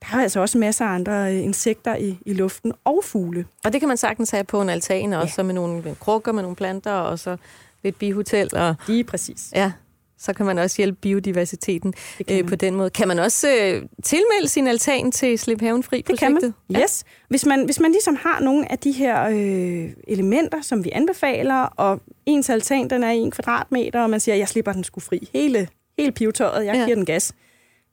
der 0.00 0.16
er 0.16 0.22
altså 0.22 0.40
også 0.40 0.58
masser 0.58 0.84
af 0.84 0.94
andre 0.94 1.34
øh, 1.34 1.42
insekter 1.44 1.96
i, 1.96 2.18
i 2.26 2.32
luften, 2.32 2.72
og 2.84 3.00
fugle. 3.04 3.46
Og 3.64 3.72
det 3.72 3.80
kan 3.80 3.88
man 3.88 3.96
sagtens 3.96 4.30
have 4.30 4.44
på 4.44 4.62
en 4.62 4.68
altan 4.68 5.12
også, 5.12 5.34
ja. 5.38 5.42
med 5.42 5.54
nogle 5.54 5.96
krukker, 6.00 6.32
med 6.32 6.42
nogle 6.42 6.56
planter, 6.56 6.92
og 6.92 7.18
så 7.18 7.36
lidt 7.82 7.98
bihotel. 7.98 8.56
Og, 8.56 8.74
Lige 8.88 9.04
præcis. 9.04 9.52
ja, 9.54 9.72
så 10.18 10.32
kan 10.32 10.46
man 10.46 10.58
også 10.58 10.76
hjælpe 10.76 10.98
biodiversiteten 11.00 11.94
øh, 12.30 12.46
på 12.48 12.56
den 12.56 12.74
måde. 12.74 12.90
Kan 12.90 13.08
man 13.08 13.18
også 13.18 13.48
øh, 13.48 13.82
tilmelde 14.04 14.48
sin 14.48 14.66
altan 14.66 15.12
til 15.12 15.38
Slip 15.38 15.60
Haven 15.60 15.82
Fri 15.82 15.96
Det 15.96 16.04
kan 16.04 16.16
projektet? 16.32 16.54
man. 16.68 16.82
Yes. 16.82 17.04
Hvis 17.28 17.46
man, 17.46 17.64
hvis 17.64 17.80
man 17.80 17.90
ligesom 17.92 18.16
har 18.20 18.40
nogle 18.40 18.72
af 18.72 18.78
de 18.78 18.92
her 18.92 19.24
øh, 19.28 19.90
elementer, 20.08 20.60
som 20.62 20.84
vi 20.84 20.90
anbefaler, 20.92 21.62
og 21.62 22.00
ens 22.26 22.50
altan 22.50 22.90
den 22.90 23.02
er 23.04 23.10
en 23.10 23.30
kvadratmeter, 23.30 24.00
og 24.02 24.10
man 24.10 24.20
siger, 24.20 24.34
jeg 24.34 24.48
slipper 24.48 24.72
den 24.72 24.84
sgu 24.84 25.00
fri. 25.00 25.28
Hele, 25.32 25.68
hele 25.98 26.12
pivetøjet, 26.12 26.64
jeg 26.66 26.74
Ja. 26.74 26.80
ja. 26.80 26.84
giver 26.84 26.96
den 26.96 27.04
gas. 27.06 27.32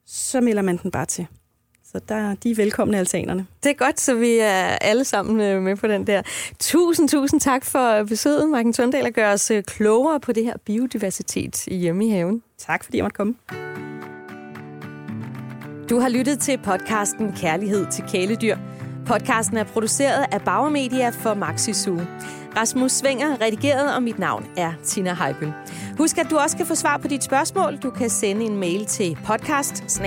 Så 0.08 0.42
melder 0.42 0.62
man 0.62 0.78
den 0.78 0.92
bare 0.92 1.06
til. 1.06 1.26
Så 1.94 2.00
der, 2.10 2.36
de 2.36 2.52
er 2.52 2.56
velkomne 2.56 2.98
altanerne. 2.98 3.46
Det 3.64 3.70
er 3.70 3.74
godt, 3.74 4.00
så 4.00 4.16
vi 4.16 4.38
er 4.40 4.64
alle 4.82 5.06
sammen 5.06 5.42
øh, 5.42 5.62
med 5.62 5.76
på 5.76 5.88
den 5.88 6.08
der. 6.08 6.22
Tusind, 6.60 7.10
tusind 7.10 7.42
tak 7.42 7.66
for 7.66 8.04
besøget, 8.04 8.50
Marken 8.50 8.74
Tundal, 8.74 9.06
at 9.06 9.14
gøre 9.14 9.34
os 9.34 9.52
øh, 9.52 9.64
klogere 9.64 10.20
på 10.20 10.32
det 10.32 10.46
her 10.46 10.58
biodiversitet 10.66 11.68
i 11.68 11.76
hjemme 11.76 12.08
i 12.08 12.10
haven. 12.10 12.44
Tak 12.58 12.84
fordi 12.84 12.98
jeg 12.98 13.04
måtte 13.04 13.16
komme. 13.16 13.36
Du 15.90 16.00
har 16.00 16.10
lyttet 16.10 16.40
til 16.40 16.60
podcasten 16.64 17.34
Kærlighed 17.34 17.86
til 17.92 18.04
kæledyr. 18.12 18.58
Podcasten 19.06 19.58
er 19.58 19.64
produceret 19.64 20.26
af 20.32 20.42
Bauer 20.42 20.70
Media 20.70 21.10
for 21.10 21.34
Maxi 21.34 21.74
Zoo. 21.74 22.00
Rasmus 22.58 22.92
Svinger 22.92 23.42
redigeret, 23.42 23.96
og 23.96 24.04
mit 24.04 24.20
navn 24.20 24.46
er 24.58 24.74
Tina 24.84 25.14
Heibøl. 25.14 25.54
Husk, 25.98 26.18
at 26.18 26.28
du 26.30 26.38
også 26.38 26.58
kan 26.58 26.66
få 26.66 26.76
svar 26.76 26.98
på 26.98 27.08
dit 27.08 27.24
spørgsmål. 27.24 27.78
Du 27.78 27.90
kan 27.90 28.10
sende 28.10 28.46
en 28.46 28.58
mail 28.58 28.86
til 28.86 29.18
podcast 29.26 30.02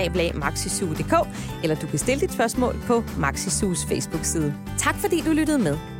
eller 1.63 1.75
du 1.75 1.87
kan 1.87 1.99
stille 1.99 2.21
dit 2.21 2.33
spørgsmål 2.33 2.75
på 2.87 3.03
Maxisus 3.17 3.85
Facebook-side. 3.85 4.53
Tak 4.77 4.95
fordi 4.95 5.21
du 5.21 5.31
lyttede 5.31 5.59
med. 5.59 5.96